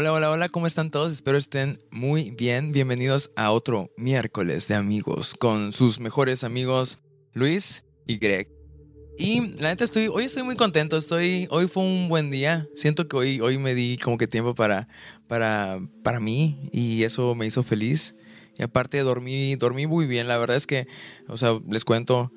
Hola, 0.00 0.12
hola, 0.12 0.30
hola, 0.30 0.48
¿cómo 0.48 0.68
están 0.68 0.92
todos? 0.92 1.12
Espero 1.12 1.36
estén 1.36 1.80
muy 1.90 2.30
bien. 2.30 2.70
Bienvenidos 2.70 3.32
a 3.34 3.50
otro 3.50 3.90
miércoles 3.96 4.68
de 4.68 4.76
amigos 4.76 5.34
con 5.34 5.72
sus 5.72 5.98
mejores 5.98 6.44
amigos 6.44 7.00
Luis 7.34 7.82
y 8.06 8.18
Greg. 8.18 8.48
Y 9.18 9.56
la 9.60 9.70
neta 9.70 9.82
estoy, 9.82 10.06
hoy 10.06 10.26
estoy 10.26 10.44
muy 10.44 10.54
contento, 10.54 10.96
estoy, 10.96 11.48
hoy 11.50 11.66
fue 11.66 11.82
un 11.82 12.08
buen 12.08 12.30
día. 12.30 12.68
Siento 12.76 13.08
que 13.08 13.16
hoy, 13.16 13.40
hoy 13.40 13.58
me 13.58 13.74
di 13.74 13.98
como 13.98 14.18
que 14.18 14.28
tiempo 14.28 14.54
para, 14.54 14.86
para, 15.26 15.80
para 16.04 16.20
mí 16.20 16.70
y 16.72 17.02
eso 17.02 17.34
me 17.34 17.46
hizo 17.46 17.64
feliz. 17.64 18.14
Y 18.56 18.62
aparte 18.62 19.00
dormí, 19.00 19.56
dormí 19.56 19.88
muy 19.88 20.06
bien. 20.06 20.28
La 20.28 20.38
verdad 20.38 20.56
es 20.56 20.68
que, 20.68 20.86
o 21.26 21.36
sea, 21.36 21.58
les 21.68 21.84
cuento, 21.84 22.30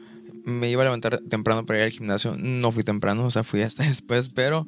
me 0.46 0.70
iba 0.70 0.82
a 0.82 0.86
levantar 0.86 1.20
temprano 1.30 1.66
para 1.66 1.80
ir 1.80 1.86
al 1.86 1.92
gimnasio. 1.92 2.36
No 2.38 2.72
fui 2.72 2.84
temprano, 2.84 3.26
o 3.26 3.32
sea, 3.32 3.44
fui 3.44 3.62
hasta 3.62 3.84
después, 3.88 4.30
pero 4.30 4.68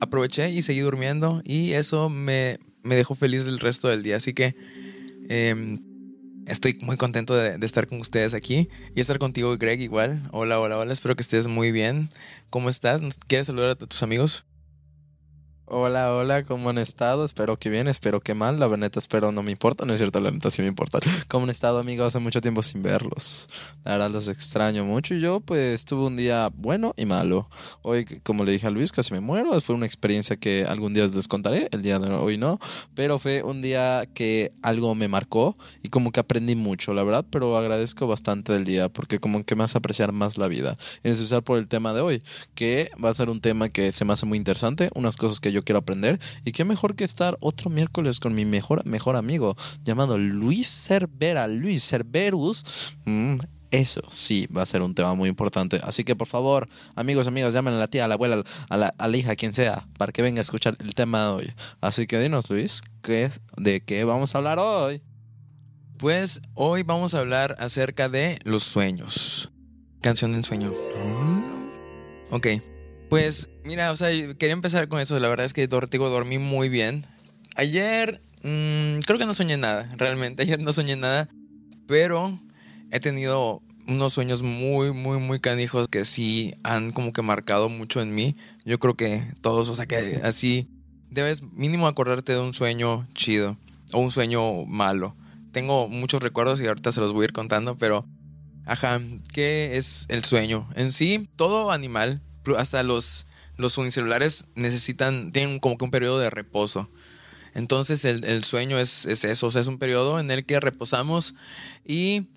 aproveché 0.00 0.50
y 0.50 0.62
seguí 0.62 0.80
durmiendo 0.80 1.42
y 1.44 1.72
eso 1.72 2.08
me, 2.08 2.58
me 2.82 2.96
dejó 2.96 3.14
feliz 3.14 3.46
el 3.46 3.58
resto 3.58 3.88
del 3.88 4.02
día. 4.02 4.16
Así 4.16 4.34
que 4.34 4.54
em, 5.28 5.80
estoy 6.46 6.78
muy 6.82 6.96
contento 6.96 7.34
de, 7.34 7.58
de, 7.58 7.66
estar 7.66 7.86
con 7.86 8.00
ustedes 8.00 8.34
aquí 8.34 8.68
y 8.94 9.00
estar 9.00 9.18
contigo, 9.18 9.56
Greg, 9.56 9.80
igual. 9.80 10.28
Hola, 10.32 10.60
hola, 10.60 10.78
hola, 10.78 10.92
espero 10.92 11.16
que 11.16 11.22
estés 11.22 11.46
muy 11.46 11.72
bien. 11.72 12.08
¿Cómo 12.50 12.68
estás? 12.68 13.00
¿Quieres 13.26 13.46
saludar 13.46 13.70
a 13.70 13.74
tus 13.76 14.02
amigos? 14.02 14.44
Hola, 15.72 16.12
hola, 16.12 16.42
¿cómo 16.42 16.70
han 16.70 16.78
estado? 16.78 17.24
Espero 17.24 17.56
que 17.56 17.70
bien, 17.70 17.86
espero 17.86 18.18
que 18.18 18.34
mal. 18.34 18.58
La 18.58 18.66
verdad, 18.66 18.90
espero 18.96 19.30
no 19.30 19.44
me 19.44 19.52
importa, 19.52 19.84
no 19.84 19.92
es 19.92 20.00
cierto, 20.00 20.20
la 20.20 20.32
neta 20.32 20.50
sí 20.50 20.62
me 20.62 20.66
importa. 20.66 20.98
¿Cómo 21.28 21.44
han 21.44 21.50
estado, 21.50 21.78
amigos? 21.78 22.08
Hace 22.08 22.18
mucho 22.18 22.40
tiempo 22.40 22.60
sin 22.64 22.82
verlos. 22.82 23.48
La 23.84 23.92
verdad, 23.92 24.10
los 24.10 24.26
extraño 24.26 24.84
mucho. 24.84 25.14
Y 25.14 25.20
yo, 25.20 25.38
pues, 25.38 25.84
tuve 25.84 26.08
un 26.08 26.16
día 26.16 26.50
bueno 26.52 26.92
y 26.96 27.06
malo. 27.06 27.48
Hoy, 27.82 28.04
como 28.24 28.42
le 28.42 28.50
dije 28.50 28.66
a 28.66 28.70
Luis, 28.70 28.90
casi 28.90 29.12
me 29.12 29.20
muero. 29.20 29.60
Fue 29.60 29.76
una 29.76 29.86
experiencia 29.86 30.36
que 30.36 30.64
algún 30.64 30.92
día 30.92 31.06
les 31.06 31.28
contaré, 31.28 31.68
el 31.70 31.82
día 31.82 32.00
de 32.00 32.10
hoy 32.16 32.36
no. 32.36 32.58
Pero 32.96 33.20
fue 33.20 33.44
un 33.44 33.62
día 33.62 34.08
que 34.12 34.50
algo 34.62 34.96
me 34.96 35.06
marcó 35.06 35.56
y 35.84 35.90
como 35.90 36.10
que 36.10 36.18
aprendí 36.18 36.56
mucho, 36.56 36.94
la 36.94 37.04
verdad. 37.04 37.24
Pero 37.30 37.56
agradezco 37.56 38.08
bastante 38.08 38.52
del 38.52 38.64
día 38.64 38.88
porque 38.88 39.20
como 39.20 39.44
que 39.44 39.54
me 39.54 39.62
hace 39.62 39.78
apreciar 39.78 40.10
más 40.10 40.36
la 40.36 40.48
vida. 40.48 40.76
En 41.04 41.12
especial 41.12 41.44
por 41.44 41.58
el 41.58 41.68
tema 41.68 41.92
de 41.92 42.00
hoy, 42.00 42.24
que 42.56 42.90
va 43.02 43.10
a 43.10 43.14
ser 43.14 43.30
un 43.30 43.40
tema 43.40 43.68
que 43.68 43.92
se 43.92 44.04
me 44.04 44.14
hace 44.14 44.26
muy 44.26 44.36
interesante. 44.36 44.90
Unas 44.96 45.16
cosas 45.16 45.38
que 45.38 45.52
yo 45.52 45.59
quiero 45.62 45.78
aprender. 45.78 46.18
Y 46.44 46.52
qué 46.52 46.64
mejor 46.64 46.94
que 46.94 47.04
estar 47.04 47.36
otro 47.40 47.70
miércoles 47.70 48.20
con 48.20 48.34
mi 48.34 48.44
mejor, 48.44 48.84
mejor 48.86 49.16
amigo 49.16 49.56
llamado 49.84 50.18
Luis 50.18 50.68
Cervera, 50.68 51.48
Luis 51.48 51.88
Cerverus. 51.88 52.64
Mm, 53.04 53.36
eso 53.70 54.02
sí 54.10 54.46
va 54.46 54.62
a 54.62 54.66
ser 54.66 54.82
un 54.82 54.94
tema 54.94 55.14
muy 55.14 55.28
importante. 55.28 55.80
Así 55.84 56.04
que 56.04 56.16
por 56.16 56.26
favor, 56.26 56.68
amigos, 56.96 57.26
amigas, 57.26 57.54
llamen 57.54 57.74
a 57.74 57.78
la 57.78 57.88
tía, 57.88 58.04
a 58.04 58.08
la 58.08 58.14
abuela, 58.14 58.42
a 58.68 58.76
la, 58.76 58.94
a 58.98 59.08
hija, 59.08 59.36
quien 59.36 59.54
sea, 59.54 59.86
para 59.96 60.12
que 60.12 60.22
venga 60.22 60.40
a 60.40 60.42
escuchar 60.42 60.76
el 60.80 60.94
tema 60.94 61.24
de 61.24 61.30
hoy. 61.30 61.52
Así 61.80 62.06
que 62.06 62.18
dinos, 62.18 62.50
Luis, 62.50 62.82
¿qué, 63.02 63.30
¿de 63.56 63.80
qué 63.80 64.04
vamos 64.04 64.34
a 64.34 64.38
hablar 64.38 64.58
hoy? 64.58 65.02
Pues 65.98 66.40
hoy 66.54 66.82
vamos 66.82 67.14
a 67.14 67.20
hablar 67.20 67.56
acerca 67.58 68.08
de 68.08 68.38
los 68.44 68.64
sueños. 68.64 69.52
Canción 70.00 70.32
del 70.32 70.44
sueño. 70.44 70.70
Ok. 72.30 72.46
Pues 73.10 73.50
mira, 73.64 73.90
o 73.90 73.96
sea, 73.96 74.08
quería 74.38 74.52
empezar 74.52 74.86
con 74.86 75.00
eso. 75.00 75.18
La 75.18 75.28
verdad 75.28 75.44
es 75.44 75.52
que 75.52 75.66
digo, 75.66 76.08
dormí 76.08 76.38
muy 76.38 76.68
bien. 76.68 77.04
Ayer 77.56 78.20
mmm, 78.44 79.00
creo 79.04 79.18
que 79.18 79.26
no 79.26 79.34
soñé 79.34 79.56
nada, 79.56 79.88
realmente. 79.96 80.42
Ayer 80.44 80.60
no 80.60 80.72
soñé 80.72 80.94
nada, 80.94 81.28
pero 81.88 82.38
he 82.92 83.00
tenido 83.00 83.62
unos 83.88 84.12
sueños 84.12 84.42
muy, 84.44 84.92
muy, 84.92 85.18
muy 85.18 85.40
canijos 85.40 85.88
que 85.88 86.04
sí 86.04 86.54
han 86.62 86.92
como 86.92 87.12
que 87.12 87.22
marcado 87.22 87.68
mucho 87.68 88.00
en 88.00 88.14
mí. 88.14 88.36
Yo 88.64 88.78
creo 88.78 88.94
que 88.94 89.24
todos, 89.40 89.68
o 89.68 89.74
sea, 89.74 89.86
que 89.86 90.20
así 90.22 90.68
debes 91.10 91.42
mínimo 91.42 91.88
acordarte 91.88 92.32
de 92.32 92.38
un 92.38 92.54
sueño 92.54 93.08
chido 93.14 93.58
o 93.92 93.98
un 93.98 94.12
sueño 94.12 94.64
malo. 94.66 95.16
Tengo 95.50 95.88
muchos 95.88 96.22
recuerdos 96.22 96.60
y 96.60 96.68
ahorita 96.68 96.92
se 96.92 97.00
los 97.00 97.12
voy 97.12 97.22
a 97.22 97.24
ir 97.24 97.32
contando, 97.32 97.76
pero, 97.76 98.06
ajá, 98.66 99.00
¿qué 99.32 99.76
es 99.76 100.06
el 100.08 100.22
sueño? 100.22 100.68
En 100.76 100.92
sí, 100.92 101.28
todo 101.34 101.72
animal 101.72 102.22
hasta 102.56 102.82
los, 102.82 103.26
los 103.56 103.78
unicelulares 103.78 104.46
necesitan, 104.54 105.32
tienen 105.32 105.58
como 105.58 105.78
que 105.78 105.84
un 105.84 105.90
periodo 105.90 106.18
de 106.18 106.30
reposo. 106.30 106.90
Entonces 107.54 108.04
el, 108.04 108.24
el 108.24 108.44
sueño 108.44 108.78
es, 108.78 109.06
es, 109.06 109.24
eso, 109.24 109.48
o 109.48 109.50
sea, 109.50 109.60
es 109.60 109.66
un 109.66 109.78
periodo 109.78 110.20
en 110.20 110.30
el 110.30 110.44
que 110.44 110.60
reposamos 110.60 111.34
y 111.84 112.28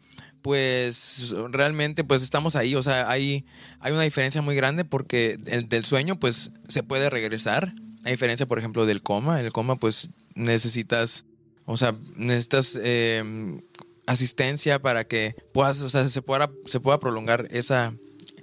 pues 0.42 1.34
realmente 1.52 2.04
pues 2.04 2.22
estamos 2.22 2.56
ahí, 2.56 2.76
o 2.76 2.84
sea, 2.84 3.10
hay, 3.10 3.46
hay 3.80 3.94
una 3.94 4.02
diferencia 4.02 4.42
muy 4.42 4.56
grande 4.56 4.84
porque 4.84 5.40
el 5.46 5.70
del 5.70 5.86
sueño 5.86 6.20
pues 6.20 6.52
se 6.68 6.84
puede 6.84 7.10
regresar, 7.10 7.74
a 8.04 8.10
diferencia 8.10 8.46
por 8.46 8.60
ejemplo 8.60 8.86
del 8.86 9.02
coma, 9.02 9.40
el 9.40 9.54
coma 9.54 9.78
pues 9.78 10.10
necesitas, 10.36 11.24
o 11.66 11.78
sea, 11.78 11.96
necesitas 12.18 12.78
eh, 12.82 13.62
asistencia 14.06 14.82
para 14.82 15.06
que 15.06 15.36
puedas, 15.54 15.82
o 15.82 15.90
sea, 15.90 16.10
se 16.10 16.22
pueda, 16.22 16.52
se 16.66 16.82
pueda 16.82 17.00
prolongar 17.00 17.48
esa, 17.52 17.94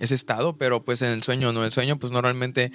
ese 0.00 0.14
estado, 0.14 0.56
pero 0.56 0.84
pues 0.84 1.02
en 1.02 1.10
el 1.10 1.22
sueño 1.22 1.52
no. 1.52 1.64
El 1.64 1.72
sueño 1.72 1.98
pues 1.98 2.10
normalmente 2.10 2.72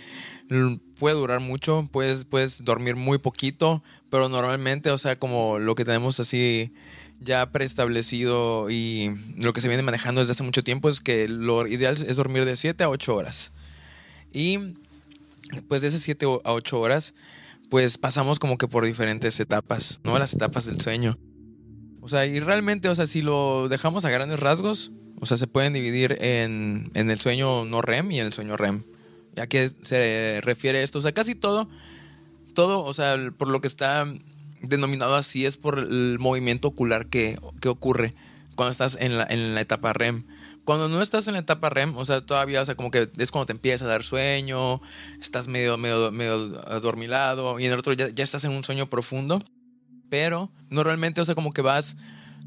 puede 0.98 1.16
durar 1.16 1.40
mucho, 1.40 1.90
puedes, 1.92 2.24
puedes 2.26 2.64
dormir 2.64 2.96
muy 2.96 3.18
poquito, 3.18 3.84
pero 4.10 4.30
normalmente, 4.30 4.92
o 4.92 4.98
sea, 4.98 5.18
como 5.18 5.60
lo 5.60 5.76
que 5.76 5.84
tenemos 5.84 6.20
así 6.20 6.72
ya 7.20 7.52
preestablecido 7.52 8.70
y 8.70 9.10
lo 9.38 9.54
que 9.54 9.62
se 9.62 9.68
viene 9.68 9.84
manejando 9.84 10.22
desde 10.22 10.32
hace 10.32 10.44
mucho 10.44 10.64
tiempo 10.64 10.90
es 10.90 11.02
que 11.02 11.28
lo 11.28 11.66
ideal 11.68 11.96
es 11.96 12.16
dormir 12.16 12.46
de 12.46 12.56
7 12.56 12.84
a 12.84 12.90
8 12.90 13.16
horas. 13.16 13.52
Y 14.32 14.76
pues 15.68 15.82
de 15.82 15.88
esas 15.88 16.02
7 16.02 16.26
a 16.44 16.54
8 16.54 16.80
horas, 16.80 17.14
pues 17.70 17.98
pasamos 17.98 18.38
como 18.38 18.58
que 18.58 18.68
por 18.68 18.86
diferentes 18.86 19.40
etapas, 19.40 20.00
¿no? 20.04 20.18
Las 20.20 20.34
etapas 20.34 20.66
del 20.66 20.80
sueño. 20.80 21.18
O 22.02 22.08
sea, 22.08 22.28
y 22.28 22.40
realmente, 22.40 22.88
o 22.90 22.96
sea, 22.96 23.08
si 23.08 23.24
lo 23.24 23.68
dejamos 23.68 24.06
a 24.06 24.12
grandes 24.12 24.40
rasgos, 24.40 24.92
o 25.20 25.26
sea, 25.26 25.38
se 25.38 25.48
pueden 25.48 25.74
dividir 25.74 26.18
en, 26.22 26.92
en 26.94 27.10
el 27.10 27.20
sueño 27.20 27.66
no 27.66 27.82
REM 27.82 28.12
y 28.12 28.20
en 28.20 28.28
el 28.28 28.34
sueño 28.34 28.58
REM. 28.58 28.84
¿A 29.38 29.48
qué 29.48 29.70
se 29.82 30.40
refiere 30.42 30.84
esto? 30.84 31.00
O 31.00 31.02
sea, 31.02 31.14
casi 31.14 31.36
todo, 31.36 31.70
todo, 32.54 32.84
o 32.84 32.94
sea, 32.94 33.18
por 33.38 33.48
lo 33.48 33.62
que 33.62 33.68
está 33.68 34.06
denominado 34.62 35.16
así 35.16 35.46
es 35.46 35.58
por 35.58 35.80
el 35.80 36.18
movimiento 36.20 36.70
ocular 36.70 37.08
que, 37.08 37.40
que 37.62 37.70
ocurre 37.70 38.16
cuando 38.56 38.72
estás 38.72 38.98
en 39.00 39.18
la, 39.18 39.28
en 39.30 39.54
la 39.54 39.62
etapa 39.62 39.94
REM. 39.94 40.26
Cuando 40.64 40.90
no 40.90 41.02
estás 41.02 41.28
en 41.28 41.34
la 41.34 41.42
etapa 41.42 41.70
REM, 41.70 41.96
o 41.96 42.06
sea, 42.06 42.26
todavía, 42.26 42.62
o 42.62 42.66
sea, 42.66 42.76
como 42.76 42.90
que 42.90 43.10
es 43.18 43.30
cuando 43.30 43.46
te 43.46 43.54
empieza 43.54 43.86
a 43.86 43.90
dar 43.90 44.04
sueño, 44.04 44.82
estás 45.22 45.48
medio, 45.48 45.78
medio, 45.78 46.12
medio 46.12 46.34
adormilado 46.68 47.60
y 47.60 47.66
en 47.66 47.74
el 47.74 47.80
otro 47.80 47.94
ya, 47.94 48.10
ya 48.10 48.24
estás 48.24 48.46
en 48.46 48.52
un 48.52 48.64
sueño 48.64 48.90
profundo. 48.90 49.44
Pero 50.10 50.52
normalmente, 50.70 51.22
o 51.22 51.26
sea, 51.26 51.36
como 51.36 51.54
que 51.54 51.62
vas 51.62 51.98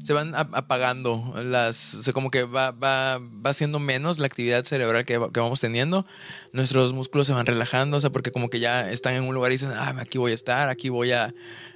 se 0.03 0.13
van 0.13 0.33
apagando 0.35 1.33
las, 1.43 1.95
o 1.95 2.03
sea, 2.03 2.13
como 2.13 2.31
que 2.31 2.43
va, 2.43 2.71
va, 2.71 3.19
va 3.19 3.53
siendo 3.53 3.79
menos 3.79 4.19
la 4.19 4.27
actividad 4.27 4.63
cerebral 4.63 5.05
que, 5.05 5.13
que, 5.13 5.39
vamos 5.39 5.59
teniendo, 5.59 6.05
nuestros 6.53 6.93
músculos 6.93 7.27
se 7.27 7.33
van 7.33 7.45
relajando, 7.45 7.97
o 7.97 8.01
sea, 8.01 8.09
porque 8.09 8.31
como 8.31 8.49
que 8.49 8.59
ya 8.59 8.89
están 8.89 9.13
en 9.13 9.23
un 9.23 9.35
lugar 9.35 9.51
y 9.51 9.55
dicen, 9.55 9.71
ah, 9.71 9.95
aquí 9.99 10.17
voy 10.17 10.31
a 10.31 10.35
estar, 10.35 10.69
aquí 10.69 10.89
voy 10.89 11.11
a, 11.11 11.33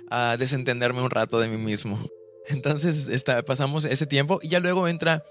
a 0.09 0.37
desentenderme 0.37 1.01
un 1.01 1.09
rato 1.09 1.39
de 1.39 1.47
mí 1.49 1.57
mismo. 1.57 1.99
Entonces 2.47 3.07
está, 3.09 3.43
pasamos 3.43 3.85
ese 3.85 4.05
tiempo 4.05 4.39
y 4.41 4.49
ya 4.49 4.59
luego 4.59 4.87
entra 4.87 5.23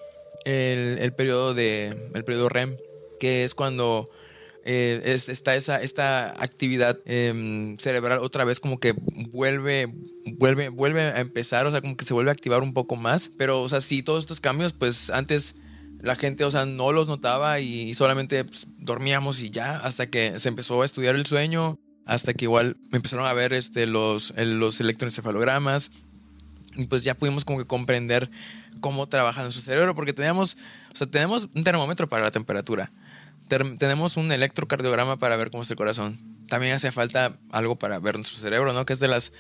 el, 0.45 0.99
el 0.99 1.13
periodo 1.15 1.55
de, 1.55 2.11
el 2.15 2.25
periodo 2.25 2.49
REM, 2.49 2.77
que 3.19 3.45
es 3.45 3.55
cuando 3.55 4.11
eh, 4.65 5.19
está 5.29 5.57
esa, 5.57 5.83
esta 5.83 6.31
actividad 6.43 6.99
eh, 7.05 7.75
cerebral 7.79 8.19
otra 8.21 8.45
vez 8.45 8.61
como 8.61 8.79
que 8.79 8.95
vuelve, 9.31 9.93
vuelve, 10.37 10.69
vuelve 10.69 11.03
a 11.03 11.21
empezar, 11.21 11.67
o 11.67 11.71
sea, 11.71 11.81
como 11.81 11.97
que 11.97 12.05
se 12.05 12.15
vuelve 12.15 12.31
a 12.31 12.33
activar 12.33 12.63
un 12.63 12.73
poco 12.73 12.97
más. 12.97 13.31
Pero, 13.37 13.63
o 13.63 13.69
sea, 13.69 13.81
sí, 13.81 14.03
todos 14.03 14.21
estos 14.21 14.41
cambios, 14.41 14.73
pues 14.73 15.11
antes 15.11 15.57
la 16.01 16.17
gente, 16.17 16.45
o 16.45 16.51
sea, 16.51 16.67
no 16.67 16.93
los 16.93 17.09
notaba 17.09 17.61
y 17.61 17.95
solamente 17.95 18.45
pues, 18.45 18.67
dormíamos 18.79 19.41
y 19.41 19.51
ya, 19.51 19.77
hasta 19.79 20.09
que 20.09 20.39
se 20.39 20.49
empezó 20.49 20.83
a 20.83 20.85
estudiar 20.85 21.15
el 21.15 21.27
sueño, 21.27 21.79
hasta 22.05 22.35
que 22.35 22.45
igual 22.45 22.77
empezaron 22.93 23.27
a 23.27 23.33
ver 23.33 23.53
este, 23.53 23.87
los, 23.87 24.35
los 24.37 24.81
electroencefalogramas 24.81 25.91
y 26.75 26.87
pues 26.87 27.05
ya 27.05 27.15
pudimos 27.15 27.45
como 27.45 27.59
que 27.59 27.67
comprender 27.67 28.31
cómo 28.81 29.09
trabaja 29.09 29.43
nuestro 29.43 29.63
cerebro, 29.63 29.95
porque 29.95 30.13
teníamos, 30.13 30.57
o 30.93 30.97
sea, 30.97 31.07
tenemos 31.07 31.49
un 31.55 31.63
termómetro 31.63 32.09
para 32.09 32.25
la 32.25 32.31
temperatura 32.31 32.91
tenemos 33.79 34.17
un 34.17 34.33
electrocardiograma 34.33 35.19
para 35.19 35.37
ver 35.37 35.51
cómo 35.51 35.63
es 35.63 35.71
el 35.71 35.77
corazón. 35.77 36.19
También 36.49 36.75
hace 36.75 36.93
falta 36.93 37.39
algo 37.51 37.77
para 37.77 37.99
ver 37.99 38.17
nuestro 38.17 38.41
cerebro, 38.41 38.73
¿no? 38.73 38.85
Que 38.87 38.93
es 38.93 39.01
de 39.01 39.09
las 39.09 39.33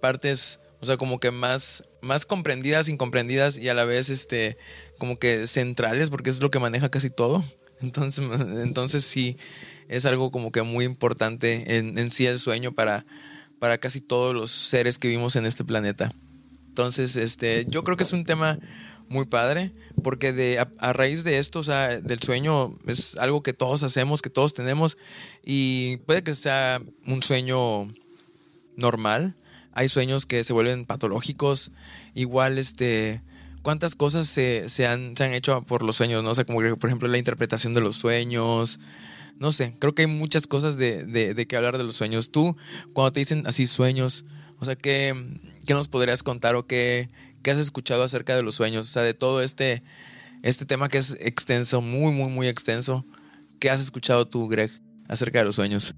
partes, 0.00 0.60
o 0.80 0.86
sea, 0.86 0.96
como 0.96 1.20
que 1.20 1.30
más, 1.30 1.84
más 2.00 2.26
comprendidas, 2.26 2.88
incomprendidas 2.88 3.58
y 3.58 3.68
a 3.68 3.74
la 3.74 3.84
vez, 3.84 4.08
este, 4.08 4.56
como 4.98 5.18
que 5.18 5.46
centrales, 5.46 6.10
porque 6.10 6.30
es 6.30 6.40
lo 6.40 6.50
que 6.50 6.58
maneja 6.58 6.90
casi 6.90 7.10
todo. 7.10 7.44
Entonces, 7.80 8.24
entonces 8.62 9.04
sí, 9.04 9.36
es 9.88 10.06
algo 10.06 10.30
como 10.30 10.52
que 10.52 10.62
muy 10.62 10.84
importante 10.84 11.76
en, 11.76 11.98
en 11.98 12.10
sí 12.10 12.26
el 12.26 12.38
sueño 12.38 12.72
para, 12.72 13.04
para 13.58 13.78
casi 13.78 14.00
todos 14.00 14.34
los 14.34 14.50
seres 14.50 14.98
que 14.98 15.08
vivimos 15.08 15.36
en 15.36 15.46
este 15.46 15.64
planeta. 15.64 16.10
Entonces, 16.68 17.16
este, 17.16 17.66
yo 17.68 17.82
creo 17.82 17.96
que 17.96 18.04
es 18.04 18.12
un 18.12 18.24
tema 18.24 18.58
muy 19.10 19.26
padre, 19.26 19.72
porque 20.04 20.32
de, 20.32 20.64
a, 20.78 20.92
raíz 20.92 21.24
de 21.24 21.38
esto, 21.38 21.58
o 21.58 21.62
sea, 21.64 22.00
del 22.00 22.20
sueño 22.20 22.78
es 22.86 23.16
algo 23.16 23.42
que 23.42 23.52
todos 23.52 23.82
hacemos, 23.82 24.22
que 24.22 24.30
todos 24.30 24.54
tenemos, 24.54 24.96
y 25.44 25.96
puede 26.06 26.22
que 26.22 26.36
sea 26.36 26.80
un 27.06 27.20
sueño 27.22 27.92
normal. 28.76 29.34
Hay 29.72 29.88
sueños 29.88 30.26
que 30.26 30.44
se 30.44 30.52
vuelven 30.52 30.84
patológicos. 30.84 31.72
Igual, 32.14 32.56
este, 32.56 33.20
cuántas 33.62 33.96
cosas 33.96 34.28
se, 34.28 34.68
se, 34.68 34.86
han, 34.86 35.16
se 35.16 35.24
han 35.24 35.34
hecho 35.34 35.60
por 35.62 35.82
los 35.82 35.96
sueños, 35.96 36.22
¿no? 36.22 36.30
O 36.30 36.34
sea, 36.36 36.44
como 36.44 36.60
por 36.76 36.88
ejemplo, 36.88 37.08
la 37.08 37.18
interpretación 37.18 37.74
de 37.74 37.80
los 37.80 37.96
sueños. 37.96 38.78
No 39.40 39.50
sé, 39.50 39.74
creo 39.80 39.94
que 39.94 40.02
hay 40.02 40.08
muchas 40.08 40.46
cosas 40.46 40.76
de, 40.76 41.04
de, 41.04 41.34
de 41.34 41.46
que 41.46 41.56
hablar 41.56 41.78
de 41.78 41.84
los 41.84 41.96
sueños. 41.96 42.30
Tú, 42.30 42.56
cuando 42.92 43.10
te 43.12 43.20
dicen 43.20 43.42
así 43.46 43.66
sueños, 43.66 44.24
o 44.60 44.64
sea, 44.64 44.76
¿qué, 44.76 45.14
qué 45.66 45.74
nos 45.74 45.88
podrías 45.88 46.22
contar 46.22 46.54
o 46.54 46.66
qué, 46.66 47.08
qué 47.42 47.50
has 47.50 47.58
escuchado 47.58 48.02
acerca 48.02 48.36
de 48.36 48.42
los 48.42 48.54
sueños? 48.54 48.88
O 48.88 48.90
sea, 48.90 49.02
de 49.02 49.14
todo 49.14 49.42
este, 49.42 49.82
este 50.42 50.66
tema 50.66 50.88
que 50.88 50.98
es 50.98 51.16
extenso, 51.20 51.80
muy, 51.80 52.12
muy, 52.12 52.30
muy 52.30 52.48
extenso. 52.48 53.04
¿Qué 53.58 53.70
has 53.70 53.80
escuchado 53.80 54.26
tú, 54.26 54.48
Greg, 54.48 54.70
acerca 55.08 55.40
de 55.40 55.44
los 55.44 55.56
sueños? 55.56 55.94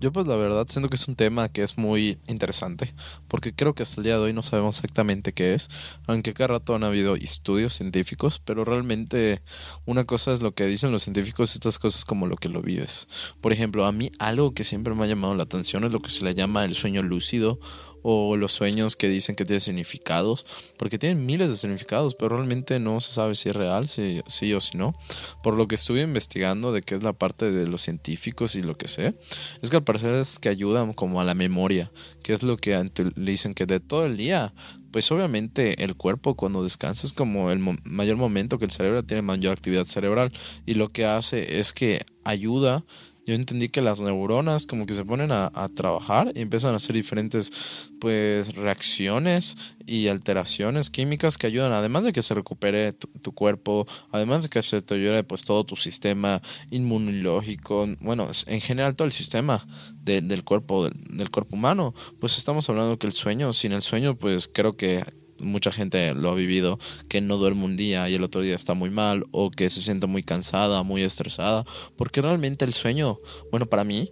Yo 0.00 0.12
pues 0.12 0.28
la 0.28 0.36
verdad 0.36 0.68
siento 0.68 0.88
que 0.88 0.94
es 0.94 1.08
un 1.08 1.16
tema 1.16 1.48
que 1.48 1.64
es 1.64 1.76
muy 1.76 2.20
interesante, 2.28 2.94
porque 3.26 3.52
creo 3.52 3.74
que 3.74 3.82
hasta 3.82 4.00
el 4.00 4.04
día 4.04 4.14
de 4.14 4.20
hoy 4.20 4.32
no 4.32 4.44
sabemos 4.44 4.76
exactamente 4.76 5.32
qué 5.32 5.54
es, 5.54 5.66
aunque 6.06 6.34
cada 6.34 6.48
rato 6.48 6.76
han 6.76 6.84
habido 6.84 7.16
estudios 7.16 7.74
científicos, 7.74 8.40
pero 8.44 8.64
realmente 8.64 9.42
una 9.86 10.04
cosa 10.04 10.32
es 10.32 10.40
lo 10.40 10.54
que 10.54 10.66
dicen 10.66 10.92
los 10.92 11.02
científicos 11.02 11.52
y 11.52 11.58
otras 11.58 11.80
cosas 11.80 12.04
como 12.04 12.28
lo 12.28 12.36
que 12.36 12.48
lo 12.48 12.62
vives. 12.62 13.08
Por 13.40 13.52
ejemplo, 13.52 13.86
a 13.86 13.92
mí 13.92 14.12
algo 14.20 14.54
que 14.54 14.62
siempre 14.62 14.94
me 14.94 15.02
ha 15.02 15.08
llamado 15.08 15.34
la 15.34 15.42
atención 15.42 15.82
es 15.82 15.90
lo 15.90 16.00
que 16.00 16.10
se 16.10 16.24
le 16.24 16.36
llama 16.36 16.64
el 16.64 16.76
sueño 16.76 17.02
lúcido 17.02 17.58
o 18.02 18.36
los 18.36 18.52
sueños 18.52 18.96
que 18.96 19.08
dicen 19.08 19.34
que 19.34 19.44
tienen 19.44 19.60
significados, 19.60 20.46
porque 20.76 20.98
tienen 20.98 21.26
miles 21.26 21.48
de 21.48 21.56
significados, 21.56 22.14
pero 22.14 22.36
realmente 22.36 22.78
no 22.78 23.00
se 23.00 23.12
sabe 23.12 23.34
si 23.34 23.48
es 23.48 23.56
real, 23.56 23.88
si 23.88 24.20
sí 24.26 24.52
o 24.54 24.60
si 24.60 24.76
no. 24.76 24.94
Por 25.42 25.54
lo 25.54 25.68
que 25.68 25.74
estuve 25.74 26.00
investigando 26.00 26.72
de 26.72 26.82
qué 26.82 26.94
es 26.94 27.02
la 27.02 27.12
parte 27.12 27.50
de 27.50 27.66
los 27.66 27.82
científicos 27.82 28.54
y 28.54 28.62
lo 28.62 28.76
que 28.76 28.88
sé, 28.88 29.14
es 29.62 29.70
que 29.70 29.76
al 29.76 29.84
parecer 29.84 30.14
es 30.14 30.38
que 30.38 30.48
ayudan 30.48 30.92
como 30.92 31.20
a 31.20 31.24
la 31.24 31.34
memoria, 31.34 31.90
que 32.22 32.32
es 32.32 32.42
lo 32.42 32.56
que 32.56 32.76
le 33.16 33.30
dicen 33.30 33.54
que 33.54 33.66
de 33.66 33.80
todo 33.80 34.06
el 34.06 34.16
día 34.16 34.52
pues 34.90 35.10
obviamente 35.12 35.84
el 35.84 35.96
cuerpo 35.96 36.34
cuando 36.34 36.62
descansa 36.62 37.06
es 37.06 37.12
como 37.12 37.50
el 37.50 37.60
mayor 37.84 38.16
momento 38.16 38.58
que 38.58 38.64
el 38.64 38.70
cerebro 38.70 39.04
tiene 39.04 39.22
mayor 39.22 39.52
actividad 39.52 39.84
cerebral 39.84 40.32
y 40.66 40.74
lo 40.74 40.88
que 40.88 41.04
hace 41.04 41.60
es 41.60 41.72
que 41.72 42.04
ayuda 42.24 42.84
yo 43.28 43.34
entendí 43.34 43.68
que 43.68 43.82
las 43.82 44.00
neuronas 44.00 44.66
como 44.66 44.86
que 44.86 44.94
se 44.94 45.04
ponen 45.04 45.32
a, 45.32 45.50
trabajar 45.74 46.32
y 46.34 46.40
empiezan 46.40 46.72
a 46.72 46.76
hacer 46.76 46.96
diferentes 46.96 47.52
pues 48.00 48.54
reacciones 48.54 49.74
y 49.86 50.08
alteraciones 50.08 50.88
químicas 50.88 51.36
que 51.36 51.46
ayudan, 51.46 51.72
además 51.72 52.04
de 52.04 52.14
que 52.14 52.22
se 52.22 52.32
recupere 52.32 52.94
tu, 52.94 53.32
cuerpo, 53.32 53.86
además 54.12 54.44
de 54.44 54.48
que 54.48 54.62
se 54.62 54.80
te 54.80 54.94
ayude 54.94 55.24
pues 55.24 55.44
todo 55.44 55.64
tu 55.64 55.76
sistema 55.76 56.40
inmunológico, 56.70 57.86
bueno, 58.00 58.30
en 58.46 58.60
general 58.62 58.96
todo 58.96 59.04
el 59.04 59.12
sistema 59.12 59.66
del 60.02 60.42
cuerpo, 60.42 60.84
del, 60.84 60.94
del 61.10 61.30
cuerpo 61.30 61.54
humano, 61.54 61.92
pues 62.20 62.38
estamos 62.38 62.70
hablando 62.70 62.98
que 62.98 63.06
el 63.06 63.12
sueño, 63.12 63.52
sin 63.52 63.72
el 63.72 63.82
sueño 63.82 64.16
pues 64.16 64.48
creo 64.48 64.74
que 64.74 65.04
mucha 65.38 65.70
gente 65.72 66.14
lo 66.14 66.30
ha 66.30 66.34
vivido, 66.34 66.78
que 67.08 67.20
no 67.20 67.36
duerme 67.36 67.64
un 67.64 67.76
día 67.76 68.08
y 68.08 68.14
el 68.14 68.22
otro 68.22 68.42
día 68.42 68.56
está 68.56 68.74
muy 68.74 68.90
mal 68.90 69.24
o 69.30 69.50
que 69.50 69.70
se 69.70 69.82
siente 69.82 70.06
muy 70.06 70.22
cansada, 70.22 70.82
muy 70.82 71.02
estresada, 71.02 71.64
porque 71.96 72.22
realmente 72.22 72.64
el 72.64 72.72
sueño, 72.72 73.20
bueno, 73.50 73.66
para 73.66 73.84
mí 73.84 74.10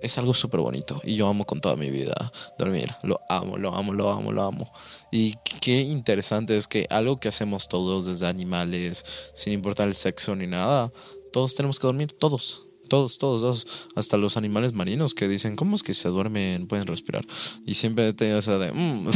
es 0.00 0.16
algo 0.18 0.34
súper 0.34 0.60
bonito 0.60 1.00
y 1.04 1.16
yo 1.16 1.26
amo 1.26 1.44
con 1.44 1.60
toda 1.60 1.76
mi 1.76 1.90
vida 1.90 2.32
dormir, 2.58 2.94
lo 3.02 3.20
amo, 3.28 3.56
lo 3.56 3.74
amo, 3.74 3.92
lo 3.92 4.10
amo, 4.10 4.32
lo 4.32 4.42
amo. 4.42 4.72
Y 5.10 5.34
qué 5.60 5.80
interesante 5.80 6.56
es 6.56 6.68
que 6.68 6.86
algo 6.90 7.18
que 7.18 7.28
hacemos 7.28 7.68
todos 7.68 8.06
desde 8.06 8.26
animales, 8.26 9.04
sin 9.34 9.52
importar 9.52 9.88
el 9.88 9.94
sexo 9.94 10.36
ni 10.36 10.46
nada, 10.46 10.92
todos 11.32 11.54
tenemos 11.54 11.78
que 11.78 11.86
dormir, 11.86 12.12
todos 12.12 12.67
todos, 12.88 13.18
todos, 13.18 13.40
todos, 13.40 13.88
hasta 13.94 14.16
los 14.16 14.36
animales 14.36 14.72
marinos 14.72 15.14
que 15.14 15.28
dicen, 15.28 15.56
¿cómo 15.56 15.76
es 15.76 15.82
que 15.82 15.94
se 15.94 16.08
duermen, 16.08 16.66
pueden 16.66 16.86
respirar? 16.86 17.26
Y 17.66 17.74
siempre 17.74 18.12
te 18.12 18.36
esa 18.36 18.58
de, 18.58 18.72
mm". 18.72 19.06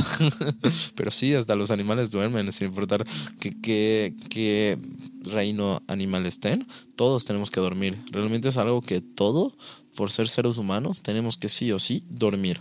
pero 0.94 1.10
sí, 1.10 1.34
hasta 1.34 1.56
los 1.56 1.70
animales 1.70 2.10
duermen, 2.10 2.50
sin 2.52 2.68
importar 2.68 3.04
qué 3.40 4.14
que, 4.28 4.78
reino 5.24 5.82
animal 5.86 6.26
estén, 6.26 6.66
todos 6.96 7.24
tenemos 7.24 7.50
que 7.50 7.60
dormir. 7.60 7.98
Realmente 8.10 8.48
es 8.48 8.56
algo 8.56 8.82
que 8.82 9.00
todo, 9.00 9.56
por 9.94 10.10
ser 10.10 10.28
seres 10.28 10.58
humanos, 10.58 11.02
tenemos 11.02 11.36
que 11.36 11.48
sí 11.48 11.70
o 11.72 11.78
sí 11.78 12.04
dormir. 12.08 12.60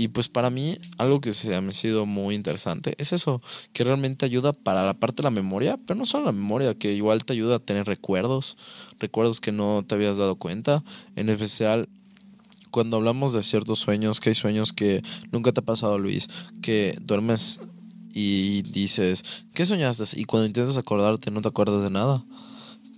Y 0.00 0.08
pues 0.08 0.30
para 0.30 0.48
mí, 0.48 0.78
algo 0.96 1.20
que 1.20 1.34
se 1.34 1.54
ha 1.54 1.72
sido 1.72 2.06
muy 2.06 2.34
interesante 2.34 2.94
es 2.96 3.12
eso, 3.12 3.42
que 3.74 3.84
realmente 3.84 4.24
ayuda 4.24 4.54
para 4.54 4.82
la 4.82 4.94
parte 4.94 5.16
de 5.16 5.24
la 5.24 5.30
memoria, 5.30 5.78
pero 5.86 5.98
no 5.98 6.06
solo 6.06 6.24
la 6.24 6.32
memoria, 6.32 6.74
que 6.74 6.94
igual 6.94 7.22
te 7.22 7.34
ayuda 7.34 7.56
a 7.56 7.58
tener 7.58 7.86
recuerdos, 7.86 8.56
recuerdos 8.98 9.42
que 9.42 9.52
no 9.52 9.84
te 9.86 9.96
habías 9.96 10.16
dado 10.16 10.36
cuenta, 10.36 10.84
en 11.16 11.28
especial 11.28 11.90
cuando 12.70 12.96
hablamos 12.96 13.34
de 13.34 13.42
ciertos 13.42 13.78
sueños, 13.78 14.20
que 14.20 14.30
hay 14.30 14.34
sueños 14.34 14.72
que 14.72 15.02
nunca 15.32 15.52
te 15.52 15.60
ha 15.60 15.64
pasado, 15.66 15.98
Luis, 15.98 16.28
que 16.62 16.96
duermes 17.02 17.60
y 18.14 18.62
dices, 18.62 19.22
¿qué 19.52 19.66
soñaste? 19.66 20.18
Y 20.18 20.24
cuando 20.24 20.46
intentas 20.46 20.78
acordarte 20.78 21.30
no 21.30 21.42
te 21.42 21.48
acuerdas 21.48 21.82
de 21.82 21.90
nada. 21.90 22.24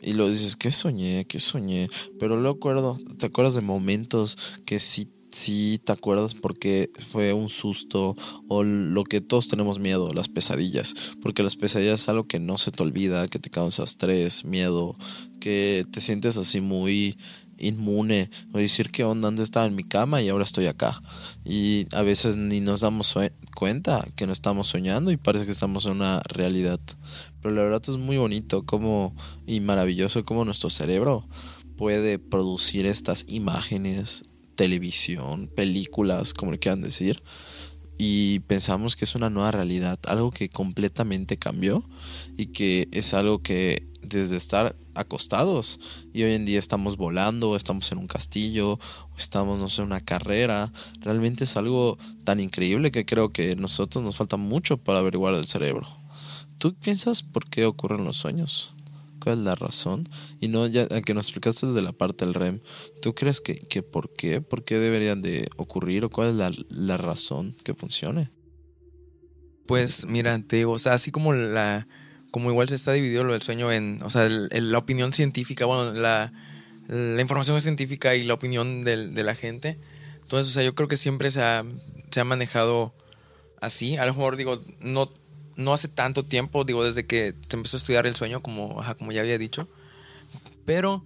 Y 0.01 0.13
lo 0.13 0.29
dices, 0.29 0.55
¿qué 0.55 0.71
soñé? 0.71 1.25
¿Qué 1.25 1.41
soñé? 1.41 1.89
Pero 2.21 2.37
luego 2.37 2.59
acuerdo, 2.59 3.01
te 3.19 3.27
acuerdas 3.27 3.55
de 3.55 3.61
momentos 3.61 4.39
que 4.65 4.79
sí 4.79 5.09
si 5.33 5.79
te 5.79 5.93
acuerdas 5.93 6.35
porque 6.35 6.91
fue 7.11 7.33
un 7.33 7.49
susto 7.49 8.17
o 8.49 8.63
lo 8.63 9.05
que 9.05 9.21
todos 9.21 9.49
tenemos 9.49 9.79
miedo, 9.79 10.13
las 10.13 10.29
pesadillas, 10.29 10.95
porque 11.21 11.43
las 11.43 11.57
pesadillas 11.57 12.03
es 12.03 12.09
algo 12.09 12.25
que 12.25 12.39
no 12.39 12.59
se 12.59 12.71
te 12.71 12.83
olvida, 12.83 13.29
que 13.29 13.39
te 13.39 13.51
causa 13.51 13.85
estrés, 13.85 14.45
miedo, 14.45 14.97
que 15.41 15.85
te 15.91 16.01
sientes 16.01 16.37
así 16.37 16.61
muy 16.61 17.17
inmune. 17.59 18.31
O 18.53 18.59
decir 18.59 18.91
que 18.91 19.05
onda 19.05 19.29
antes 19.29 19.45
estaba 19.45 19.67
en 19.67 19.75
mi 19.75 19.85
cama 19.85 20.21
y 20.21 20.29
ahora 20.29 20.45
estoy 20.45 20.67
acá 20.67 21.01
y 21.45 21.87
a 21.93 22.03
veces 22.03 22.37
ni 22.37 22.61
nos 22.61 22.81
damos 22.81 23.15
cuenta 23.55 24.07
que 24.17 24.27
no 24.27 24.33
estamos 24.33 24.69
soñando 24.69 25.11
y 25.11 25.17
parece 25.17 25.47
que 25.47 25.53
estamos 25.53 25.87
en 25.87 25.93
una 25.93 26.21
realidad. 26.21 26.81
Pero 27.41 27.55
la 27.55 27.63
verdad 27.63 27.83
es 27.87 27.97
muy 27.97 28.17
bonito 28.17 28.65
como 28.65 29.15
y 29.47 29.61
maravilloso 29.61 30.23
como 30.25 30.45
nuestro 30.45 30.71
cerebro 30.71 31.27
puede 31.77 32.19
producir 32.19 32.87
estas 32.87 33.25
imágenes 33.29 34.25
televisión, 34.63 35.49
películas, 35.49 36.35
como 36.35 36.53
le 36.53 36.61
quieran 36.61 36.83
decir, 36.83 37.21
y 37.99 38.39
pensamos 38.47 38.95
que 38.95 39.05
es 39.05 39.17
una 39.17 39.29
nueva 39.29 39.51
realidad, 39.51 39.99
algo 40.07 40.31
que 40.31 40.49
completamente 40.49 41.37
cambió 41.37 41.83
y 42.37 42.47
que 42.47 42.87
es 42.93 43.13
algo 43.13 43.43
que 43.43 43.85
desde 44.03 44.37
estar 44.37 44.77
acostados 44.95 45.81
y 46.15 46.23
hoy 46.23 46.35
en 46.35 46.45
día 46.45 46.61
estamos 46.61 46.97
volando, 46.97 47.57
estamos 47.57 47.91
en 47.91 47.99
un 47.99 48.07
castillo, 48.07 48.79
estamos, 49.19 49.59
no 49.59 49.69
sé, 49.69 49.83
en 49.83 49.89
una 49.89 50.01
carrera, 50.01 50.73
realmente 51.01 51.43
es 51.43 51.57
algo 51.57 51.99
tan 52.23 52.39
increíble 52.39 52.93
que 52.93 53.05
creo 53.05 53.33
que 53.33 53.57
nosotros 53.57 54.05
nos 54.05 54.15
falta 54.15 54.37
mucho 54.37 54.77
para 54.77 55.01
averiguar 55.01 55.35
el 55.35 55.47
cerebro. 55.47 55.89
¿Tú 56.59 56.73
piensas 56.75 57.25
por 57.25 57.51
qué 57.51 57.67
ocurren 57.67 58.05
los 58.05 58.17
sueños? 58.17 58.75
Cuál 59.23 59.39
es 59.39 59.45
la 59.45 59.55
razón 59.55 60.09
y 60.41 60.49
no 60.49 60.67
ya 60.67 60.87
que 61.03 61.15
nos 61.15 61.27
explicaste 61.27 61.67
desde 61.67 61.83
la 61.83 61.93
parte 61.93 62.25
del 62.25 62.35
REM 62.35 62.61
tú 63.01 63.15
crees 63.15 63.41
que, 63.41 63.57
que 63.57 63.83
por 63.83 64.13
qué 64.13 64.41
por 64.41 64.65
qué 64.65 64.79
deberían 64.79 65.23
de 65.23 65.49
ocurrir 65.57 66.05
o 66.05 66.11
cuál 66.11 66.31
es 66.31 66.35
la, 66.35 66.51
la 66.71 66.97
razón 66.97 67.57
que 67.65 67.75
funcione 67.75 68.31
pues 69.67 70.07
mira 70.07 70.39
te 70.47 70.57
digo 70.57 70.73
o 70.73 70.79
sea 70.79 70.95
así 70.95 71.11
como 71.11 71.33
la 71.33 71.87
como 72.31 72.51
igual 72.51 72.69
se 72.69 72.75
está 72.75 72.93
dividido 72.93 73.25
lo 73.25 73.35
del 73.35 73.43
sueño 73.43 73.71
en 73.71 74.01
o 74.03 74.11
sea 74.11 74.29
la 74.29 74.79
opinión 74.79 75.13
científica 75.13 75.67
bueno 75.67 75.93
la, 75.93 76.33
la 76.89 77.21
información 77.21 77.61
científica 77.61 78.15
y 78.15 78.25
la 78.25 78.35
opinión 78.35 78.85
de 78.85 79.23
la 79.23 79.35
gente. 79.35 79.79
Entonces 80.23 80.49
o 80.49 80.55
sea 80.55 80.63
yo 80.63 80.75
creo 80.75 80.89
que 80.89 80.97
siempre 80.97 81.31
se 81.31 81.43
ha, 81.43 81.65
se 82.11 82.21
ha 82.21 82.25
manejado 82.25 82.95
así. 83.61 83.97
A 83.97 84.07
lo 84.07 84.15
mejor 84.15 84.37
digo 84.37 84.61
no 84.81 85.13
no 85.57 85.73
hace 85.73 85.89
tanto 85.89 86.25
tiempo, 86.25 86.65
digo, 86.65 86.85
desde 86.85 87.07
que 87.07 87.35
se 87.49 87.57
empezó 87.57 87.77
a 87.77 87.79
estudiar 87.79 88.07
el 88.07 88.15
sueño, 88.15 88.43
como, 88.43 88.83
como 88.99 89.13
ya 89.13 89.21
había 89.21 89.39
dicho. 89.39 89.69
Pero 90.65 91.05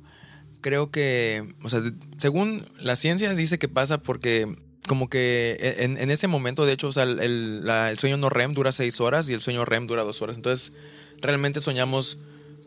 creo 0.60 0.90
que, 0.90 1.54
o 1.62 1.68
sea, 1.68 1.80
según 2.18 2.64
la 2.80 2.96
ciencia 2.96 3.34
dice 3.34 3.58
que 3.58 3.68
pasa 3.68 3.98
porque 3.98 4.56
como 4.88 5.08
que 5.08 5.56
en, 5.78 6.10
ese 6.10 6.28
momento, 6.28 6.64
de 6.64 6.72
hecho, 6.72 6.88
o 6.88 6.92
sea, 6.92 7.04
el, 7.04 7.96
sueño 7.98 8.16
no 8.16 8.30
REM 8.30 8.54
dura 8.54 8.72
seis 8.72 9.00
horas 9.00 9.28
y 9.28 9.34
el 9.34 9.40
sueño 9.40 9.64
REM 9.64 9.86
dura 9.86 10.04
dos 10.04 10.22
horas. 10.22 10.36
Entonces, 10.36 10.72
realmente 11.20 11.60
soñamos 11.60 12.18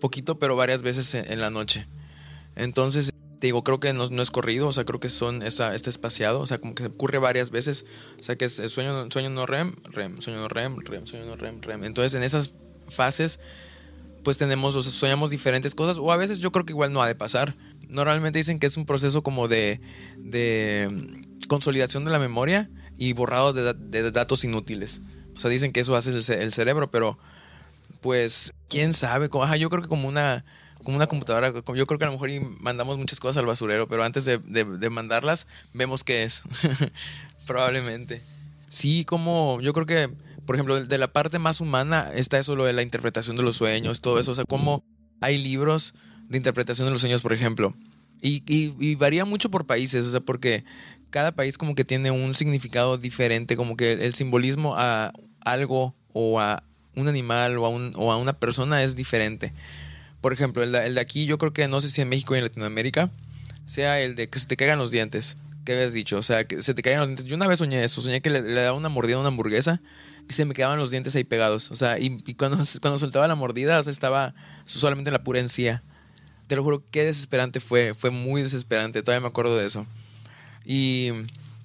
poquito, 0.02 0.38
pero 0.38 0.56
varias 0.56 0.82
veces 0.82 1.14
en 1.14 1.40
la 1.40 1.50
noche. 1.50 1.88
Entonces, 2.56 3.12
te 3.39 3.48
digo, 3.48 3.63
creo 3.63 3.79
que 3.79 3.93
no, 3.93 4.03
es 4.22 4.31
corrido, 4.31 4.67
o 4.67 4.74
sea, 4.74 4.84
creo 4.84 5.00
que 5.00 5.10
son, 5.10 5.41
está, 5.43 5.74
está 5.74 5.89
espaciado, 5.89 6.41
o 6.41 6.48
sea, 6.48 6.58
como 6.60 6.75
que 6.75 6.86
ocurre 6.86 7.19
varias 7.19 7.51
veces, 7.51 7.86
o 8.19 8.24
sea, 8.24 8.36
que 8.36 8.46
es 8.46 8.55
sueño, 8.67 9.10
sueño 9.12 9.29
no 9.29 9.46
REM, 9.46 9.75
REM, 9.86 10.19
sueño 10.22 10.39
no 10.39 10.50
REM, 10.50 10.79
REM, 10.79 11.05
sueño 11.05 11.25
no 11.25 11.36
REM, 11.36 11.62
REM. 11.62 11.86
Entonces, 11.86 12.13
en 12.15 12.24
esas 12.24 12.51
fases, 12.89 13.39
pues 14.24 14.38
tenemos, 14.38 14.75
o 14.75 14.84
sea, 14.84 14.91
soñamos 14.91 15.29
diferentes 15.29 15.74
cosas, 15.74 15.98
o 15.98 16.12
a 16.12 16.17
veces 16.17 16.39
yo 16.39 16.51
creo 16.51 16.65
que 16.65 16.74
igual 16.74 16.91
no 16.91 17.01
ha 17.01 17.08
de 17.08 17.15
pasar. 17.15 17.55
Normalmente 17.88 18.39
dicen 18.39 18.60
que 18.60 18.67
es 18.67 18.77
un 18.77 18.86
proceso 18.86 19.24
como 19.24 19.48
de, 19.48 19.79
de 20.17 21.24
consolidación 21.48 22.05
de 22.05 22.12
la 22.12 22.19
memoria 22.19 22.69
y 22.98 23.13
borrado 23.13 23.53
de, 23.53 23.74
de 23.74 24.12
datos 24.12 24.43
inútiles. 24.43 25.01
O 25.39 25.39
sea, 25.39 25.50
dicen 25.50 25.72
que 25.72 25.79
eso 25.79 25.96
hace 25.96 26.12
el, 26.12 26.53
cerebro, 26.53 26.91
pero 26.91 27.17
pues, 28.01 28.53
quién 28.67 28.93
sabe, 28.93 29.29
yo 29.58 29.69
creo 29.69 29.81
que 29.81 29.88
como 29.88 30.10
una 30.10 30.43
como 30.89 30.98
una 30.98 31.08
computadora. 31.08 31.53
Yo 31.75 31.86
creo 31.86 32.00
que 32.00 32.05
a 32.05 32.08
lo 32.08 32.13
mejor 32.13 32.29
mandamos 32.60 32.98
muchas 32.98 33.19
cosas 33.19 33.38
al 33.38 33.46
basurero, 33.46 33.88
pero 33.88 34.03
antes 34.03 34.25
de, 34.25 34.39
de 34.39 34.89
mandarlas, 34.89 35.46
vemos 35.72 36.03
qué 36.03 36.24
es. 36.24 36.41
Probablemente. 37.48 38.24
Sí, 38.69 39.05
como 39.05 39.62
yo 39.62 39.72
creo 39.72 39.86
que, 39.86 40.10
por 40.48 40.55
ejemplo, 40.55 40.84
de 40.84 40.98
la 40.98 41.08
parte 41.12 41.38
más 41.38 41.62
humana 41.62 42.10
está 42.13 42.39
eso, 42.39 42.55
lo 42.55 42.65
de 42.65 42.74
la 42.74 42.81
interpretación 42.81 43.36
de 43.36 43.43
los 43.43 43.58
sueños, 43.58 44.01
todo 44.01 44.19
eso. 44.19 44.31
O 44.31 44.36
sea, 44.36 44.46
como 44.46 44.84
hay 45.22 45.38
libros 45.38 45.93
de 46.27 46.38
interpretación 46.38 46.88
de 46.88 46.91
los 46.91 47.01
sueños, 47.01 47.22
por 47.22 47.34
ejemplo. 47.34 47.75
Y, 48.22 48.43
y, 48.48 48.96
varía 48.96 49.24
mucho 49.24 49.50
por 49.50 49.65
países, 49.65 50.05
o 50.05 50.12
sea, 50.12 50.19
porque 50.19 50.65
cada 51.10 51.31
país 51.31 51.58
como 51.58 51.74
que 51.74 51.86
tiene 51.86 52.12
un 52.12 52.36
significado 52.36 52.98
diferente, 52.98 53.55
como 53.55 53.77
que 53.77 53.93
el 53.93 54.13
simbolismo 54.13 54.75
a 54.75 55.13
algo 55.46 55.96
o 56.13 56.39
a 56.39 56.63
un 56.96 57.08
animal 57.08 57.58
o 57.60 57.65
a, 57.65 57.69
un, 57.69 57.93
o 57.96 58.12
a 58.12 58.17
una 58.17 58.34
persona 58.34 58.84
es 58.84 58.96
diferente. 58.96 59.53
Por 60.22 60.34
ejemplo, 60.34 60.64
el 60.64 60.72
de, 60.72 60.86
el 60.88 60.96
de, 60.96 61.02
aquí 61.02 61.26
yo 61.26 61.38
creo 61.38 61.54
que 61.54 61.68
no 61.68 61.82
sé 61.82 61.90
si 61.90 62.02
en 62.02 62.10
México 62.10 62.36
y 62.36 62.40
en 62.40 62.44
Latinoamérica 62.46 63.10
sea 63.66 64.02
el 64.02 64.16
de 64.16 64.30
que 64.30 64.40
se 64.40 64.48
te 64.48 64.58
caigan 64.58 64.80
los 64.80 64.92
dientes. 64.92 65.38
¿Qué 65.64 65.74
habías 65.74 65.94
dicho? 65.94 66.18
O 66.18 66.24
sea, 66.24 66.46
que 66.46 66.62
se 66.62 66.74
te 66.74 66.82
caigan 66.82 67.02
los 67.02 67.10
dientes. 67.10 67.26
Yo 67.26 67.36
una 67.36 67.48
vez 67.48 67.60
soñé 67.60 67.84
eso, 67.84 68.02
soñé 68.02 68.22
que 68.22 68.30
le, 68.30 68.42
daba 68.42 68.76
una 68.76 68.90
mordida 68.90 69.18
a 69.18 69.20
una 69.20 69.28
hamburguesa 69.28 69.82
y 70.28 70.34
se 70.34 70.46
me 70.46 70.54
quedaban 70.54 70.80
los 70.80 70.90
dientes 70.90 71.16
ahí 71.16 71.24
pegados. 71.24 71.70
O 71.72 71.76
sea, 71.76 72.00
y, 72.00 72.22
cuando, 72.34 72.58
cuando 72.82 72.98
soltaba 72.98 73.28
la 73.28 73.36
mordida, 73.36 73.80
o 73.80 73.84
sea, 73.84 73.94
estaba 73.94 74.34
solamente 74.66 75.12
la 75.12 75.24
pura 75.24 75.40
encía. 75.40 75.84
Te 76.48 76.56
lo 76.56 76.64
juro, 76.64 76.84
qué 76.90 77.06
desesperante 77.06 77.60
fue. 77.60 77.94
Fue 77.94 78.10
muy 78.10 78.42
desesperante. 78.42 79.04
Todavía 79.04 79.22
me 79.22 79.28
acuerdo 79.28 79.56
de 79.56 79.68
eso. 79.68 79.86
Y 80.66 81.12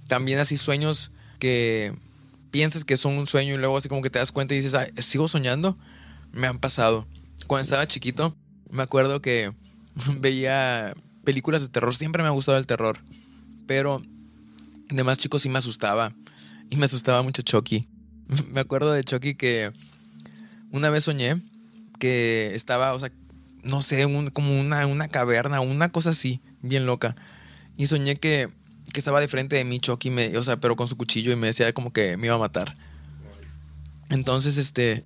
también 0.06 0.38
así 0.38 0.58
sueños 0.58 1.11
que 1.38 1.94
piensas 2.50 2.84
que 2.84 2.99
son 2.99 3.16
un 3.16 3.26
sueño 3.26 3.54
y 3.54 3.56
luego 3.56 3.78
así 3.78 3.88
como 3.88 4.02
que 4.02 4.11
te 4.11 4.18
das 4.18 4.30
cuenta 4.30 4.54
y 4.54 4.61
dices, 4.61 4.76
sigo 4.99 5.26
soñando. 5.26 5.78
Me 6.32 6.46
han 6.46 6.58
pasado. 6.58 7.06
Cuando 7.46 7.62
estaba 7.62 7.87
chiquito, 7.87 8.37
me 8.74 8.82
acuerdo 8.82 9.22
que 9.22 9.52
veía 10.18 10.94
películas 11.24 11.62
de 11.62 11.68
terror. 11.68 11.94
Siempre 11.94 12.22
me 12.22 12.28
ha 12.28 12.32
gustado 12.32 12.58
el 12.58 12.66
terror. 12.66 12.98
Pero 13.66 14.02
de 14.88 15.04
más 15.04 15.18
chicos 15.18 15.42
sí 15.42 15.48
me 15.48 15.58
asustaba. 15.58 16.12
Y 16.70 16.76
me 16.76 16.84
asustaba 16.84 17.22
mucho 17.22 17.42
Chucky. 17.42 17.88
me 18.50 18.60
acuerdo 18.60 18.92
de 18.92 19.04
Chucky 19.04 19.34
que 19.34 19.72
una 20.70 20.90
vez 20.90 21.04
soñé 21.04 21.40
que 21.98 22.54
estaba, 22.54 22.92
o 22.92 23.00
sea, 23.00 23.12
no 23.62 23.80
sé, 23.80 24.06
como 24.32 24.60
una, 24.60 24.86
una 24.86 25.08
caverna, 25.08 25.60
una 25.60 25.90
cosa 25.90 26.10
así, 26.10 26.42
bien 26.60 26.84
loca. 26.84 27.16
Y 27.76 27.86
soñé 27.86 28.16
que 28.16 28.50
que 28.92 29.00
estaba 29.00 29.20
de 29.20 29.28
frente 29.28 29.56
de 29.56 29.64
mí, 29.64 29.80
Chucky, 29.80 30.10
me, 30.10 30.36
o 30.36 30.44
sea, 30.44 30.58
pero 30.58 30.76
con 30.76 30.88
su 30.88 30.96
cuchillo 30.96 31.32
y 31.32 31.36
me 31.36 31.48
decía 31.48 31.72
como 31.72 31.92
que 31.92 32.16
me 32.16 32.26
iba 32.26 32.36
a 32.36 32.38
matar. 32.38 32.76
Entonces, 34.10 34.56
este, 34.56 35.04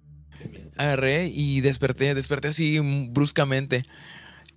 agarré 0.78 1.28
y 1.28 1.60
desperté, 1.60 2.14
desperté 2.14 2.48
así 2.48 2.78
bruscamente. 3.10 3.84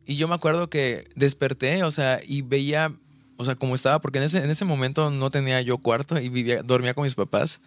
Y 0.05 0.15
yo 0.15 0.27
me 0.27 0.35
acuerdo 0.35 0.69
que 0.69 1.05
desperté, 1.15 1.83
o 1.83 1.91
sea, 1.91 2.19
y 2.25 2.41
veía, 2.41 2.93
o 3.37 3.45
sea, 3.45 3.55
como 3.55 3.75
estaba, 3.75 3.99
porque 3.99 4.19
en 4.19 4.25
ese, 4.25 4.43
en 4.43 4.49
ese 4.49 4.65
momento 4.65 5.09
no 5.09 5.29
tenía 5.29 5.61
yo 5.61 5.77
cuarto 5.77 6.19
y 6.19 6.29
vivía, 6.29 6.63
dormía 6.63 6.93
con 6.93 7.03
mis 7.03 7.15
papás. 7.15 7.61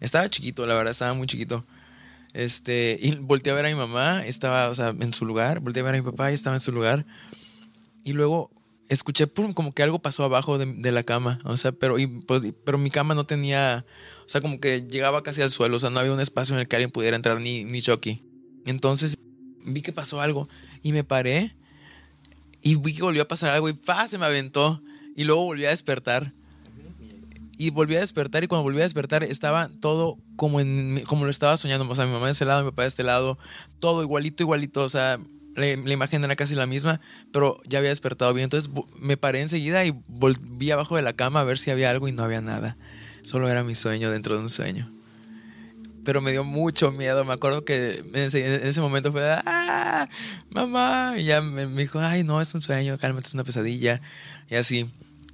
Estaba 0.00 0.28
chiquito, 0.28 0.66
la 0.66 0.74
verdad, 0.74 0.92
estaba 0.92 1.14
muy 1.14 1.26
chiquito. 1.26 1.64
Este, 2.32 2.98
y 3.00 3.16
volteé 3.16 3.52
a 3.52 3.56
ver 3.56 3.66
a 3.66 3.68
mi 3.68 3.74
mamá, 3.74 4.26
estaba, 4.26 4.68
o 4.68 4.74
sea, 4.74 4.88
en 4.88 5.14
su 5.14 5.24
lugar, 5.24 5.60
volteé 5.60 5.80
a 5.80 5.84
ver 5.84 5.94
a 5.94 5.98
mi 5.98 6.04
papá 6.04 6.30
y 6.30 6.34
estaba 6.34 6.56
en 6.56 6.60
su 6.60 6.72
lugar. 6.72 7.06
Y 8.04 8.12
luego 8.12 8.50
escuché 8.88 9.26
pum, 9.26 9.52
como 9.52 9.72
que 9.72 9.82
algo 9.82 10.00
pasó 10.00 10.24
abajo 10.24 10.58
de, 10.58 10.92
la 10.92 11.02
cama, 11.02 11.40
o 11.44 11.56
sea, 11.56 11.72
pero, 11.72 11.98
y, 11.98 12.06
pues, 12.06 12.42
pero 12.64 12.78
mi 12.78 12.90
cama 12.90 13.14
no 13.14 13.24
tenía, 13.24 13.84
o 14.26 14.28
sea, 14.28 14.40
como 14.40 14.60
que 14.60 14.82
llegaba 14.82 15.22
casi 15.22 15.42
al 15.42 15.50
suelo, 15.50 15.76
o 15.76 15.80
sea, 15.80 15.90
no 15.90 16.00
había 16.00 16.12
un 16.12 16.20
espacio 16.20 16.54
en 16.54 16.60
el 16.60 16.68
que 16.68 16.76
alguien 16.76 16.90
pudiera 16.90 17.16
entrar, 17.16 17.40
ni, 17.40 17.64
ni 17.64 17.80
Chucky. 17.80 18.22
Entonces 18.64 19.16
vi 19.64 19.82
que 19.82 19.92
pasó 19.92 20.20
algo 20.20 20.48
y 20.82 20.92
me 20.92 21.04
paré 21.04 21.54
y 22.62 22.74
vi 22.74 22.94
que 22.94 23.02
volvió 23.02 23.22
a 23.22 23.28
pasar 23.28 23.50
algo 23.50 23.68
y 23.68 23.74
¡fa! 23.74 24.08
se 24.08 24.18
me 24.18 24.26
aventó 24.26 24.82
y 25.14 25.24
luego 25.24 25.44
volví 25.44 25.64
a 25.64 25.70
despertar. 25.70 26.32
Y 27.58 27.70
volví 27.70 27.96
a 27.96 28.00
despertar 28.00 28.44
y 28.44 28.48
cuando 28.48 28.64
volví 28.64 28.80
a 28.80 28.82
despertar 28.82 29.22
estaba 29.22 29.70
todo 29.80 30.18
como, 30.36 30.60
en, 30.60 31.02
como 31.06 31.24
lo 31.24 31.30
estaba 31.30 31.56
soñando. 31.56 31.88
O 31.88 31.94
sea, 31.94 32.04
mi 32.04 32.12
mamá 32.12 32.26
de 32.26 32.32
ese 32.32 32.44
lado, 32.44 32.64
mi 32.64 32.70
papá 32.70 32.82
de 32.82 32.88
este 32.88 33.02
lado, 33.02 33.38
todo 33.78 34.02
igualito, 34.02 34.42
igualito. 34.42 34.82
O 34.82 34.88
sea, 34.90 35.18
la, 35.54 35.70
imagen 35.70 36.22
era 36.22 36.36
casi 36.36 36.54
la 36.54 36.66
misma, 36.66 37.00
pero 37.32 37.60
ya 37.66 37.78
había 37.78 37.90
despertado 37.90 38.34
bien. 38.34 38.44
Entonces 38.44 38.70
me 38.98 39.16
paré 39.16 39.40
enseguida 39.40 39.86
y 39.86 39.94
volví 40.06 40.70
abajo 40.70 40.96
de 40.96 41.02
la 41.02 41.14
cama 41.14 41.40
a 41.40 41.44
ver 41.44 41.58
si 41.58 41.70
había 41.70 41.90
algo 41.90 42.08
y 42.08 42.12
no 42.12 42.24
había 42.24 42.42
nada. 42.42 42.76
Solo 43.26 43.48
era 43.48 43.64
mi 43.64 43.74
sueño 43.74 44.12
dentro 44.12 44.36
de 44.36 44.42
un 44.42 44.50
sueño. 44.50 44.88
Pero 46.04 46.20
me 46.20 46.30
dio 46.30 46.44
mucho 46.44 46.92
miedo. 46.92 47.24
Me 47.24 47.32
acuerdo 47.32 47.64
que 47.64 48.04
en 48.14 48.14
ese, 48.14 48.80
momento 48.80 49.10
fue, 49.10 49.24
¡ah! 49.28 50.08
¡Mamá! 50.50 51.14
Y 51.18 51.24
ya 51.24 51.42
me, 51.42 51.66
dijo, 51.66 51.98
¡ay, 51.98 52.22
no, 52.22 52.40
es 52.40 52.54
un 52.54 52.62
sueño! 52.62 52.96
Cálmate, 52.98 53.26
es 53.26 53.34
una 53.34 53.42
pesadilla. 53.42 54.00
Y 54.48 54.54
así. 54.54 54.88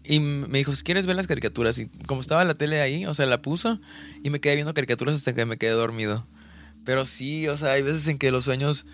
Y 0.04 0.20
me 0.20 0.56
dijo, 0.56 0.72
quieres 0.82 1.04
ver 1.04 1.16
las 1.16 1.26
caricaturas. 1.26 1.78
Y 1.78 1.88
como 2.06 2.22
estaba 2.22 2.46
la 2.46 2.54
tele 2.54 2.80
ahí, 2.80 3.04
o 3.04 3.12
sea, 3.12 3.26
la 3.26 3.42
puso. 3.42 3.78
Y 4.22 4.30
me 4.30 4.40
quedé 4.40 4.54
viendo 4.54 4.72
caricaturas 4.72 5.14
hasta 5.14 5.34
que 5.34 5.44
me 5.44 5.58
quedé 5.58 5.72
dormido. 5.72 6.26
Pero 6.86 7.04
sí, 7.04 7.46
o 7.46 7.58
sea, 7.58 7.72
hay 7.72 7.82
veces 7.82 8.08
en 8.08 8.16
que 8.16 8.32
los 8.32 8.44
sueños 8.44 8.86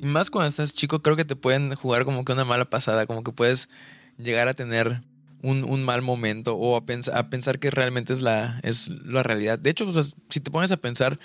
más 0.00 0.28
cuando 0.28 0.50
estás 0.50 0.74
chico, 0.74 1.00
creo 1.00 1.16
que 1.16 1.24
te 1.24 1.34
pueden 1.34 1.74
jugar 1.76 2.04
como 2.04 2.26
que 2.26 2.32
una 2.32 2.44
mala 2.44 2.66
pasada, 2.66 3.06
como 3.06 3.24
que 3.24 3.32
puedes 3.32 3.70
llegar 4.18 4.48
a 4.48 4.54
tener 4.54 5.00
un, 5.44 5.84
mal 5.84 6.02
momento 6.02 6.56
o 6.56 6.76
a, 6.76 6.84
a, 7.12 7.30
pensar 7.30 7.58
que 7.58 7.70
realmente 7.70 8.12
es 8.12 8.20
la, 8.20 8.60
es 8.62 8.90
realidad. 9.04 9.58
De 9.58 9.70
hecho, 9.70 9.88
si 10.02 10.40
te 10.40 10.50
pones 10.50 10.72
a 10.72 10.76
pensar, 10.76 11.18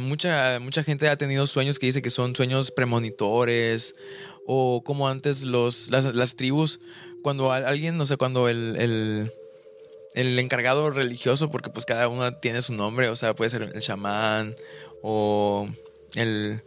mucha, 0.00 0.58
mucha 0.60 0.82
gente 0.82 1.08
ha 1.08 1.16
tenido 1.16 1.46
sueños 1.46 1.78
que 1.78 1.86
dice 1.86 2.02
que 2.02 2.10
son 2.10 2.34
sueños 2.36 2.70
premonitores 2.70 3.94
o 4.46 4.82
como 4.84 5.08
antes 5.08 5.42
los, 5.42 5.90
las, 5.90 6.36
tribus, 6.36 6.80
cuando 7.22 7.52
alguien, 7.52 7.96
no 7.96 8.06
sé, 8.06 8.16
cuando 8.16 8.48
el, 8.48 8.76
el, 8.76 9.32
el 10.14 10.38
encargado 10.38 10.90
religioso, 10.90 11.50
porque 11.50 11.70
pues 11.70 11.86
cada 11.86 12.08
uno 12.08 12.34
tiene 12.36 12.62
su 12.62 12.74
nombre, 12.74 13.08
o 13.08 13.16
sea, 13.16 13.34
puede 13.34 13.50
ser 13.50 13.62
el 13.62 13.80
chamán 13.80 14.54
o 15.02 15.68
el 16.14 16.62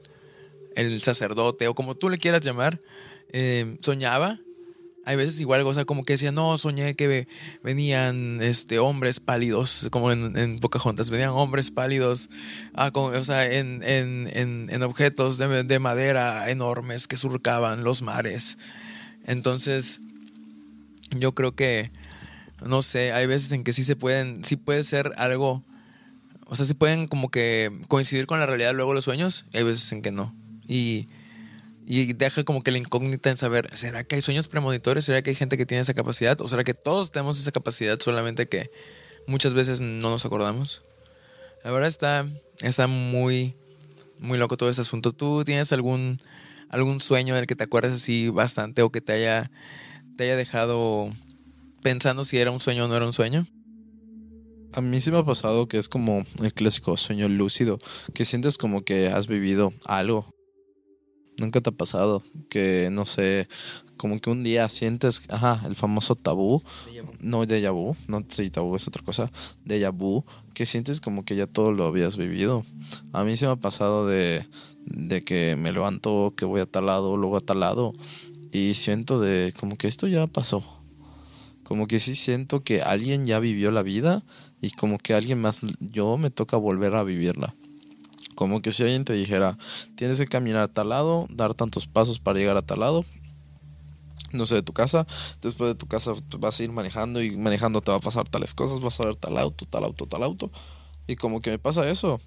el 0.75 1.01
sacerdote 1.01 1.67
o 1.67 1.75
como 1.75 1.95
tú 1.95 2.09
le 2.09 2.17
quieras 2.17 2.41
llamar, 2.41 2.79
eh, 3.31 3.77
soñaba. 3.81 4.39
Hay 5.05 5.17
veces 5.17 5.39
igual, 5.41 5.61
o 5.67 5.73
sea, 5.73 5.83
como 5.83 6.05
que 6.05 6.13
decía, 6.13 6.31
no, 6.31 6.57
soñé 6.57 6.95
que 6.95 7.27
venían 7.61 8.41
este, 8.41 8.79
hombres 8.79 9.19
pálidos, 9.19 9.89
como 9.91 10.13
en, 10.13 10.37
en 10.37 10.59
Pocahontas, 10.59 11.09
venían 11.09 11.31
hombres 11.31 11.71
pálidos, 11.71 12.29
ah, 12.73 12.89
o 12.93 13.23
sea, 13.25 13.51
en, 13.51 13.83
en, 13.83 14.69
en 14.69 14.83
objetos 14.83 15.37
de, 15.37 15.63
de, 15.63 15.79
madera 15.79 16.49
enormes 16.49 17.07
que 17.07 17.17
surcaban 17.17 17.83
los 17.83 18.01
mares. 18.01 18.57
Entonces, 19.25 19.99
yo 21.11 21.33
creo 21.33 21.53
que, 21.53 21.91
no 22.65 22.81
sé, 22.81 23.11
hay 23.11 23.27
veces 23.27 23.51
en 23.51 23.65
que 23.65 23.73
sí 23.73 23.83
se 23.83 23.97
pueden, 23.97 24.45
sí 24.45 24.55
puede 24.55 24.83
ser 24.83 25.11
algo, 25.17 25.65
o 26.45 26.55
sea, 26.55 26.65
sí 26.65 26.75
pueden 26.75 27.07
como 27.07 27.29
que 27.29 27.77
coincidir 27.89 28.25
con 28.25 28.39
la 28.39 28.45
realidad 28.45 28.73
luego 28.73 28.93
los 28.93 29.03
sueños, 29.03 29.43
y 29.51 29.57
hay 29.57 29.63
veces 29.63 29.91
en 29.91 30.01
que 30.01 30.11
no. 30.13 30.33
Y, 30.65 31.09
deja 31.85 32.43
como 32.43 32.63
que 32.63 32.71
la 32.71 32.77
incógnita 32.77 33.29
en 33.29 33.37
saber, 33.37 33.69
¿será 33.77 34.03
que 34.03 34.15
hay 34.15 34.21
sueños 34.21 34.47
premonitores? 34.47 35.05
¿Será 35.05 35.21
que 35.21 35.31
hay 35.31 35.35
gente 35.35 35.57
que 35.57 35.65
tiene 35.65 35.81
esa 35.81 35.93
capacidad? 35.93 36.39
¿O 36.41 36.47
será 36.47 36.63
que 36.63 36.73
todos 36.73 37.11
tenemos 37.11 37.39
esa 37.39 37.51
capacidad 37.51 37.99
solamente 37.99 38.47
que 38.47 38.71
muchas 39.27 39.53
veces 39.53 39.81
no 39.81 40.09
nos 40.09 40.25
acordamos? 40.25 40.83
La 41.63 41.71
verdad 41.71 41.87
está, 41.87 42.27
está 42.61 42.87
muy, 42.87 43.55
muy 44.19 44.37
loco 44.37 44.57
todo 44.57 44.69
este 44.69 44.81
asunto. 44.81 45.11
¿Tú 45.11 45.43
tienes 45.43 45.71
algún, 45.71 46.19
algún 46.69 47.01
sueño 47.01 47.35
del 47.35 47.47
que 47.47 47.55
te 47.55 47.63
acuerdas 47.63 47.93
así 47.93 48.29
bastante 48.29 48.81
o 48.81 48.91
que 48.91 49.01
te 49.01 49.13
haya, 49.13 49.51
te 50.17 50.25
haya 50.25 50.35
dejado 50.35 51.11
pensando 51.81 52.25
si 52.25 52.37
era 52.37 52.51
un 52.51 52.59
sueño 52.59 52.85
o 52.85 52.87
no 52.87 52.95
era 52.95 53.05
un 53.05 53.13
sueño? 53.13 53.45
A 54.73 54.81
mí 54.81 54.99
sí 55.01 55.11
me 55.11 55.19
ha 55.19 55.23
pasado 55.23 55.67
que 55.67 55.77
es 55.77 55.87
como 55.87 56.25
el 56.41 56.53
clásico 56.53 56.97
sueño 56.97 57.27
lúcido, 57.27 57.79
que 58.13 58.25
sientes 58.25 58.57
como 58.57 58.83
que 58.83 59.07
has 59.07 59.27
vivido 59.27 59.71
algo 59.85 60.32
¿Nunca 61.37 61.61
te 61.61 61.69
ha 61.69 61.73
pasado 61.73 62.21
que, 62.49 62.89
no 62.91 63.05
sé, 63.05 63.47
como 63.97 64.19
que 64.19 64.29
un 64.29 64.43
día 64.43 64.69
sientes, 64.69 65.23
ajá, 65.29 65.61
el 65.65 65.75
famoso 65.75 66.15
tabú, 66.15 66.61
no 67.19 67.45
déjà 67.45 67.71
vu, 67.71 67.95
no 68.07 68.23
sí, 68.27 68.49
tabú 68.49 68.75
es 68.75 68.87
otra 68.87 69.01
cosa, 69.03 69.31
déjà 69.65 69.91
vu, 69.91 70.25
que 70.53 70.65
sientes 70.65 71.01
como 71.01 71.25
que 71.25 71.35
ya 71.35 71.47
todo 71.47 71.71
lo 71.71 71.85
habías 71.85 72.17
vivido. 72.17 72.65
A 73.13 73.23
mí 73.23 73.37
se 73.37 73.45
me 73.45 73.53
ha 73.53 73.55
pasado 73.55 74.05
de, 74.05 74.45
de 74.85 75.23
que 75.23 75.55
me 75.55 75.71
levanto, 75.71 76.33
que 76.35 76.45
voy 76.45 76.61
a 76.61 76.65
tal 76.65 76.85
lado, 76.85 77.17
luego 77.17 77.37
a 77.37 77.41
tal 77.41 77.61
lado, 77.61 77.93
y 78.51 78.75
siento 78.75 79.19
de 79.19 79.53
como 79.59 79.77
que 79.77 79.87
esto 79.87 80.07
ya 80.07 80.27
pasó. 80.27 80.63
Como 81.63 81.87
que 81.87 81.99
sí 81.99 82.13
siento 82.13 82.63
que 82.63 82.81
alguien 82.81 83.25
ya 83.25 83.39
vivió 83.39 83.71
la 83.71 83.83
vida 83.83 84.23
y 84.61 84.71
como 84.71 84.97
que 84.97 85.13
alguien 85.13 85.41
más, 85.41 85.61
yo 85.79 86.17
me 86.17 86.29
toca 86.29 86.57
volver 86.57 86.93
a 86.95 87.03
vivirla. 87.03 87.55
Como 88.35 88.61
que 88.61 88.71
si 88.71 88.83
alguien 88.83 89.05
te 89.05 89.13
dijera, 89.13 89.57
tienes 89.95 90.19
que 90.19 90.27
caminar 90.27 90.63
a 90.63 90.67
tal 90.67 90.89
lado, 90.89 91.27
dar 91.29 91.53
tantos 91.53 91.87
pasos 91.87 92.19
para 92.19 92.39
llegar 92.39 92.57
a 92.57 92.61
tal 92.61 92.79
lado, 92.79 93.05
no 94.33 94.45
sé, 94.45 94.55
de 94.55 94.63
tu 94.63 94.73
casa, 94.73 95.05
después 95.41 95.69
de 95.69 95.75
tu 95.75 95.87
casa 95.87 96.13
vas 96.39 96.59
a 96.59 96.63
ir 96.63 96.71
manejando 96.71 97.21
y 97.21 97.37
manejando 97.37 97.81
te 97.81 97.91
va 97.91 97.97
a 97.97 98.01
pasar 98.01 98.27
tales 98.27 98.53
cosas, 98.53 98.79
vas 98.79 98.99
a 98.99 99.05
ver 99.05 99.15
tal 99.15 99.37
auto, 99.37 99.65
tal 99.65 99.83
auto, 99.83 100.07
tal 100.07 100.23
auto, 100.23 100.51
Y 101.05 101.15
como 101.15 101.41
que 101.41 101.51
me 101.51 101.59
pasa 101.59 101.87
eso. 101.89 102.21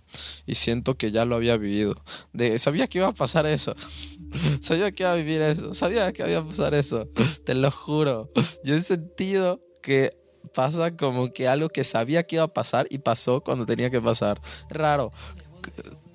Y 0.46 0.54
siento 0.56 0.96
que 0.96 1.10
ya 1.10 1.24
lo 1.24 1.36
había 1.36 1.56
vivido. 1.56 1.96
De, 2.32 2.58
sabía 2.58 2.86
que 2.86 2.98
iba 2.98 3.08
a 3.08 3.14
pasar 3.14 3.46
eso. 3.46 3.74
sabía 4.60 4.92
que 4.92 5.02
iba 5.02 5.12
a 5.12 5.16
vivir 5.16 5.40
eso. 5.40 5.72
Sabía 5.72 6.12
que 6.12 6.30
iba 6.30 6.40
a 6.40 6.44
pasar 6.44 6.74
eso. 6.74 7.08
Te 7.46 7.54
lo 7.54 7.70
juro. 7.70 8.30
Yo 8.64 8.74
he 8.74 8.80
sentido 8.80 9.60
que 9.82 10.12
pasa 10.54 10.96
como 10.96 11.32
que 11.32 11.48
algo 11.48 11.68
que 11.68 11.84
sabía 11.84 12.26
que 12.26 12.36
iba 12.36 12.44
a 12.44 12.52
pasar 12.52 12.86
y 12.90 12.98
pasó 12.98 13.40
cuando 13.42 13.66
tenía 13.66 13.90
que 13.90 14.00
pasar. 14.00 14.40
Raro. 14.68 15.10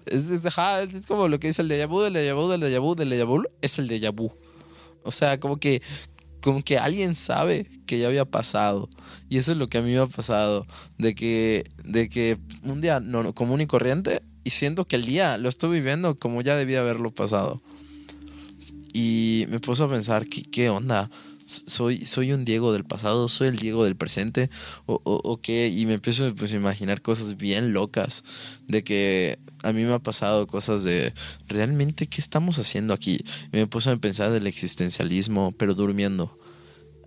Es, 0.05 0.29
es, 0.29 1.05
como 1.05 1.27
lo 1.27 1.39
que 1.39 1.48
dice 1.48 1.62
el 1.62 1.70
déjà 1.70 1.88
vu, 1.88 2.01
del 2.01 2.13
déjà 2.13 2.34
vu, 2.34 2.50
del 2.50 2.62
déjà 2.62 2.79
vu, 2.79 2.96
del 2.96 3.10
déjà 3.10 3.25
vu. 3.25 3.43
Es 3.62 3.79
el 3.79 3.88
déjà 3.88 4.12
vu. 4.12 4.31
O 5.03 5.12
sea, 5.12 5.39
como 5.39 5.58
que 5.58 5.81
como 6.41 6.63
que 6.63 6.77
alguien 6.77 7.15
sabe 7.15 7.67
que 7.86 8.00
ya 8.00 8.08
había 8.08 8.25
pasado. 8.25 8.89
Y 9.29 9.38
eso 9.38 9.51
es 9.51 9.58
lo 9.58 9.67
que 9.67 9.77
a 9.77 9.81
mí 9.81 9.91
me 9.91 10.00
ha 10.00 10.08
pasado. 10.08 10.65
De 10.98 11.15
que, 11.15 11.70
de 11.86 12.10
que 12.10 12.38
un 12.63 12.81
día 12.81 13.00
no, 13.00 13.34
común 13.34 13.62
y 13.62 13.67
corriente 13.67 14.22
y 14.43 14.50
siento 14.50 14.86
que 14.86 14.96
el 14.96 15.05
día 15.05 15.38
lo 15.38 15.50
estoy 15.50 15.70
viviendo 15.70 16.17
como 16.17 16.41
ya 16.41 16.55
debía 16.55 16.79
haberlo 16.81 17.12
pasado. 17.12 17.62
Y 18.93 19.46
me 19.50 19.60
puse 19.60 19.84
a 19.84 19.88
pensar, 19.88 20.27
¿qué, 20.27 20.41
qué 20.41 20.70
onda? 20.70 21.10
Soy, 21.51 22.05
soy 22.05 22.31
un 22.31 22.46
Diego 22.46 22.74
del 22.74 22.86
pasado, 22.86 23.27
soy 23.27 23.50
el 23.50 23.58
Diego 23.58 23.84
del 23.84 23.96
presente, 23.96 24.50
o, 24.86 25.01
o, 25.03 25.41
qué, 25.41 25.67
y 25.67 25.86
me 25.86 25.93
empiezo 25.93 26.34
pues, 26.36 26.53
a 26.53 26.55
imaginar 26.55 27.01
cosas 27.01 27.38
bien 27.38 27.74
locas, 27.74 28.24
de 28.67 28.84
que 28.84 29.39
a 29.63 29.74
mí 29.74 29.84
me 29.84 29.93
ha 29.93 30.00
pasado 30.00 30.48
cosas 30.48 30.84
de, 30.84 31.13
¿realmente 31.48 32.08
qué 32.08 32.22
estamos 32.22 32.58
haciendo 32.58 32.93
aquí? 32.93 33.24
Y 33.51 33.58
me 33.58 33.67
puse 33.67 33.89
a 33.89 33.98
pensar 33.98 34.31
del 34.31 34.48
existencialismo, 34.48 35.51
pero 35.58 35.74
durmiendo 35.75 36.38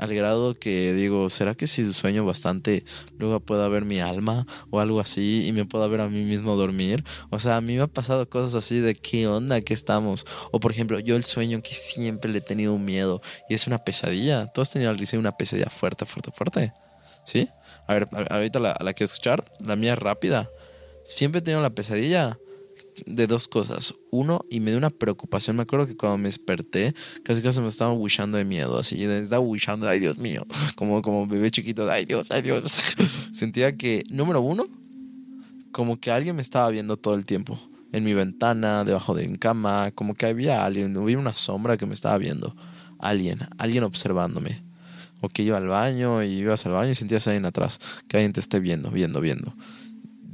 al 0.04 0.14
grado 0.14 0.54
que 0.54 0.92
digo, 0.92 1.28
¿será 1.30 1.54
que 1.54 1.66
si 1.66 1.92
sueño 1.92 2.24
bastante 2.24 2.84
luego 3.18 3.40
pueda 3.40 3.68
ver 3.68 3.84
mi 3.84 4.00
alma 4.00 4.46
o 4.70 4.80
algo 4.80 5.00
así 5.00 5.46
y 5.46 5.52
me 5.52 5.64
pueda 5.64 5.86
ver 5.86 6.00
a 6.00 6.08
mí 6.08 6.24
mismo 6.24 6.56
dormir? 6.56 7.04
O 7.30 7.38
sea, 7.38 7.56
a 7.56 7.60
mí 7.60 7.76
me 7.76 7.82
ha 7.82 7.86
pasado 7.86 8.28
cosas 8.28 8.54
así 8.54 8.80
de 8.80 8.94
qué 8.94 9.26
onda, 9.26 9.60
qué 9.60 9.74
estamos. 9.74 10.26
O 10.52 10.60
por 10.60 10.70
ejemplo, 10.70 10.98
yo 11.00 11.16
el 11.16 11.24
sueño 11.24 11.62
que 11.62 11.74
siempre 11.74 12.30
le 12.30 12.38
he 12.38 12.42
tenido 12.42 12.74
un 12.74 12.84
miedo 12.84 13.20
y 13.48 13.54
es 13.54 13.66
una 13.66 13.78
pesadilla. 13.78 14.46
¿Tú 14.46 14.60
has 14.60 14.70
tenido 14.70 14.94
una 15.18 15.32
pesadilla 15.32 15.70
fuerte, 15.70 16.06
fuerte, 16.06 16.30
fuerte? 16.30 16.72
¿Sí? 17.24 17.48
A 17.86 17.94
ver, 17.94 18.08
ahorita 18.30 18.60
la, 18.60 18.76
la 18.80 18.92
quiero 18.92 19.10
escuchar. 19.10 19.44
La 19.60 19.76
mía 19.76 19.96
rápida. 19.96 20.50
Siempre 21.06 21.40
he 21.40 21.42
tenido 21.42 21.60
la 21.60 21.70
pesadilla 21.70 22.38
de 23.06 23.26
dos 23.26 23.48
cosas. 23.48 23.94
Uno, 24.10 24.44
y 24.50 24.60
me 24.60 24.70
dio 24.70 24.78
una 24.78 24.90
preocupación. 24.90 25.56
Me 25.56 25.62
acuerdo 25.62 25.86
que 25.86 25.96
cuando 25.96 26.18
me 26.18 26.28
desperté, 26.28 26.94
casi 27.22 27.42
casi 27.42 27.60
me 27.60 27.68
estaba 27.68 27.92
wishando 27.92 28.38
de 28.38 28.44
miedo. 28.44 28.78
Así, 28.78 29.02
estaba 29.02 29.40
wishando, 29.40 29.88
ay 29.88 30.00
Dios 30.00 30.18
mío. 30.18 30.46
Como, 30.76 31.02
como 31.02 31.26
bebé 31.26 31.50
chiquito, 31.50 31.90
ay 31.90 32.04
Dios, 32.04 32.28
ay 32.30 32.42
Dios. 32.42 32.72
Sentía 33.32 33.76
que, 33.76 34.04
número 34.10 34.40
uno, 34.40 34.66
como 35.72 35.98
que 35.98 36.10
alguien 36.10 36.36
me 36.36 36.42
estaba 36.42 36.68
viendo 36.70 36.96
todo 36.96 37.14
el 37.14 37.24
tiempo. 37.24 37.58
En 37.92 38.04
mi 38.04 38.12
ventana, 38.12 38.84
debajo 38.84 39.14
de 39.14 39.28
mi 39.28 39.38
cama, 39.38 39.92
como 39.92 40.14
que 40.14 40.26
había 40.26 40.64
alguien, 40.64 40.96
había 40.96 41.18
una 41.18 41.34
sombra 41.34 41.76
que 41.76 41.86
me 41.86 41.94
estaba 41.94 42.18
viendo. 42.18 42.56
Alguien, 42.98 43.40
alguien 43.58 43.84
observándome. 43.84 44.62
O 45.20 45.28
que 45.28 45.42
iba 45.42 45.56
al 45.56 45.68
baño 45.68 46.22
y 46.22 46.30
ibas 46.38 46.66
al 46.66 46.72
baño 46.72 46.90
y 46.90 46.94
sentías 46.94 47.26
a 47.26 47.30
alguien 47.30 47.46
atrás, 47.46 47.78
que 48.08 48.16
alguien 48.16 48.32
te 48.32 48.40
esté 48.40 48.60
viendo, 48.60 48.90
viendo, 48.90 49.20
viendo 49.20 49.54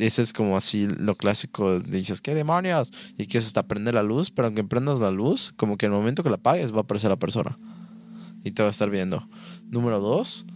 ese 0.01 0.23
es 0.23 0.33
como 0.33 0.57
así 0.57 0.87
lo 0.87 1.15
clásico. 1.15 1.81
Dices, 1.81 2.21
¿qué 2.21 2.35
demonios? 2.35 2.91
Y 3.17 3.27
que 3.27 3.39
es 3.39 3.47
hasta 3.47 3.67
prender 3.67 3.95
la 3.95 4.03
luz, 4.03 4.31
pero 4.31 4.47
aunque 4.47 4.65
prendas 4.65 5.01
la 5.01 5.11
luz, 5.11 5.53
como 5.57 5.77
que 5.77 5.87
en 5.87 5.93
el 5.93 5.99
momento 5.99 6.23
que 6.23 6.31
la 6.31 6.37
apagues 6.37 6.73
va 6.73 6.79
a 6.79 6.81
aparecer 6.81 7.11
la 7.11 7.19
persona. 7.19 7.59
Y 8.43 8.53
te 8.53 8.63
va 8.63 8.69
a 8.69 8.71
estar 8.71 8.89
viendo. 8.91 9.29
Número 9.69 10.01
dos, 10.01 10.47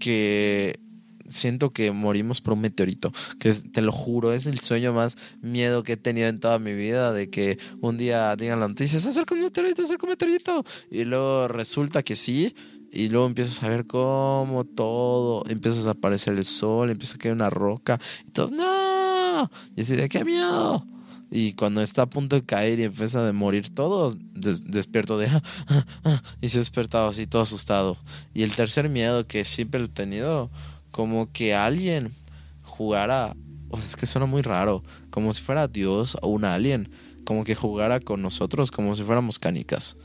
que 0.00 0.80
siento 1.26 1.70
que 1.70 1.92
morimos 1.92 2.40
por 2.40 2.54
un 2.54 2.60
meteorito. 2.60 3.12
Que 3.38 3.54
te 3.54 3.80
lo 3.82 3.92
juro, 3.92 4.32
es 4.32 4.46
el 4.46 4.58
sueño 4.58 4.92
más 4.92 5.16
miedo 5.40 5.84
que 5.84 5.92
he 5.92 5.96
tenido 5.96 6.28
en 6.28 6.40
toda 6.40 6.58
mi 6.58 6.74
vida. 6.74 7.12
De 7.12 7.30
que 7.30 7.58
un 7.80 7.96
día 7.96 8.34
digan 8.36 8.60
la 8.60 8.68
noticia, 8.68 8.98
se 8.98 9.08
acerca 9.08 9.34
un 9.34 9.42
meteorito, 9.42 9.76
se 9.76 9.82
acerca 9.82 10.06
un 10.06 10.10
meteorito. 10.10 10.64
Y 10.90 11.04
luego 11.04 11.48
resulta 11.48 12.02
que 12.02 12.16
sí 12.16 12.54
y 12.92 13.08
luego 13.08 13.26
empiezas 13.26 13.62
a 13.62 13.68
ver 13.68 13.86
cómo 13.86 14.64
todo, 14.64 15.44
empiezas 15.48 15.86
a 15.86 15.92
aparecer 15.92 16.34
el 16.34 16.44
sol, 16.44 16.90
empieza 16.90 17.16
a 17.16 17.18
caer 17.18 17.34
una 17.34 17.48
roca, 17.48 17.98
y 18.26 18.30
todos, 18.30 18.52
¡no! 18.52 18.81
Y 19.76 19.82
así 19.82 19.96
¡qué 20.08 20.24
miedo! 20.24 20.84
Y 21.30 21.54
cuando 21.54 21.80
está 21.80 22.02
a 22.02 22.10
punto 22.10 22.36
de 22.36 22.44
caer 22.44 22.78
y 22.78 22.84
empieza 22.84 23.26
a 23.26 23.32
morir 23.32 23.74
todo, 23.74 24.14
despierto 24.34 25.16
de, 25.16 25.28
ah, 25.28 25.42
ah, 25.66 25.86
ah", 26.04 26.22
y 26.42 26.50
se 26.50 26.58
ha 26.58 26.60
despertado 26.60 27.08
así 27.08 27.26
todo 27.26 27.40
asustado. 27.40 27.96
Y 28.34 28.42
el 28.42 28.54
tercer 28.54 28.90
miedo 28.90 29.26
que 29.26 29.46
siempre 29.46 29.82
he 29.82 29.88
tenido, 29.88 30.50
como 30.90 31.32
que 31.32 31.54
alguien 31.54 32.12
jugara, 32.62 33.34
o 33.70 33.78
es 33.78 33.96
que 33.96 34.04
suena 34.04 34.26
muy 34.26 34.42
raro, 34.42 34.82
como 35.08 35.32
si 35.32 35.40
fuera 35.40 35.68
Dios 35.68 36.18
o 36.20 36.28
un 36.28 36.44
alien, 36.44 36.90
como 37.24 37.44
que 37.44 37.54
jugara 37.54 38.00
con 38.00 38.20
nosotros 38.20 38.70
como 38.70 38.94
si 38.94 39.02
fuéramos 39.02 39.38
canicas 39.38 39.96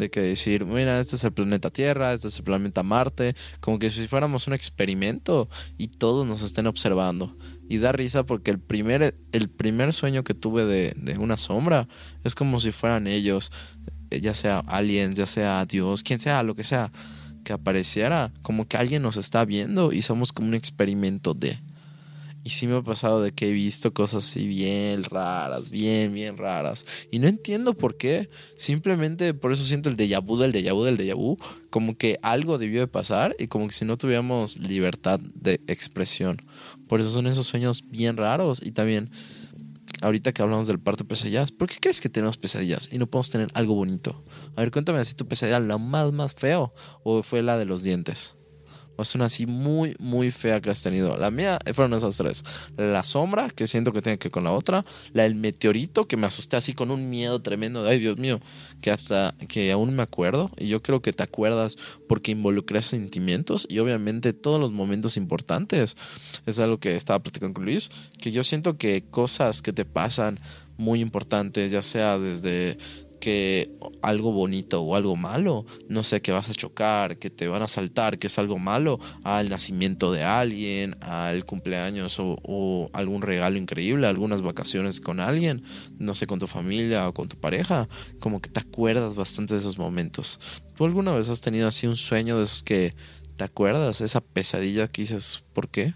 de 0.00 0.10
que 0.10 0.20
decir, 0.20 0.64
mira, 0.64 0.98
este 0.98 1.16
es 1.16 1.24
el 1.24 1.32
planeta 1.32 1.70
Tierra, 1.70 2.12
este 2.12 2.28
es 2.28 2.38
el 2.38 2.44
planeta 2.44 2.82
Marte, 2.82 3.36
como 3.60 3.78
que 3.78 3.90
si 3.90 4.08
fuéramos 4.08 4.46
un 4.46 4.54
experimento 4.54 5.48
y 5.78 5.88
todos 5.88 6.26
nos 6.26 6.42
estén 6.42 6.66
observando. 6.66 7.36
Y 7.70 7.78
da 7.78 7.92
risa 7.92 8.26
porque 8.26 8.50
el 8.50 8.58
primer, 8.58 9.14
el 9.30 9.48
primer 9.48 9.92
sueño 9.94 10.24
que 10.24 10.34
tuve 10.34 10.64
de, 10.64 10.92
de 10.96 11.18
una 11.18 11.36
sombra 11.36 11.86
es 12.24 12.34
como 12.34 12.58
si 12.58 12.72
fueran 12.72 13.06
ellos, 13.06 13.52
ya 14.10 14.34
sea 14.34 14.58
aliens, 14.58 15.14
ya 15.14 15.26
sea 15.26 15.64
Dios, 15.66 16.02
quien 16.02 16.18
sea, 16.18 16.42
lo 16.42 16.56
que 16.56 16.64
sea, 16.64 16.90
que 17.44 17.52
apareciera, 17.52 18.32
como 18.42 18.66
que 18.66 18.76
alguien 18.76 19.02
nos 19.02 19.16
está 19.16 19.44
viendo 19.44 19.92
y 19.92 20.02
somos 20.02 20.32
como 20.32 20.48
un 20.48 20.54
experimento 20.54 21.32
de... 21.32 21.60
Y 22.42 22.50
sí 22.50 22.66
me 22.66 22.76
ha 22.76 22.82
pasado 22.82 23.20
de 23.20 23.32
que 23.32 23.48
he 23.48 23.52
visto 23.52 23.92
cosas 23.92 24.24
así 24.24 24.46
bien 24.46 25.04
raras, 25.04 25.68
bien, 25.70 26.14
bien 26.14 26.38
raras. 26.38 26.86
Y 27.10 27.18
no 27.18 27.28
entiendo 27.28 27.74
por 27.74 27.96
qué. 27.96 28.30
Simplemente 28.56 29.34
por 29.34 29.52
eso 29.52 29.62
siento 29.64 29.90
el 29.90 29.96
déjà 29.96 30.24
vu 30.24 30.38
del 30.38 30.52
déjà 30.52 30.72
vu 30.72 30.84
del 30.84 30.96
déjà 30.96 31.14
vu. 31.14 31.36
Como 31.68 31.98
que 31.98 32.18
algo 32.22 32.56
debió 32.56 32.80
de 32.80 32.86
pasar 32.86 33.36
y 33.38 33.48
como 33.48 33.66
que 33.66 33.74
si 33.74 33.84
no 33.84 33.98
tuviéramos 33.98 34.58
libertad 34.58 35.20
de 35.20 35.60
expresión. 35.66 36.38
Por 36.88 37.00
eso 37.00 37.10
son 37.10 37.26
esos 37.26 37.46
sueños 37.46 37.84
bien 37.90 38.16
raros. 38.16 38.62
Y 38.64 38.72
también, 38.72 39.10
ahorita 40.00 40.32
que 40.32 40.40
hablamos 40.40 40.66
del 40.66 40.80
parto 40.80 41.04
de 41.04 41.08
pesadillas, 41.08 41.52
¿por 41.52 41.68
qué 41.68 41.76
crees 41.78 42.00
que 42.00 42.08
tenemos 42.08 42.38
pesadillas 42.38 42.88
y 42.90 42.96
no 42.96 43.06
podemos 43.06 43.30
tener 43.30 43.48
algo 43.52 43.74
bonito? 43.74 44.24
A 44.56 44.62
ver, 44.62 44.70
cuéntame 44.70 45.04
si 45.04 45.14
tu 45.14 45.28
pesadilla 45.28 45.60
la 45.60 45.76
más, 45.76 46.10
más 46.12 46.34
feo 46.34 46.72
o 47.04 47.22
fue 47.22 47.42
la 47.42 47.58
de 47.58 47.66
los 47.66 47.82
dientes. 47.82 48.39
Una 49.14 49.26
así 49.26 49.46
muy, 49.46 49.96
muy 49.98 50.30
fea 50.30 50.60
que 50.60 50.70
has 50.70 50.82
tenido. 50.82 51.16
La 51.16 51.30
mía 51.30 51.58
fueron 51.74 51.94
esas 51.94 52.16
tres. 52.16 52.44
La 52.76 53.02
sombra, 53.02 53.50
que 53.50 53.66
siento 53.66 53.92
que 53.92 54.02
tiene 54.02 54.18
que 54.18 54.28
ver 54.28 54.32
con 54.32 54.44
la 54.44 54.52
otra. 54.52 54.84
La 55.12 55.24
del 55.24 55.34
meteorito, 55.34 56.06
que 56.06 56.16
me 56.16 56.26
asusté 56.26 56.56
así 56.56 56.74
con 56.74 56.90
un 56.90 57.10
miedo 57.10 57.40
tremendo. 57.40 57.82
De, 57.82 57.90
Ay, 57.90 57.98
Dios 57.98 58.18
mío, 58.18 58.40
que 58.80 58.90
hasta 58.90 59.34
que 59.48 59.72
aún 59.72 59.94
me 59.94 60.02
acuerdo. 60.02 60.50
Y 60.58 60.68
yo 60.68 60.82
creo 60.82 61.00
que 61.00 61.12
te 61.12 61.22
acuerdas 61.22 61.76
porque 62.08 62.32
involucras 62.32 62.86
sentimientos 62.86 63.66
y 63.68 63.78
obviamente 63.78 64.32
todos 64.32 64.60
los 64.60 64.72
momentos 64.72 65.16
importantes. 65.16 65.96
Es 66.46 66.58
algo 66.58 66.78
que 66.78 66.96
estaba 66.96 67.20
platicando 67.20 67.54
con 67.54 67.64
Luis. 67.64 67.90
Que 68.20 68.30
yo 68.30 68.44
siento 68.44 68.76
que 68.76 69.04
cosas 69.10 69.62
que 69.62 69.72
te 69.72 69.84
pasan 69.84 70.38
muy 70.76 71.00
importantes, 71.00 71.70
ya 71.70 71.82
sea 71.82 72.18
desde 72.18 72.78
que 73.20 73.70
algo 74.02 74.32
bonito 74.32 74.82
o 74.82 74.96
algo 74.96 75.14
malo, 75.14 75.66
no 75.88 76.02
sé, 76.02 76.20
que 76.20 76.32
vas 76.32 76.50
a 76.50 76.54
chocar, 76.54 77.18
que 77.18 77.30
te 77.30 77.46
van 77.46 77.62
a 77.62 77.68
saltar, 77.68 78.18
que 78.18 78.26
es 78.26 78.38
algo 78.38 78.58
malo, 78.58 78.98
al 79.22 79.48
nacimiento 79.48 80.10
de 80.12 80.24
alguien, 80.24 80.96
al 81.02 81.44
cumpleaños 81.44 82.16
o, 82.18 82.90
algún 82.92 83.22
regalo 83.22 83.58
increíble, 83.58 84.06
algunas 84.06 84.42
vacaciones 84.42 85.00
con 85.00 85.20
alguien, 85.20 85.62
no 85.98 86.14
sé, 86.14 86.26
con 86.26 86.38
tu 86.38 86.46
familia 86.46 87.08
o 87.08 87.14
con 87.14 87.28
tu 87.28 87.36
pareja, 87.36 87.88
como 88.18 88.40
que 88.40 88.50
te 88.50 88.60
acuerdas 88.60 89.14
bastante 89.14 89.54
de 89.54 89.60
esos 89.60 89.78
momentos. 89.78 90.40
¿Tú 90.74 90.84
alguna 90.84 91.12
vez 91.12 91.28
has 91.28 91.40
tenido 91.40 91.68
así 91.68 91.86
un 91.86 91.96
sueño 91.96 92.38
de 92.38 92.44
esos 92.44 92.62
que 92.62 92.94
te 93.36 93.44
acuerdas, 93.44 94.00
esa 94.00 94.20
pesadilla 94.20 94.88
que 94.88 95.02
dices, 95.02 95.44
¿por 95.52 95.68
qué? 95.68 95.94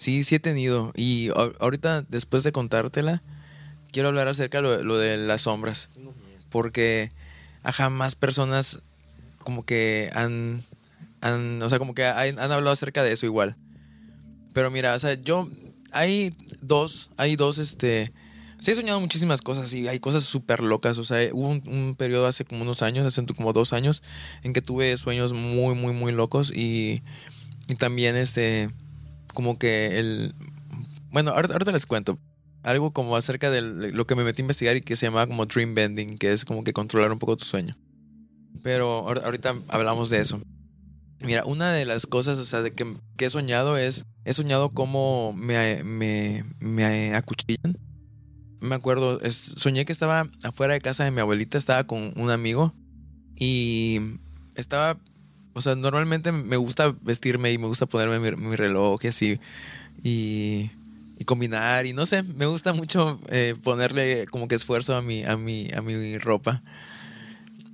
Sí, 0.00 0.24
sí 0.24 0.36
he 0.36 0.40
tenido. 0.40 0.92
Y 0.96 1.28
ahorita, 1.60 2.02
después 2.08 2.42
de 2.42 2.52
contártela, 2.52 3.22
quiero 3.90 4.08
hablar 4.08 4.28
acerca 4.28 4.62
de 4.62 4.84
lo, 4.84 4.98
de 4.98 5.16
las 5.16 5.42
sombras. 5.42 5.90
Porque 6.50 7.10
ajá, 7.62 7.90
más 7.90 8.14
personas 8.14 8.82
como 9.38 9.64
que 9.64 10.10
han, 10.14 10.62
han 11.20 11.62
o 11.62 11.68
sea, 11.68 11.78
como 11.78 11.94
que 11.94 12.04
han, 12.04 12.38
hablado 12.38 12.70
acerca 12.70 13.02
de 13.02 13.12
eso 13.12 13.26
igual. 13.26 13.56
Pero 14.52 14.70
mira, 14.70 14.94
o 14.94 14.98
sea, 14.98 15.14
yo, 15.14 15.48
hay 15.92 16.34
dos, 16.60 17.10
hay 17.16 17.36
dos, 17.36 17.58
este, 17.58 18.12
sí 18.58 18.72
he 18.72 18.74
soñado 18.74 19.00
muchísimas 19.00 19.40
cosas 19.42 19.72
y 19.72 19.88
hay 19.88 20.00
cosas 20.00 20.24
súper 20.24 20.60
locas. 20.60 20.98
O 20.98 21.04
sea, 21.04 21.28
hubo 21.32 21.48
un, 21.48 21.94
periodo 21.96 22.26
hace 22.26 22.44
como 22.44 22.62
unos 22.62 22.82
años, 22.82 23.06
hace 23.06 23.24
como 23.26 23.52
dos 23.52 23.72
años, 23.72 24.02
en 24.42 24.52
que 24.52 24.62
tuve 24.62 24.96
sueños 24.96 25.32
muy, 25.32 25.74
muy, 25.74 25.92
muy 25.92 26.12
locos 26.12 26.52
y, 26.54 27.02
y 27.68 27.76
también, 27.76 28.16
este, 28.16 28.70
como 29.34 29.58
que 29.58 29.98
el, 29.98 30.34
bueno, 31.10 31.30
ahorita, 31.30 31.54
ahorita 31.54 31.72
les 31.72 31.86
cuento 31.86 32.18
algo 32.62 32.92
como 32.92 33.16
acerca 33.16 33.50
de 33.50 33.62
lo 33.62 34.06
que 34.06 34.14
me 34.14 34.24
metí 34.24 34.42
a 34.42 34.44
investigar 34.44 34.76
y 34.76 34.80
que 34.80 34.96
se 34.96 35.06
llama 35.06 35.26
como 35.26 35.46
dream 35.46 35.74
bending, 35.74 36.18
que 36.18 36.32
es 36.32 36.44
como 36.44 36.64
que 36.64 36.72
controlar 36.72 37.12
un 37.12 37.18
poco 37.18 37.36
tu 37.36 37.44
sueño. 37.44 37.74
Pero 38.62 39.08
ahorita 39.08 39.56
hablamos 39.68 40.10
de 40.10 40.20
eso. 40.20 40.40
Mira, 41.20 41.44
una 41.44 41.72
de 41.72 41.84
las 41.84 42.06
cosas, 42.06 42.38
o 42.38 42.44
sea, 42.44 42.62
de 42.62 42.72
que, 42.72 42.86
he 43.18 43.30
soñado 43.30 43.76
es 43.76 44.06
he 44.24 44.32
soñado 44.32 44.70
cómo 44.70 45.34
me, 45.36 45.82
me, 45.84 46.44
me 46.60 47.14
acuchillan. 47.14 47.78
Me 48.60 48.74
acuerdo, 48.74 49.20
soñé 49.30 49.84
que 49.84 49.92
estaba 49.92 50.28
afuera 50.44 50.74
de 50.74 50.80
casa 50.80 51.04
de 51.04 51.10
mi 51.10 51.20
abuelita, 51.20 51.56
estaba 51.56 51.84
con 51.84 52.12
un 52.16 52.30
amigo 52.30 52.74
y 53.34 54.00
estaba, 54.54 54.98
o 55.54 55.62
sea, 55.62 55.74
normalmente 55.76 56.30
me 56.32 56.56
gusta 56.56 56.94
vestirme 57.00 57.52
y 57.52 57.58
me 57.58 57.66
gusta 57.66 57.86
ponerme 57.86 58.18
mi, 58.18 58.36
mi 58.36 58.56
reloj 58.56 59.00
y 59.02 59.08
así 59.08 59.40
y, 60.02 60.70
y 61.20 61.26
combinar 61.26 61.84
y 61.84 61.92
no 61.92 62.06
sé, 62.06 62.22
me 62.22 62.46
gusta 62.46 62.72
mucho 62.72 63.20
eh, 63.28 63.54
ponerle 63.62 64.26
como 64.30 64.48
que 64.48 64.54
esfuerzo 64.54 64.96
a 64.96 65.02
mi, 65.02 65.22
a 65.22 65.36
mi, 65.36 65.68
a 65.76 65.82
mi 65.82 66.16
ropa. 66.16 66.62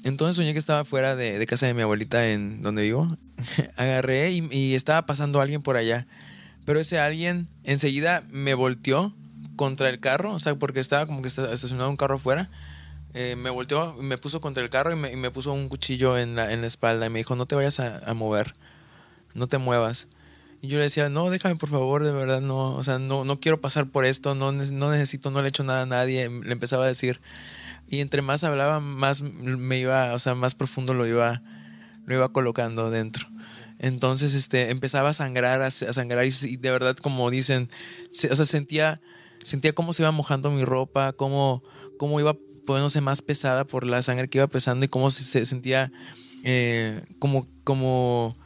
Entonces 0.03 0.35
soñé 0.35 0.53
que 0.53 0.59
estaba 0.59 0.85
fuera 0.85 1.15
de, 1.15 1.47
casa 1.47 1.67
de 1.67 1.75
mi 1.75 1.83
abuelita 1.83 2.29
en 2.29 2.61
donde 2.61 2.83
vivo. 2.83 3.17
Agarré 3.77 4.33
y, 4.33 4.75
estaba 4.75 5.07
pasando 5.07 5.41
alguien 5.41 5.63
por 5.63 5.77
allá. 5.77 6.09
Pero 6.65 6.81
ese 6.81 6.99
alguien 6.99 7.49
enseguida 7.63 8.25
me 8.33 8.55
volteó 8.55 9.15
contra 9.55 9.91
el 9.91 10.01
carro, 10.01 10.33
o 10.33 10.41
sea, 10.41 10.57
porque 10.57 10.81
estaba 10.81 11.07
como 11.07 11.23
que 11.23 11.29
esta- 11.29 11.53
estacionado 11.53 11.89
un 11.89 11.97
carro 11.97 12.17
afuera. 12.17 12.51
Eh, 13.15 13.37
me 13.37 13.51
volteó, 13.51 13.95
me 13.95 14.19
puso 14.19 14.41
contra 14.41 14.61
el 14.65 14.71
carro 14.71 14.93
y 14.93 14.97
me, 14.97 15.31
puso 15.31 15.53
un 15.53 15.69
cuchillo 15.69 16.19
en 16.19 16.35
la, 16.35 16.53
en 16.53 16.63
la 16.63 16.67
espalda 16.67 17.07
y 17.07 17.11
me 17.11 17.21
dijo, 17.21 17.37
no 17.37 17.47
te 17.47 17.55
vayas 17.55 17.79
a 17.79 18.13
mover, 18.13 18.55
no 19.35 19.47
te 19.47 19.59
muevas. 19.59 20.09
Y 20.63 20.69
yo 20.69 20.79
le 20.79 20.85
decía, 20.85 21.09
no, 21.09 21.31
déjame 21.31 21.57
por 21.57 21.69
favor, 21.69 22.03
de 22.05 22.13
verdad, 22.13 22.41
no, 22.41 22.75
o 22.75 22.83
sea, 22.85 22.99
no, 22.99 23.25
no 23.25 23.39
quiero 23.41 23.61
pasar 23.61 23.87
por 23.91 24.05
esto, 24.05 24.35
no, 24.35 24.53
no 24.53 24.91
necesito, 24.91 25.31
no 25.31 25.41
le 25.41 25.47
he 25.47 25.51
hecho 25.51 25.65
nada 25.65 25.83
a 25.83 25.87
nadie. 25.87 26.29
Le 26.29 26.53
empezaba 26.53 26.85
a 26.85 26.89
decir. 26.89 27.21
Y 27.89 28.01
entre 28.01 28.23
más 28.23 28.43
hablaba, 28.43 28.81
más 28.81 29.23
me 29.23 29.79
iba, 29.79 30.13
o 30.15 30.19
sea, 30.19 30.35
más 30.35 30.55
profundo 30.55 30.93
lo 30.95 31.07
iba, 31.07 31.43
lo 32.05 32.15
iba 32.15 32.33
colocando 32.33 32.91
dentro. 32.91 33.27
Entonces, 33.79 34.35
este, 34.35 34.71
empezaba 34.71 35.11
a 35.11 35.13
sangrar, 35.13 35.63
a, 35.63 35.67
a 35.67 35.71
sangrar 35.71 36.27
y, 36.27 36.33
y 36.43 36.57
de 36.57 36.71
verdad, 36.71 36.97
como 36.97 37.31
dicen, 37.31 37.69
se- 38.11 38.33
o 38.33 38.37
sea, 38.37 38.47
sentía, 38.47 39.01
sentía 39.45 39.73
cómo 39.75 39.93
se 39.93 40.03
iba 40.03 40.11
mojando 40.11 40.51
mi 40.51 40.65
ropa, 40.65 41.13
cómo, 41.13 41.63
cómo 41.99 42.19
iba 42.19 42.37
poniéndose 42.65 43.01
más 43.01 43.23
pesada 43.23 43.65
por 43.67 43.87
la 43.87 44.03
sangre 44.03 44.29
que 44.29 44.39
iba 44.39 44.47
pesando 44.49 44.85
y 44.85 44.89
cómo 44.89 45.11
se, 45.11 45.23
se 45.23 45.47
sentía 45.47 45.93
eh, 46.43 47.03
como, 47.21 47.47
como, 47.65 48.37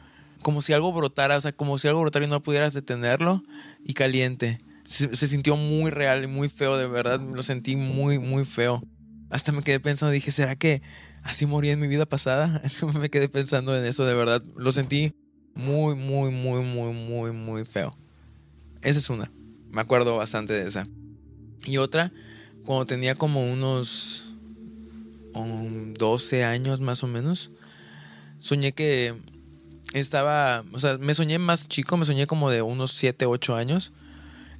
como 0.41 0.61
si 0.61 0.73
algo 0.73 0.91
brotara, 0.91 1.37
o 1.37 1.41
sea, 1.41 1.51
como 1.51 1.77
si 1.77 1.87
algo 1.87 2.01
brotara 2.01 2.25
y 2.25 2.29
no 2.29 2.41
pudieras 2.41 2.73
detenerlo 2.73 3.43
y 3.83 3.93
caliente. 3.93 4.59
Se, 4.85 5.15
sintió 5.15 5.55
muy 5.55 5.89
real 5.89 6.23
y 6.23 6.27
muy 6.27 6.49
feo, 6.49 6.77
de 6.77 6.87
verdad, 6.87 7.21
lo 7.21 7.43
sentí 7.43 7.75
muy, 7.75 8.19
muy 8.19 8.43
feo. 8.45 8.83
Hasta 9.29 9.51
me 9.51 9.63
quedé 9.63 9.79
pensando, 9.79 10.11
dije, 10.11 10.31
¿será 10.31 10.55
que 10.55 10.81
así 11.23 11.45
morí 11.45 11.69
en 11.69 11.79
mi 11.79 11.87
vida 11.87 12.05
pasada? 12.05 12.61
me 12.99 13.09
quedé 13.09 13.29
pensando 13.29 13.77
en 13.77 13.85
eso, 13.85 14.05
de 14.05 14.13
verdad. 14.13 14.43
Lo 14.57 14.71
sentí 14.71 15.13
muy, 15.53 15.95
muy, 15.95 16.31
muy, 16.31 16.63
muy, 16.63 16.93
muy, 16.93 17.31
muy 17.31 17.63
feo. 17.63 17.95
Esa 18.81 18.99
es 18.99 19.09
una. 19.09 19.31
Me 19.69 19.79
acuerdo 19.79 20.17
bastante 20.17 20.53
de 20.53 20.67
esa. 20.67 20.87
Y 21.63 21.77
otra, 21.77 22.11
cuando 22.65 22.85
tenía 22.85 23.15
como 23.15 23.49
unos 23.51 24.25
um, 25.33 25.93
12 25.93 26.43
años 26.43 26.81
más 26.81 27.03
o 27.03 27.07
menos, 27.07 27.51
soñé 28.39 28.73
que 28.73 29.15
estaba, 29.93 30.63
o 30.71 30.79
sea, 30.79 30.97
me 30.97 31.13
soñé 31.13 31.39
más 31.39 31.67
chico, 31.67 31.97
me 31.97 32.05
soñé 32.05 32.27
como 32.27 32.49
de 32.49 32.61
unos 32.61 32.91
7, 32.91 33.25
8 33.25 33.55
años 33.55 33.91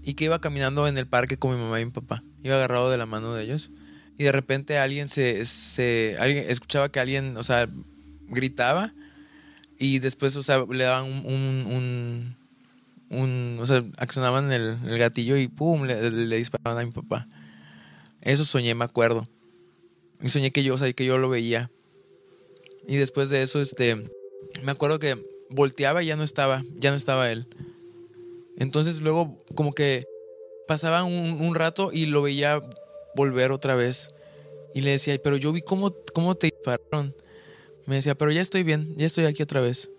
y 0.03 0.15
que 0.15 0.25
iba 0.25 0.41
caminando 0.41 0.87
en 0.87 0.97
el 0.97 1.07
parque 1.07 1.37
con 1.37 1.51
mi 1.51 1.61
mamá 1.61 1.79
y 1.79 1.85
mi 1.85 1.91
papá. 1.91 2.23
Iba 2.43 2.55
agarrado 2.55 2.89
de 2.89 2.97
la 2.97 3.05
mano 3.05 3.33
de 3.33 3.43
ellos 3.43 3.71
y 4.17 4.23
de 4.23 4.31
repente 4.31 4.77
alguien 4.77 5.09
se, 5.09 5.45
se 5.45 6.17
alguien, 6.19 6.45
escuchaba 6.47 6.89
que 6.89 6.99
alguien, 6.99 7.37
o 7.37 7.43
sea, 7.43 7.67
gritaba 8.27 8.93
y 9.77 9.99
después, 9.99 10.35
o 10.35 10.43
sea, 10.43 10.65
le 10.69 10.83
daban 10.83 11.05
un, 11.05 11.65
un, 11.65 12.35
un, 13.09 13.57
o 13.59 13.65
sea, 13.65 13.83
accionaban 13.97 14.51
el, 14.51 14.77
el 14.85 14.97
gatillo 14.97 15.37
y 15.37 15.47
pum, 15.47 15.85
le, 15.85 16.11
le 16.11 16.37
disparaban 16.37 16.83
a 16.83 16.85
mi 16.85 16.91
papá. 16.91 17.27
Eso 18.21 18.45
soñé, 18.45 18.75
me 18.75 18.85
acuerdo. 18.85 19.27
Y 20.21 20.29
soñé 20.29 20.51
que 20.51 20.63
yo, 20.63 20.75
o 20.75 20.77
sea, 20.77 20.91
que 20.93 21.05
yo 21.05 21.17
lo 21.17 21.29
veía. 21.29 21.71
Y 22.87 22.97
después 22.97 23.29
de 23.29 23.41
eso, 23.41 23.59
este, 23.59 24.11
me 24.61 24.71
acuerdo 24.71 24.99
que 24.99 25.17
volteaba 25.49 26.03
y 26.03 26.07
ya 26.07 26.15
no 26.15 26.23
estaba, 26.23 26.63
ya 26.77 26.91
no 26.91 26.97
estaba 26.97 27.31
él. 27.31 27.47
Entonces 28.57 29.01
luego 29.01 29.37
como 29.55 29.73
que 29.73 30.05
pasaba 30.67 31.03
un, 31.03 31.41
un 31.41 31.55
rato 31.55 31.91
y 31.91 32.05
lo 32.05 32.21
veía 32.21 32.61
volver 33.15 33.51
otra 33.51 33.75
vez. 33.75 34.09
Y 34.73 34.81
le 34.81 34.91
decía, 34.91 35.19
pero 35.21 35.37
yo 35.37 35.51
vi 35.51 35.61
cómo, 35.61 35.93
cómo 36.13 36.35
te 36.35 36.47
dispararon. 36.47 37.13
Me 37.85 37.95
decía, 37.95 38.15
pero 38.15 38.31
ya 38.31 38.41
estoy 38.41 38.63
bien, 38.63 38.95
ya 38.95 39.05
estoy 39.05 39.25
aquí 39.25 39.43
otra 39.43 39.61
vez. 39.61 39.89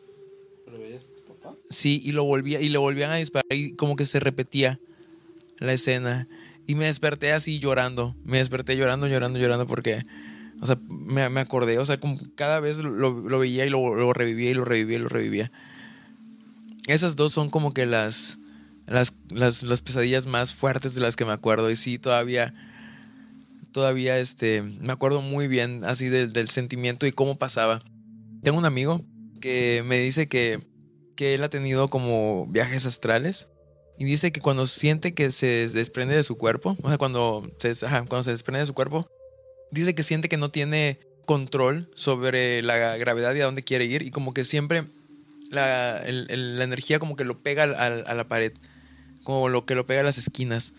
Sí, 1.69 2.01
y 2.05 2.13
lo 2.13 2.25
volvía, 2.25 2.61
y 2.61 2.69
le 2.69 2.79
volvían 2.79 3.11
a 3.11 3.17
disparar 3.17 3.47
y 3.51 3.75
como 3.75 3.97
que 3.97 4.07
se 4.07 4.21
repetía 4.21 4.79
la 5.59 5.73
escena. 5.73 6.29
Y 6.67 6.75
me 6.75 6.85
desperté 6.87 7.33
así 7.33 7.59
llorando. 7.59 8.15
Me 8.25 8.39
desperté 8.39 8.77
llorando, 8.77 9.07
llorando, 9.07 9.39
llorando 9.39 9.67
porque, 9.67 10.05
o 10.63 10.67
sea, 10.67 10.79
me, 10.89 11.29
me 11.29 11.41
acordé. 11.41 11.81
O 11.81 11.85
sea, 11.85 11.99
cada 12.37 12.61
vez 12.61 12.79
lo, 12.79 13.11
lo 13.11 13.39
veía 13.41 13.67
y 13.67 13.71
lo, 13.71 13.97
lo 13.97 14.13
revivía 14.13 14.51
y 14.51 14.55
lo 14.55 14.65
revivía 14.65 14.97
y 14.97 15.01
lo 15.01 15.09
revivía. 15.09 15.51
Esas 16.87 17.17
dos 17.17 17.33
son 17.33 17.51
como 17.51 17.75
que 17.75 17.85
las, 17.85 18.39
las, 18.87 19.13
las, 19.29 19.65
las 19.65 19.83
pesadillas 19.83 20.27
más 20.27 20.55
fuertes 20.55 20.95
de 20.95 21.01
las 21.01 21.17
que 21.17 21.25
me 21.25 21.33
acuerdo. 21.33 21.69
Y 21.69 21.75
sí, 21.75 21.99
todavía, 21.99 22.55
todavía, 23.73 24.19
este, 24.19 24.63
me 24.63 24.93
acuerdo 24.93 25.21
muy 25.21 25.49
bien 25.49 25.83
así 25.85 26.09
del, 26.09 26.33
del 26.33 26.49
sentimiento 26.49 27.07
y 27.07 27.13
cómo 27.13 27.39
pasaba. 27.39 27.81
Tengo 28.45 28.57
un 28.57 28.65
amigo 28.65 29.05
que 29.41 29.83
me 29.85 29.99
dice 29.99 30.29
que, 30.29 30.61
que 31.17 31.35
él 31.35 31.43
ha 31.43 31.51
tenido 31.51 31.91
como 31.91 32.47
viajes 32.47 32.87
astrales. 32.87 33.49
Y 33.99 34.05
dice 34.05 34.31
que 34.31 34.41
cuando 34.41 34.67
siente 34.67 35.13
que 35.13 35.33
se 35.33 35.69
desprende 35.69 36.15
de 36.15 36.23
su 36.23 36.39
cuerpo, 36.39 36.77
o 36.83 36.89
sea, 36.89 36.99
cuando 36.99 37.51
se, 37.59 37.75
cuando 37.81 38.23
se 38.23 38.31
desprende 38.31 38.61
de 38.61 38.67
su 38.67 38.75
cuerpo, 38.75 39.09
dice 39.73 39.95
que 39.97 40.05
siente 40.05 40.29
que 40.29 40.37
no 40.37 40.51
tiene 40.51 41.01
control 41.27 41.91
sobre 41.95 42.63
la 42.63 42.97
gravedad 42.97 43.35
y 43.35 43.41
a 43.41 43.45
dónde 43.47 43.65
quiere 43.65 43.85
ir. 43.87 44.03
Y 44.03 44.11
como 44.11 44.33
que 44.35 44.45
siempre 44.45 44.85
la, 45.51 45.99
el- 46.05 46.59
la 46.59 46.65
energía 46.65 46.99
como 46.99 47.17
que 47.17 47.25
lo 47.25 47.39
pega 47.43 47.65
al- 47.65 48.05
a 48.07 48.15
la 48.15 48.29
pared, 48.29 48.53
como 49.25 49.49
lo 49.49 49.67
que 49.67 49.75
lo 49.75 49.87
pega 49.87 50.01
a 50.01 50.05
las 50.05 50.19
esquinas. 50.19 50.75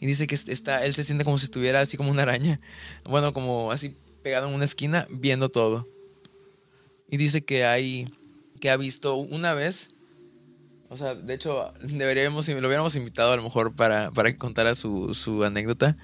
Y 0.00 0.06
dice 0.06 0.26
que 0.26 0.34
está, 0.34 0.84
él 0.84 0.94
se 0.94 1.04
siente 1.04 1.24
como 1.24 1.38
si 1.38 1.44
estuviera 1.44 1.80
así 1.80 1.96
como 1.96 2.10
una 2.10 2.22
araña, 2.22 2.60
bueno, 3.04 3.32
como 3.32 3.70
así 3.70 3.94
pegado 4.22 4.48
en 4.48 4.54
una 4.54 4.64
esquina, 4.64 5.06
viendo 5.10 5.48
todo. 5.48 5.88
Y 7.08 7.16
dice 7.18 7.44
que 7.44 7.64
hay, 7.66 8.08
que 8.60 8.70
ha 8.70 8.76
visto 8.76 9.14
una 9.16 9.54
vez, 9.54 9.88
o 10.88 10.96
sea, 10.96 11.14
de 11.14 11.34
hecho, 11.34 11.72
deberíamos, 11.82 12.48
lo 12.48 12.66
hubiéramos 12.66 12.96
invitado 12.96 13.32
a 13.32 13.36
lo 13.36 13.42
mejor 13.42 13.74
para, 13.74 14.10
para 14.10 14.32
que 14.32 14.38
contara 14.38 14.74
su, 14.74 15.14
su 15.14 15.44
anécdota. 15.44 15.96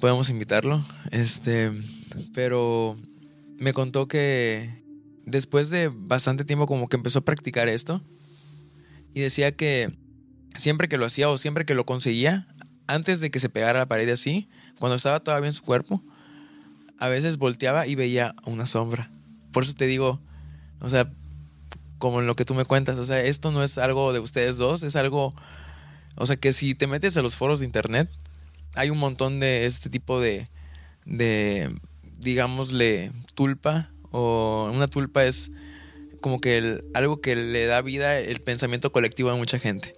Podemos 0.00 0.30
invitarlo. 0.30 0.84
Este, 1.10 1.72
pero 2.34 2.96
me 3.58 3.72
contó 3.72 4.08
que 4.08 4.82
después 5.24 5.70
de 5.70 5.88
bastante 5.88 6.44
tiempo 6.44 6.66
como 6.66 6.88
que 6.88 6.96
empezó 6.96 7.20
a 7.20 7.24
practicar 7.24 7.68
esto 7.68 8.02
y 9.12 9.20
decía 9.20 9.56
que 9.56 9.96
siempre 10.54 10.88
que 10.88 10.98
lo 10.98 11.06
hacía 11.06 11.28
o 11.28 11.38
siempre 11.38 11.64
que 11.64 11.74
lo 11.74 11.84
conseguía, 11.84 12.48
antes 12.86 13.20
de 13.20 13.30
que 13.30 13.40
se 13.40 13.48
pegara 13.48 13.80
a 13.80 13.82
la 13.82 13.88
pared 13.88 14.08
así, 14.08 14.48
cuando 14.78 14.96
estaba 14.96 15.20
todavía 15.20 15.48
en 15.48 15.54
su 15.54 15.62
cuerpo, 15.62 16.02
a 16.98 17.08
veces 17.08 17.38
volteaba 17.38 17.86
y 17.86 17.94
veía 17.94 18.34
una 18.44 18.66
sombra. 18.66 19.10
Por 19.52 19.64
eso 19.64 19.74
te 19.74 19.86
digo, 19.86 20.20
o 20.80 20.88
sea, 20.88 21.12
como 21.98 22.20
en 22.20 22.26
lo 22.26 22.36
que 22.36 22.44
tú 22.44 22.54
me 22.54 22.64
cuentas, 22.64 22.98
o 22.98 23.04
sea, 23.04 23.20
esto 23.20 23.50
no 23.50 23.62
es 23.62 23.78
algo 23.78 24.12
de 24.12 24.20
ustedes 24.20 24.56
dos, 24.56 24.82
es 24.82 24.96
algo, 24.96 25.34
o 26.16 26.26
sea, 26.26 26.36
que 26.36 26.52
si 26.52 26.74
te 26.74 26.86
metes 26.86 27.16
a 27.16 27.22
los 27.22 27.36
foros 27.36 27.60
de 27.60 27.66
internet, 27.66 28.08
hay 28.78 28.90
un 28.90 28.98
montón 28.98 29.40
de 29.40 29.66
este 29.66 29.90
tipo 29.90 30.20
de, 30.20 30.48
de 31.04 31.74
digámosle, 32.18 33.10
tulpa, 33.34 33.90
o 34.10 34.70
una 34.72 34.86
tulpa 34.86 35.24
es 35.24 35.50
como 36.20 36.40
que 36.40 36.82
algo 36.94 37.20
que 37.20 37.36
le 37.36 37.66
da 37.66 37.82
vida 37.82 38.18
el 38.18 38.40
pensamiento 38.40 38.92
colectivo 38.92 39.30
a 39.30 39.36
mucha 39.36 39.58
gente. 39.58 39.92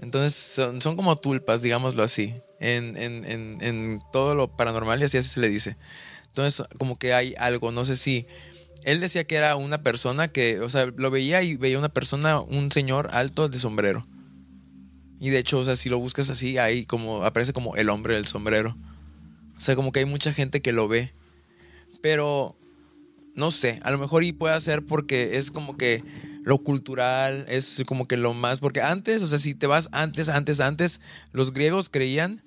Entonces 0.00 0.34
son, 0.34 0.82
son 0.82 0.96
como 0.96 1.16
tulpas, 1.16 1.62
digámoslo 1.62 2.02
así, 2.02 2.34
en, 2.60 2.96
en, 2.96 3.24
en, 3.24 3.58
en 3.60 4.00
todo 4.12 4.34
lo 4.34 4.56
paranormal 4.56 5.00
y 5.00 5.04
así, 5.04 5.18
así 5.18 5.28
se 5.28 5.40
le 5.40 5.48
dice. 5.48 5.76
Entonces 6.26 6.66
como 6.78 6.98
que 6.98 7.12
hay 7.12 7.34
algo, 7.38 7.72
no 7.72 7.84
sé 7.84 7.96
si... 7.96 8.26
Él 8.84 9.00
decía 9.00 9.24
que 9.24 9.36
era 9.36 9.56
una 9.56 9.82
persona 9.82 10.28
que, 10.28 10.60
o 10.60 10.68
sea, 10.68 10.86
lo 10.94 11.10
veía 11.10 11.42
y 11.42 11.56
veía 11.56 11.78
una 11.78 11.88
persona, 11.88 12.40
un 12.40 12.70
señor 12.70 13.08
alto 13.12 13.48
de 13.48 13.58
sombrero. 13.58 14.04
Y 15.24 15.30
de 15.30 15.38
hecho, 15.38 15.58
o 15.58 15.64
sea, 15.64 15.74
si 15.74 15.88
lo 15.88 15.98
buscas 15.98 16.28
así, 16.28 16.58
ahí 16.58 16.84
como 16.84 17.24
aparece 17.24 17.54
como 17.54 17.76
el 17.76 17.88
hombre 17.88 18.12
del 18.12 18.26
sombrero. 18.26 18.76
O 19.56 19.60
sea, 19.62 19.74
como 19.74 19.90
que 19.90 20.00
hay 20.00 20.04
mucha 20.04 20.34
gente 20.34 20.60
que 20.60 20.70
lo 20.70 20.86
ve. 20.86 21.14
Pero 22.02 22.54
no 23.34 23.50
sé, 23.50 23.80
a 23.84 23.90
lo 23.90 23.96
mejor 23.96 24.22
y 24.22 24.34
puede 24.34 24.60
ser 24.60 24.84
porque 24.84 25.38
es 25.38 25.50
como 25.50 25.78
que 25.78 26.04
lo 26.42 26.58
cultural, 26.58 27.46
es 27.48 27.82
como 27.86 28.06
que 28.06 28.18
lo 28.18 28.34
más, 28.34 28.58
porque 28.58 28.82
antes, 28.82 29.22
o 29.22 29.26
sea, 29.26 29.38
si 29.38 29.54
te 29.54 29.66
vas 29.66 29.88
antes, 29.92 30.28
antes, 30.28 30.60
antes, 30.60 31.00
los 31.32 31.54
griegos 31.54 31.88
creían 31.88 32.42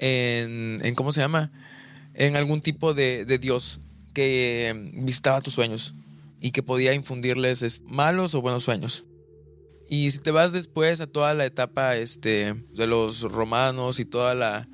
en, 0.00 0.80
en 0.82 0.96
¿cómo 0.96 1.12
se 1.12 1.20
llama? 1.20 1.52
En 2.14 2.34
algún 2.34 2.62
tipo 2.62 2.94
de, 2.94 3.24
de 3.24 3.38
dios 3.38 3.78
que 4.12 4.90
visitaba 4.92 5.40
tus 5.40 5.54
sueños 5.54 5.94
y 6.40 6.50
que 6.50 6.64
podía 6.64 6.94
infundirles 6.94 7.62
es, 7.62 7.80
malos 7.82 8.34
o 8.34 8.42
buenos 8.42 8.64
sueños. 8.64 9.04
Y 9.92 10.12
si 10.12 10.20
te 10.20 10.30
vas 10.30 10.52
después 10.52 11.00
a 11.00 11.08
toda 11.08 11.34
la 11.34 11.44
etapa 11.44 11.96
este, 11.96 12.54
de 12.54 12.86
los 12.86 13.22
romanos 13.22 13.98
y 13.98 14.04
toda 14.04 14.36
la... 14.36 14.68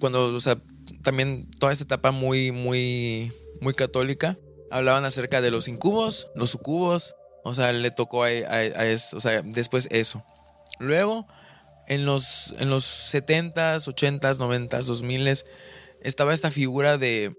Cuando, 0.00 0.34
o 0.34 0.40
sea, 0.40 0.60
también 1.04 1.48
toda 1.60 1.72
esta 1.72 1.84
etapa 1.84 2.10
muy, 2.10 2.50
muy, 2.50 3.32
muy 3.60 3.74
católica, 3.74 4.36
hablaban 4.72 5.04
acerca 5.04 5.40
de 5.40 5.52
los 5.52 5.68
incubos, 5.68 6.26
los 6.34 6.50
sucubos, 6.50 7.14
o 7.44 7.54
sea, 7.54 7.72
le 7.72 7.92
tocó 7.92 8.24
a, 8.24 8.30
eso, 8.32 9.16
o 9.16 9.20
sea, 9.20 9.42
después 9.42 9.86
eso. 9.92 10.24
Luego, 10.80 11.28
en 11.86 12.04
los, 12.04 12.52
en 12.58 12.68
los 12.68 12.84
70s, 12.84 13.86
80s, 13.86 14.38
90s, 14.38 14.86
2000s, 14.86 15.44
estaba 16.02 16.34
esta 16.34 16.50
figura 16.50 16.98
de, 16.98 17.32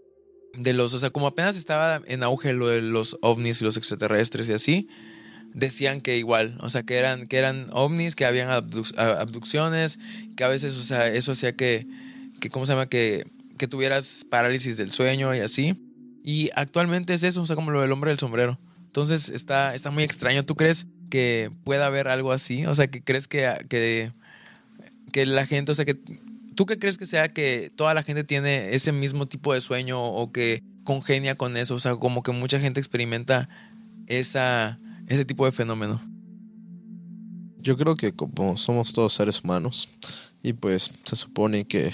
de 0.54 0.72
los, 0.72 0.94
o 0.94 1.00
sea, 1.00 1.10
como 1.10 1.28
apenas 1.28 1.58
estaba 1.58 2.02
en 2.06 2.24
auge 2.24 2.54
lo 2.54 2.70
de 2.70 2.82
los 2.82 3.18
ovnis 3.22 3.62
y 3.62 3.66
los 3.66 3.76
extraterrestres 3.76 4.48
y 4.48 4.54
así, 4.54 4.88
decían 5.54 6.02
que 6.02 6.18
igual, 6.18 6.58
o 6.62 6.70
sea, 6.70 6.84
que 6.84 6.98
eran, 6.98 7.28
que 7.28 7.38
eran 7.38 7.68
ovnis, 7.72 8.16
que 8.16 8.26
habían 8.26 8.50
abducciones, 8.50 10.00
que 10.36 10.44
a 10.44 10.48
veces, 10.48 10.78
o 10.78 10.84
sea, 10.84 11.08
eso 11.08 11.32
hacía 11.32 11.56
que, 11.56 11.88
que 12.40 12.50
¿cómo 12.50 12.66
se 12.66 12.74
llama? 12.74 12.88
Que, 12.88 13.26
que 13.58 13.68
tuvieras 13.68 14.26
parálisis 14.30 14.78
del 14.78 14.92
sueño 14.92 15.36
y 15.36 15.40
así. 15.40 15.76
Y 16.24 16.50
actualmente 16.56 17.14
es 17.14 17.24
eso, 17.24 17.42
o 17.42 17.46
sea, 17.46 17.56
como 17.56 17.72
lo 17.72 17.82
del 17.82 17.92
hombre 17.92 18.12
del 18.12 18.20
sombrero. 18.20 18.60
Entonces 18.86 19.30
está, 19.30 19.76
está 19.76 19.92
muy 19.92 20.04
extraño. 20.04 20.44
¿Tú 20.44 20.56
crees 20.56 20.88
que 21.10 21.52
pueda 21.64 21.86
haber 21.86 22.08
algo 22.08 22.32
así? 22.32 22.66
O 22.66 22.76
sea, 22.76 22.88
que 22.88 23.04
crees 23.04 23.28
que, 23.28 23.66
que, 23.70 24.12
que 25.12 25.26
la 25.26 25.46
gente, 25.46 25.72
o 25.72 25.76
sea, 25.76 25.86
que 25.86 25.98
¿tú 26.60 26.66
qué 26.66 26.78
crees 26.78 26.98
que 26.98 27.06
sea 27.06 27.30
que 27.30 27.72
toda 27.74 27.94
la 27.94 28.04
gente 28.04 28.26
tiene 28.26 28.76
ese 28.76 28.92
mismo 28.92 29.28
tipo 29.28 29.54
de 29.54 29.62
sueño 29.62 30.04
o 30.04 30.32
que 30.34 30.62
congenia 30.84 31.36
con 31.36 31.56
eso? 31.56 31.76
O 31.76 31.80
sea, 31.80 31.96
como 31.96 32.22
que 32.22 32.34
mucha 32.34 32.60
gente 32.60 32.82
experimenta 32.82 33.48
esa, 34.08 34.78
ese 35.10 35.26
tipo 35.26 35.45
de 35.45 35.52
fenómeno. 35.52 36.02
Yo 37.58 37.76
creo 37.76 37.95
que 37.95 38.13
como 38.13 38.56
somos 38.56 38.93
todos 38.93 39.13
seres 39.13 39.43
humanos 39.43 39.89
y 40.41 40.54
pues 40.54 40.91
se 41.04 41.15
supone 41.17 41.65
que 41.67 41.91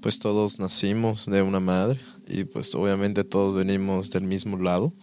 pues 0.00 0.18
todos 0.18 0.58
nacimos 0.58 1.26
de 1.26 1.42
una 1.42 1.60
madre 1.60 2.00
y 2.26 2.44
pues 2.44 2.74
obviamente 2.74 3.24
todos 3.24 3.54
venimos 3.54 4.10
del 4.10 4.22
mismo 4.22 4.56
lado 4.56 4.94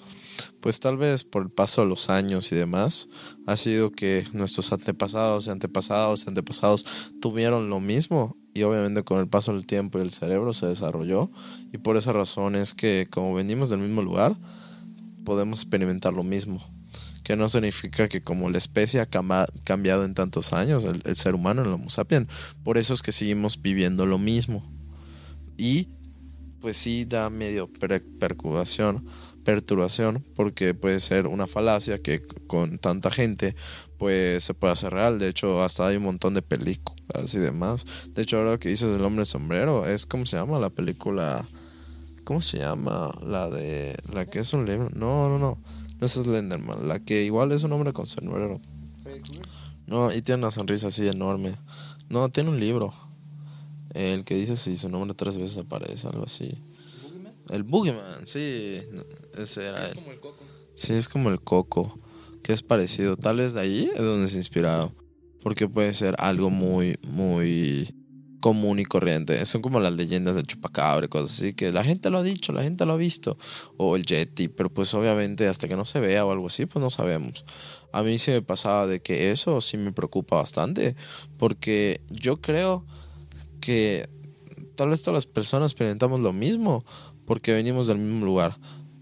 pues 0.59 0.79
tal 0.79 0.97
vez 0.97 1.23
por 1.23 1.43
el 1.43 1.49
paso 1.49 1.81
de 1.81 1.87
los 1.87 2.09
años 2.09 2.51
y 2.51 2.55
demás, 2.55 3.07
ha 3.45 3.57
sido 3.57 3.91
que 3.91 4.25
nuestros 4.33 4.71
antepasados, 4.71 5.47
antepasados, 5.47 6.27
antepasados 6.27 6.85
tuvieron 7.21 7.69
lo 7.69 7.79
mismo 7.79 8.35
y 8.53 8.63
obviamente 8.63 9.03
con 9.03 9.19
el 9.19 9.27
paso 9.27 9.53
del 9.53 9.65
tiempo 9.65 9.97
y 9.97 10.01
el 10.01 10.11
cerebro 10.11 10.53
se 10.53 10.65
desarrolló 10.67 11.31
y 11.71 11.77
por 11.77 11.97
esa 11.97 12.13
razón 12.13 12.55
es 12.55 12.73
que 12.73 13.07
como 13.09 13.33
venimos 13.33 13.69
del 13.69 13.79
mismo 13.79 14.01
lugar, 14.01 14.37
podemos 15.23 15.61
experimentar 15.61 16.13
lo 16.13 16.23
mismo. 16.23 16.74
Que 17.25 17.35
no 17.35 17.49
significa 17.49 18.07
que 18.07 18.21
como 18.21 18.49
la 18.49 18.57
especie 18.57 19.01
ha 19.01 19.07
cambiado 19.07 20.05
en 20.05 20.13
tantos 20.13 20.53
años, 20.53 20.85
el, 20.85 21.15
ser 21.17 21.35
humano, 21.35 21.63
el 21.63 21.73
Homo 21.73 21.89
sapiens, 21.89 22.27
por 22.63 22.77
eso 22.77 22.93
es 22.93 23.01
que 23.01 23.11
seguimos 23.11 23.61
viviendo 23.61 24.05
lo 24.05 24.17
mismo. 24.17 24.63
Y 25.57 25.89
pues 26.61 26.77
sí 26.77 27.03
da 27.03 27.29
medio 27.29 27.67
percubación 28.19 29.05
perturbación 29.45 30.25
porque 30.35 30.73
puede 30.73 30.99
ser 30.99 31.27
una 31.27 31.47
falacia 31.47 31.99
que 31.99 32.21
con 32.47 32.79
tanta 32.79 33.11
gente 33.11 33.55
pues 33.97 34.43
se 34.43 34.53
puede 34.53 34.73
hacer 34.73 34.91
real. 34.91 35.19
De 35.19 35.29
hecho, 35.29 35.63
hasta 35.63 35.87
hay 35.87 35.95
un 35.95 36.03
montón 36.03 36.33
de 36.33 36.41
películas 36.41 37.33
y 37.33 37.39
demás. 37.39 37.85
De 38.09 38.23
hecho, 38.23 38.37
ahora 38.37 38.57
que 38.57 38.69
dices 38.69 38.93
El 38.93 39.05
hombre 39.05 39.23
sombrero, 39.23 39.87
es 39.87 40.05
como 40.05 40.25
se 40.25 40.35
llama 40.35 40.59
la 40.59 40.69
película. 40.69 41.47
¿Cómo 42.25 42.41
se 42.41 42.57
llama? 42.57 43.11
La 43.23 43.49
de. 43.49 43.95
La 44.11 44.25
que 44.25 44.39
es 44.39 44.51
un 44.51 44.65
libro. 44.65 44.89
No, 44.93 45.29
no, 45.29 45.37
no. 45.37 45.59
No 46.05 46.07
es 46.07 46.13
Slenderman. 46.13 46.87
La 46.87 46.99
que 46.99 47.23
igual 47.23 47.51
es 47.51 47.63
un 47.63 47.71
hombre 47.71 47.91
con 47.91 48.05
sombrero. 48.05 48.61
No, 49.87 50.13
y 50.13 50.21
tiene 50.21 50.37
una 50.37 50.51
sonrisa 50.51 50.85
así 50.85 51.07
enorme. 51.07 51.55
No, 52.09 52.29
tiene 52.29 52.51
un 52.51 52.59
libro. 52.59 52.93
El 53.91 54.23
que 54.23 54.35
dice 54.35 54.55
si 54.55 54.77
su 54.77 54.87
nombre 54.87 55.15
tres 55.15 55.39
veces 55.39 55.57
aparece, 55.57 56.07
algo 56.07 56.25
así. 56.25 56.61
El 57.49 57.63
Boogeyman, 57.63 58.27
sí. 58.27 58.83
Ese 59.35 59.65
era 59.65 59.87
es 59.87 59.95
como 59.95 60.11
el 60.11 60.19
coco. 60.19 60.43
Sí, 60.75 60.93
es 60.93 61.09
como 61.09 61.29
el 61.31 61.41
coco. 61.41 61.99
Que 62.43 62.53
es 62.53 62.61
parecido. 62.61 63.17
Tal 63.17 63.37
vez 63.37 63.53
de 63.53 63.61
ahí 63.61 63.89
es 63.91 63.99
donde 63.99 64.27
se 64.27 64.35
ha 64.35 64.37
inspirado. 64.37 64.93
Porque 65.41 65.67
puede 65.67 65.91
ser 65.95 66.13
algo 66.19 66.51
muy, 66.51 66.99
muy 67.01 67.95
común 68.39 68.79
y 68.79 68.85
corriente. 68.85 69.43
Son 69.45 69.61
como 69.61 69.79
las 69.79 69.93
leyendas 69.93 70.35
del 70.35 70.45
chupacabra 70.45 71.05
y 71.05 71.09
cosas 71.09 71.37
así. 71.37 71.53
Que 71.53 71.71
la 71.71 71.83
gente 71.83 72.09
lo 72.09 72.19
ha 72.19 72.23
dicho, 72.23 72.53
la 72.53 72.63
gente 72.63 72.85
lo 72.85 72.93
ha 72.93 72.97
visto. 72.97 73.37
O 73.77 73.95
el 73.95 74.05
Yeti. 74.05 74.47
Pero 74.47 74.69
pues 74.69 74.93
obviamente 74.93 75.47
hasta 75.47 75.67
que 75.67 75.75
no 75.75 75.85
se 75.85 75.99
vea 75.99 76.25
o 76.25 76.31
algo 76.31 76.47
así, 76.47 76.65
pues 76.65 76.81
no 76.81 76.89
sabemos. 76.89 77.45
A 77.91 78.03
mí 78.03 78.19
sí 78.19 78.31
me 78.31 78.41
pasaba 78.41 78.87
de 78.87 79.01
que 79.01 79.31
eso 79.31 79.61
sí 79.61 79.77
me 79.77 79.91
preocupa 79.91 80.37
bastante. 80.37 80.95
Porque 81.37 82.01
yo 82.09 82.41
creo 82.41 82.85
que 83.61 84.07
tal 84.75 84.89
vez 84.89 85.01
todas 85.01 85.15
las 85.15 85.25
personas 85.25 85.71
experimentamos 85.71 86.19
lo 86.19 86.33
mismo 86.33 86.85
porque 87.25 87.53
venimos 87.53 87.87
del 87.87 87.97
mismo 87.97 88.25
lugar. 88.25 88.57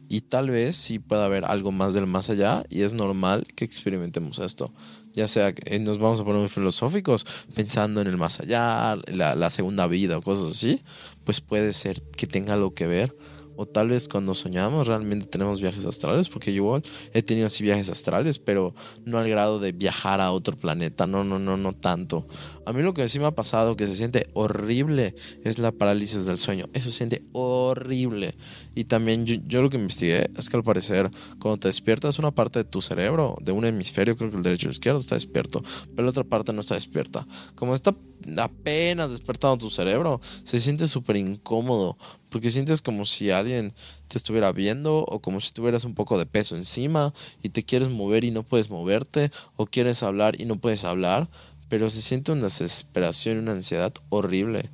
Y 0.09 0.21
tal 0.21 0.51
vez 0.51 0.75
sí 0.75 0.99
pueda 0.99 1.25
haber 1.25 1.45
algo 1.45 1.71
más 1.71 1.93
del 1.93 2.05
más 2.05 2.29
allá 2.29 2.63
y 2.69 2.83
es 2.83 2.93
normal 2.93 3.45
que 3.55 3.65
experimentemos 3.65 4.39
esto. 4.39 4.71
Ya 5.13 5.27
sea 5.27 5.53
que 5.53 5.79
nos 5.79 5.99
vamos 5.99 6.19
a 6.19 6.23
poner 6.23 6.39
muy 6.39 6.49
filosóficos 6.49 7.25
pensando 7.53 8.01
en 8.01 8.07
el 8.07 8.17
más 8.17 8.39
allá, 8.39 8.97
la, 9.07 9.35
la 9.35 9.49
segunda 9.49 9.87
vida 9.87 10.17
o 10.17 10.21
cosas 10.21 10.51
así, 10.51 10.81
pues 11.23 11.39
puede 11.39 11.73
ser 11.73 12.01
que 12.01 12.27
tenga 12.27 12.53
algo 12.53 12.73
que 12.73 12.87
ver 12.87 13.15
o 13.55 13.65
tal 13.65 13.89
vez 13.89 14.07
cuando 14.07 14.33
soñamos 14.33 14.87
realmente 14.87 15.25
tenemos 15.25 15.59
viajes 15.61 15.85
astrales, 15.85 16.29
porque 16.29 16.53
yo 16.53 16.81
he 17.13 17.21
tenido 17.21 17.47
así 17.47 17.63
viajes 17.63 17.89
astrales, 17.89 18.39
pero 18.39 18.73
no 19.05 19.17
al 19.17 19.29
grado 19.29 19.59
de 19.59 19.71
viajar 19.71 20.21
a 20.21 20.31
otro 20.31 20.57
planeta, 20.57 21.07
no, 21.07 21.23
no, 21.23 21.39
no, 21.39 21.57
no 21.57 21.73
tanto. 21.73 22.27
A 22.65 22.73
mí 22.73 22.81
lo 22.81 22.93
que 22.93 23.07
sí 23.07 23.19
me 23.19 23.25
ha 23.25 23.31
pasado 23.31 23.75
que 23.75 23.87
se 23.87 23.95
siente 23.95 24.27
horrible 24.33 25.15
es 25.43 25.59
la 25.59 25.71
parálisis 25.71 26.25
del 26.25 26.37
sueño, 26.37 26.69
eso 26.73 26.91
se 26.91 26.97
siente 26.97 27.23
horrible. 27.33 28.35
Y 28.75 28.85
también 28.85 29.25
yo, 29.25 29.61
lo 29.61 29.69
que 29.69 29.77
investigué 29.77 30.29
es 30.37 30.49
que 30.49 30.57
al 30.57 30.63
parecer 30.63 31.11
cuando 31.39 31.59
te 31.59 31.67
despiertas 31.67 32.19
una 32.19 32.31
parte 32.31 32.59
de 32.59 32.65
tu 32.65 32.81
cerebro, 32.81 33.37
de 33.41 33.51
un 33.51 33.65
hemisferio, 33.65 34.15
creo 34.15 34.31
que 34.31 34.37
el 34.37 34.43
derecho 34.43 34.67
y 34.67 34.69
el 34.69 34.73
izquierdo 34.73 34.99
está 34.99 35.15
despierto, 35.15 35.63
pero 35.95 36.03
la 36.03 36.09
otra 36.09 36.23
parte 36.23 36.53
no 36.53 36.61
está 36.61 36.75
despierta. 36.75 37.27
Como 37.55 37.75
está 37.75 37.93
apenas 38.37 39.11
despertado 39.11 39.57
tu 39.57 39.69
cerebro, 39.69 40.21
se 40.43 40.59
siente 40.59 40.87
súper 40.87 41.17
incómodo 41.17 41.97
porque 42.33 42.49
sientes 42.49 42.81
como 42.81 43.05
si 43.05 43.29
alguien 43.29 43.73
te 44.07 44.17
estuviera 44.17 44.51
viendo 44.51 45.05
o 45.05 45.19
como 45.19 45.39
si 45.39 45.53
tuvieras 45.53 45.85
un 45.85 45.93
poco 45.93 46.17
de 46.17 46.25
peso 46.25 46.55
encima 46.55 47.13
y 47.43 47.49
te 47.49 47.61
quieres 47.61 47.89
mover 47.89 48.23
y 48.23 48.31
no 48.31 48.41
puedes 48.41 48.71
moverte 48.71 49.31
o 49.55 49.67
quieres 49.67 50.01
hablar 50.01 50.41
y 50.41 50.45
no 50.45 50.55
puedes 50.55 50.83
hablar, 50.83 51.29
pero 51.69 51.91
se 51.91 52.01
siente 52.01 52.31
una 52.31 52.45
desesperación 52.45 53.35
y 53.35 53.39
una 53.41 53.51
ansiedad 53.51 53.93
horrible. 54.09 54.71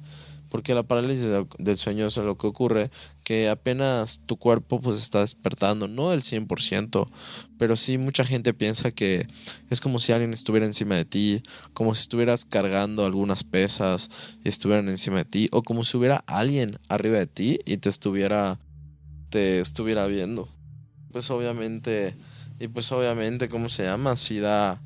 Porque 0.49 0.73
la 0.73 0.83
parálisis 0.83 1.27
del 1.57 1.77
sueño 1.77 2.07
es 2.07 2.15
lo 2.15 2.37
que 2.37 2.47
ocurre, 2.47 2.91
que 3.29 3.47
apenas 3.47 4.21
tu 4.25 4.37
cuerpo 4.37 4.81
pues 4.81 4.97
está 4.97 5.19
despertando, 5.19 5.87
no 5.87 6.09
del 6.09 6.23
100%, 6.23 7.11
pero 7.59 7.75
sí 7.75 7.99
mucha 7.99 8.25
gente 8.25 8.55
piensa 8.55 8.89
que 8.89 9.27
es 9.69 9.81
como 9.81 9.99
si 9.99 10.11
alguien 10.11 10.33
estuviera 10.33 10.65
encima 10.65 10.95
de 10.95 11.05
ti, 11.05 11.43
como 11.73 11.93
si 11.93 12.01
estuvieras 12.01 12.45
cargando 12.45 13.05
algunas 13.05 13.43
pesas 13.43 14.09
y 14.43 14.49
estuvieran 14.49 14.89
encima 14.89 15.17
de 15.17 15.25
ti, 15.25 15.47
o 15.51 15.61
como 15.61 15.83
si 15.83 15.95
hubiera 15.95 16.23
alguien 16.25 16.79
arriba 16.87 17.19
de 17.19 17.27
ti 17.27 17.59
y 17.67 17.77
te 17.77 17.89
estuviera, 17.89 18.57
te 19.29 19.59
estuviera 19.59 20.07
viendo. 20.07 20.49
Pues 21.11 21.29
obviamente, 21.29 22.15
y 22.59 22.67
pues 22.67 22.91
obviamente, 22.91 23.47
¿cómo 23.47 23.69
se 23.69 23.83
llama? 23.83 24.15
Sí 24.15 24.39
da, 24.39 24.81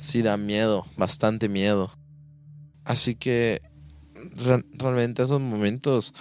sí 0.00 0.22
da 0.22 0.38
miedo, 0.38 0.86
bastante 0.96 1.50
miedo. 1.50 1.92
Así 2.86 3.14
que 3.14 3.60
realmente 4.78 5.22
esos 5.22 5.42
momentos, 5.42 6.14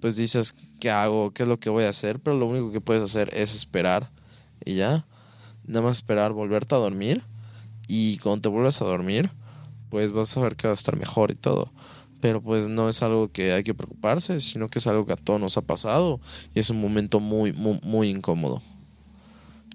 pues 0.00 0.16
dices, 0.16 0.54
¿qué 0.80 0.90
hago? 0.90 1.32
¿Qué 1.32 1.42
es 1.42 1.48
lo 1.48 1.58
que 1.58 1.70
voy 1.70 1.84
a 1.84 1.90
hacer? 1.90 2.20
Pero 2.20 2.36
lo 2.36 2.46
único 2.46 2.72
que 2.72 2.80
puedes 2.80 3.02
hacer 3.02 3.30
es 3.34 3.54
esperar 3.54 4.10
y 4.64 4.74
ya. 4.74 5.06
Nada 5.66 5.82
más 5.82 5.96
esperar, 5.96 6.32
volverte 6.32 6.74
a 6.74 6.78
dormir. 6.78 7.22
Y 7.88 8.18
cuando 8.18 8.42
te 8.42 8.48
vuelves 8.48 8.80
a 8.82 8.84
dormir, 8.84 9.30
pues 9.90 10.12
vas 10.12 10.36
a 10.36 10.40
ver 10.40 10.56
que 10.56 10.66
va 10.66 10.72
a 10.72 10.74
estar 10.74 10.96
mejor 10.96 11.30
y 11.30 11.34
todo. 11.34 11.72
Pero 12.20 12.40
pues 12.40 12.68
no 12.68 12.88
es 12.88 13.02
algo 13.02 13.30
que 13.30 13.52
hay 13.52 13.62
que 13.62 13.74
preocuparse, 13.74 14.40
sino 14.40 14.68
que 14.68 14.78
es 14.78 14.86
algo 14.86 15.06
que 15.06 15.12
a 15.12 15.16
todos 15.16 15.40
nos 15.40 15.56
ha 15.56 15.62
pasado 15.62 16.20
y 16.54 16.60
es 16.60 16.70
un 16.70 16.80
momento 16.80 17.20
muy, 17.20 17.52
muy, 17.52 17.78
muy 17.82 18.08
incómodo. 18.08 18.62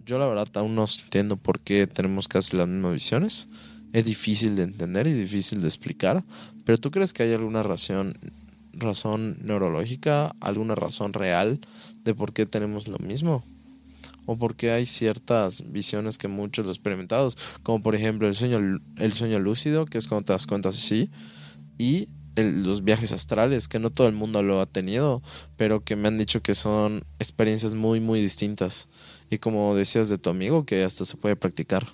Yo 0.05 0.17
la 0.17 0.27
verdad 0.27 0.47
aún 0.55 0.75
no 0.75 0.85
entiendo 1.03 1.37
por 1.37 1.59
qué 1.59 1.87
tenemos 1.87 2.27
casi 2.27 2.57
las 2.57 2.67
mismas 2.67 2.93
visiones 2.93 3.47
es 3.93 4.05
difícil 4.05 4.55
de 4.55 4.63
entender 4.63 5.07
y 5.07 5.13
difícil 5.13 5.61
de 5.61 5.67
explicar, 5.67 6.23
pero 6.65 6.77
¿tú 6.77 6.91
crees 6.91 7.13
que 7.13 7.23
hay 7.23 7.33
alguna 7.33 7.63
razón, 7.63 8.17
razón 8.73 9.37
neurológica, 9.41 10.35
alguna 10.39 10.75
razón 10.75 11.13
real 11.13 11.59
de 12.03 12.15
por 12.15 12.33
qué 12.33 12.45
tenemos 12.45 12.87
lo 12.87 12.97
mismo? 12.99 13.43
¿O 14.25 14.37
por 14.37 14.55
qué 14.55 14.71
hay 14.71 14.85
ciertas 14.85 15.63
visiones 15.71 16.17
que 16.17 16.27
muchos 16.27 16.65
los 16.65 16.77
experimentados, 16.77 17.37
como 17.63 17.81
por 17.81 17.95
ejemplo 17.95 18.27
el 18.27 18.35
sueño, 18.35 18.79
el 18.97 19.13
sueño 19.13 19.39
lúcido, 19.39 19.85
que 19.85 19.97
es 19.97 20.07
cuando 20.07 20.27
te 20.27 20.33
das 20.33 20.47
cuenta 20.47 20.69
así, 20.69 21.09
y 21.77 22.09
los 22.35 22.83
viajes 22.83 23.11
astrales, 23.11 23.67
que 23.67 23.79
no 23.79 23.89
todo 23.89 24.07
el 24.07 24.13
mundo 24.13 24.41
lo 24.43 24.61
ha 24.61 24.65
tenido, 24.65 25.21
pero 25.57 25.83
que 25.83 25.95
me 25.95 26.07
han 26.07 26.17
dicho 26.17 26.41
que 26.41 26.53
son 26.53 27.03
experiencias 27.19 27.73
muy, 27.73 27.99
muy 27.99 28.21
distintas. 28.21 28.87
Y 29.29 29.39
como 29.39 29.75
decías 29.75 30.07
de 30.07 30.17
tu 30.17 30.29
amigo, 30.29 30.65
que 30.65 30.83
hasta 30.83 31.03
se 31.03 31.17
puede 31.17 31.35
practicar. 31.35 31.87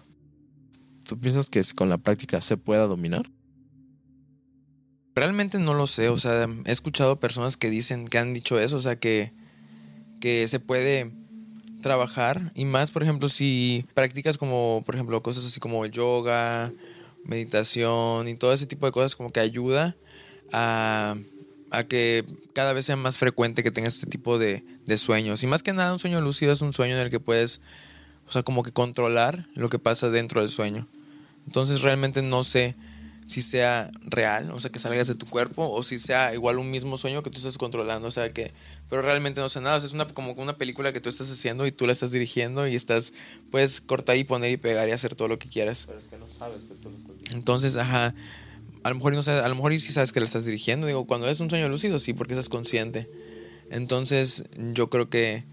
¿tú 1.07 1.17
piensas 1.17 1.49
que 1.49 1.61
con 1.75 1.89
la 1.89 1.97
práctica 1.97 2.41
se 2.41 2.57
pueda 2.57 2.85
dominar? 2.85 3.31
Realmente 5.17 5.57
no 5.57 5.73
lo 5.73 5.87
sé, 5.87 6.09
o 6.09 6.17
sea, 6.19 6.47
he 6.65 6.71
escuchado 6.71 7.19
personas 7.19 7.57
que 7.57 7.71
dicen, 7.71 8.07
que 8.07 8.19
han 8.19 8.35
dicho 8.35 8.59
eso, 8.59 8.77
o 8.77 8.79
sea, 8.79 8.99
que, 8.99 9.33
que 10.21 10.47
se 10.47 10.59
puede 10.59 11.11
trabajar 11.81 12.51
y 12.53 12.65
más, 12.65 12.91
por 12.91 13.01
ejemplo, 13.01 13.27
si 13.27 13.83
practicas 13.95 14.37
como, 14.37 14.83
por 14.85 14.93
ejemplo, 14.93 15.23
cosas 15.23 15.43
así 15.43 15.59
como 15.59 15.83
yoga, 15.87 16.71
meditación 17.23 18.27
y 18.27 18.35
todo 18.35 18.53
ese 18.53 18.67
tipo 18.67 18.85
de 18.85 18.91
cosas 18.91 19.15
como 19.15 19.31
que 19.31 19.39
ayuda 19.39 19.95
a, 20.53 21.15
a 21.71 21.83
que 21.85 22.23
cada 22.53 22.73
vez 22.73 22.85
sea 22.85 22.95
más 22.95 23.17
frecuente 23.17 23.63
que 23.63 23.71
tengas 23.71 23.95
este 23.95 24.05
tipo 24.05 24.37
de, 24.37 24.63
de 24.85 24.97
sueños. 24.99 25.41
Y 25.41 25.47
más 25.47 25.63
que 25.63 25.73
nada 25.73 25.93
un 25.93 25.99
sueño 25.99 26.21
lúcido 26.21 26.51
es 26.51 26.61
un 26.61 26.73
sueño 26.73 26.93
en 26.93 27.01
el 27.01 27.09
que 27.09 27.19
puedes, 27.19 27.59
o 28.27 28.31
sea, 28.31 28.43
como 28.43 28.61
que 28.61 28.71
controlar 28.71 29.47
lo 29.55 29.69
que 29.69 29.79
pasa 29.79 30.11
dentro 30.11 30.41
del 30.41 30.51
sueño. 30.51 30.87
Entonces 31.47 31.81
realmente 31.81 32.21
no 32.21 32.43
sé 32.43 32.75
si 33.27 33.41
sea 33.41 33.91
real, 34.05 34.51
o 34.51 34.59
sea, 34.59 34.71
que 34.71 34.79
salgas 34.79 35.07
de 35.07 35.15
tu 35.15 35.25
cuerpo, 35.25 35.69
o 35.69 35.83
si 35.83 35.99
sea 35.99 36.33
igual 36.33 36.59
un 36.59 36.71
mismo 36.71 36.97
sueño 36.97 37.23
que 37.23 37.29
tú 37.29 37.37
estás 37.37 37.57
controlando, 37.57 38.07
o 38.07 38.11
sea, 38.11 38.31
que, 38.31 38.53
pero 38.89 39.01
realmente 39.01 39.41
no 39.41 39.49
sé 39.49 39.59
nada, 39.59 39.75
o 39.75 39.79
sea, 39.81 39.87
es 39.87 39.93
una, 39.93 40.07
como 40.07 40.31
una 40.31 40.57
película 40.57 40.93
que 40.93 41.01
tú 41.01 41.09
estás 41.09 41.29
haciendo 41.29 41.67
y 41.67 41.73
tú 41.73 41.85
la 41.85 41.91
estás 41.91 42.11
dirigiendo 42.11 42.67
y 42.67 42.75
estás, 42.75 43.11
puedes 43.51 43.81
cortar 43.81 44.15
y 44.15 44.23
poner 44.23 44.51
y 44.51 44.57
pegar 44.57 44.87
y 44.87 44.93
hacer 44.93 45.13
todo 45.13 45.27
lo 45.27 45.37
que 45.37 45.49
quieras. 45.49 45.83
Pero 45.87 45.99
es 45.99 46.07
que 46.07 46.17
no 46.17 46.29
sabes 46.29 46.63
que 46.63 46.73
tú 46.75 46.89
lo 46.89 46.95
estás 46.95 47.15
dirigiendo. 47.15 47.37
Entonces, 47.37 47.75
ajá, 47.75 48.15
a 48.83 48.89
lo 48.89 48.95
mejor 48.95 49.13
no 49.13 49.23
sabes, 49.23 49.43
a 49.43 49.49
lo 49.49 49.55
mejor 49.55 49.77
sí 49.77 49.91
sabes 49.91 50.13
que 50.13 50.21
la 50.21 50.25
estás 50.25 50.45
dirigiendo, 50.45 50.87
digo, 50.87 51.05
cuando 51.05 51.29
es 51.29 51.41
un 51.41 51.49
sueño 51.49 51.67
lúcido, 51.67 51.99
sí, 51.99 52.13
porque 52.13 52.33
estás 52.33 52.47
consciente. 52.47 53.09
Entonces, 53.69 54.45
yo 54.73 54.89
creo 54.89 55.09
que, 55.09 55.43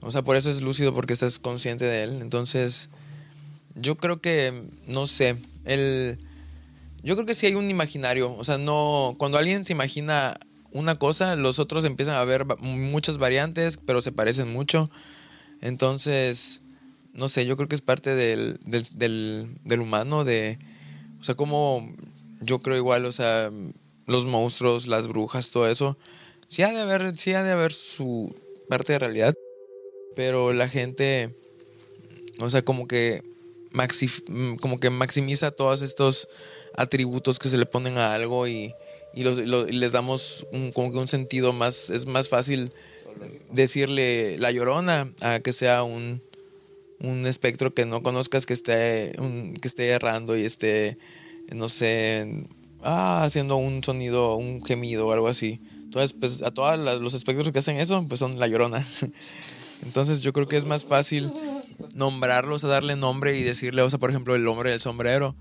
o 0.00 0.10
sea, 0.10 0.22
por 0.22 0.34
eso 0.34 0.50
es 0.50 0.62
lúcido, 0.62 0.92
porque 0.92 1.12
estás 1.12 1.38
consciente 1.38 1.84
de 1.84 2.02
él. 2.02 2.18
Entonces, 2.22 2.90
yo 3.76 3.94
creo 3.98 4.20
que, 4.20 4.64
no 4.88 5.06
sé, 5.06 5.36
el 5.64 6.18
yo 7.04 7.14
creo 7.16 7.26
que 7.26 7.34
sí 7.34 7.46
hay 7.46 7.54
un 7.54 7.70
imaginario. 7.70 8.34
O 8.34 8.44
sea, 8.44 8.56
no. 8.56 9.14
Cuando 9.18 9.36
alguien 9.36 9.62
se 9.62 9.74
imagina 9.74 10.40
una 10.72 10.98
cosa, 10.98 11.36
los 11.36 11.58
otros 11.58 11.84
empiezan 11.84 12.16
a 12.16 12.24
ver 12.24 12.46
muchas 12.60 13.18
variantes, 13.18 13.76
pero 13.76 14.00
se 14.00 14.10
parecen 14.10 14.52
mucho. 14.52 14.90
Entonces, 15.60 16.62
no 17.12 17.28
sé, 17.28 17.44
yo 17.44 17.56
creo 17.56 17.68
que 17.68 17.74
es 17.74 17.82
parte 17.82 18.14
del, 18.14 18.58
del, 18.64 19.54
del, 19.62 19.80
humano, 19.80 20.24
de. 20.24 20.58
O 21.20 21.24
sea, 21.24 21.34
como 21.34 21.92
yo 22.40 22.60
creo 22.60 22.76
igual, 22.76 23.04
o 23.04 23.12
sea, 23.12 23.50
los 24.06 24.24
monstruos, 24.24 24.86
las 24.86 25.06
brujas, 25.06 25.50
todo 25.50 25.68
eso. 25.68 25.98
Sí 26.46 26.62
ha 26.62 26.72
de 26.72 26.80
haber, 26.80 27.18
sí 27.18 27.34
ha 27.34 27.42
de 27.42 27.52
haber 27.52 27.72
su 27.74 28.34
parte 28.70 28.94
de 28.94 28.98
realidad. 28.98 29.34
Pero 30.16 30.54
la 30.54 30.70
gente. 30.70 31.38
O 32.38 32.48
sea, 32.48 32.64
como 32.64 32.88
que. 32.88 33.22
Maxi, 33.72 34.08
como 34.60 34.78
que 34.78 34.88
maximiza 34.88 35.50
todos 35.50 35.82
estos 35.82 36.28
atributos 36.76 37.38
que 37.38 37.48
se 37.48 37.58
le 37.58 37.66
ponen 37.66 37.98
a 37.98 38.14
algo 38.14 38.46
y, 38.48 38.74
les 39.14 39.92
damos 39.92 40.46
un, 40.52 40.72
como 40.72 40.90
que 40.90 40.98
un 40.98 41.08
sentido 41.08 41.52
más, 41.52 41.88
es 41.90 42.04
más 42.04 42.28
fácil 42.28 42.72
decirle 43.52 44.38
la 44.38 44.50
llorona 44.50 45.12
a 45.20 45.38
que 45.38 45.52
sea 45.52 45.84
un, 45.84 46.20
un 46.98 47.26
espectro 47.26 47.74
que 47.74 47.84
no 47.84 48.02
conozcas 48.02 48.44
que 48.44 48.54
esté, 48.54 49.14
que 49.60 49.68
esté 49.68 49.88
errando 49.88 50.36
y 50.36 50.44
esté, 50.44 50.98
no 51.52 51.68
sé, 51.68 52.46
ah, 52.82 53.22
haciendo 53.22 53.56
un 53.56 53.84
sonido, 53.84 54.34
un 54.34 54.64
gemido 54.64 55.06
o 55.06 55.12
algo 55.12 55.28
así. 55.28 55.60
Entonces, 55.84 56.12
pues 56.12 56.42
a 56.42 56.50
todos 56.50 56.78
los 57.00 57.14
espectros 57.14 57.52
que 57.52 57.60
hacen 57.60 57.78
eso, 57.78 58.04
pues 58.08 58.18
son 58.18 58.40
la 58.40 58.48
llorona. 58.48 58.84
Entonces 59.84 60.22
yo 60.22 60.32
creo 60.32 60.48
que 60.48 60.56
es 60.56 60.64
más 60.64 60.84
fácil 60.84 61.32
nombrarlos, 61.94 62.64
a 62.64 62.68
darle 62.68 62.96
nombre 62.96 63.36
y 63.36 63.42
decirle, 63.42 63.82
o 63.82 63.90
sea, 63.90 63.98
por 63.98 64.10
ejemplo, 64.10 64.34
el 64.34 64.46
hombre 64.48 64.70
del 64.70 64.80
sombrero 64.80 65.36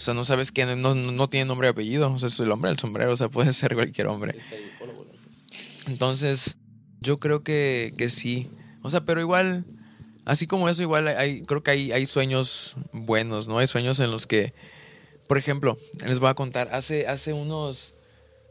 o 0.00 0.02
sea, 0.02 0.14
no 0.14 0.24
sabes 0.24 0.50
quién, 0.50 0.80
no, 0.80 0.94
no 0.94 1.28
tiene 1.28 1.44
nombre 1.44 1.68
y 1.68 1.72
apellido. 1.72 2.10
O 2.10 2.18
sea, 2.18 2.28
es 2.28 2.40
el 2.40 2.50
hombre 2.50 2.70
del 2.70 2.78
sombrero, 2.78 3.12
o 3.12 3.16
sea, 3.16 3.28
puede 3.28 3.52
ser 3.52 3.74
cualquier 3.74 4.06
hombre. 4.06 4.34
Entonces, 5.86 6.56
yo 7.00 7.20
creo 7.20 7.42
que, 7.44 7.92
que 7.98 8.08
sí. 8.08 8.50
O 8.80 8.88
sea, 8.88 9.04
pero 9.04 9.20
igual, 9.20 9.66
así 10.24 10.46
como 10.46 10.70
eso, 10.70 10.80
igual 10.80 11.06
hay, 11.06 11.42
creo 11.42 11.62
que 11.62 11.72
hay, 11.72 11.92
hay 11.92 12.06
sueños 12.06 12.76
buenos, 12.94 13.46
¿no? 13.46 13.58
Hay 13.58 13.66
sueños 13.66 14.00
en 14.00 14.10
los 14.10 14.26
que, 14.26 14.54
por 15.28 15.36
ejemplo, 15.36 15.76
les 16.06 16.18
voy 16.18 16.30
a 16.30 16.34
contar, 16.34 16.70
hace, 16.72 17.06
hace 17.06 17.34
unos, 17.34 17.94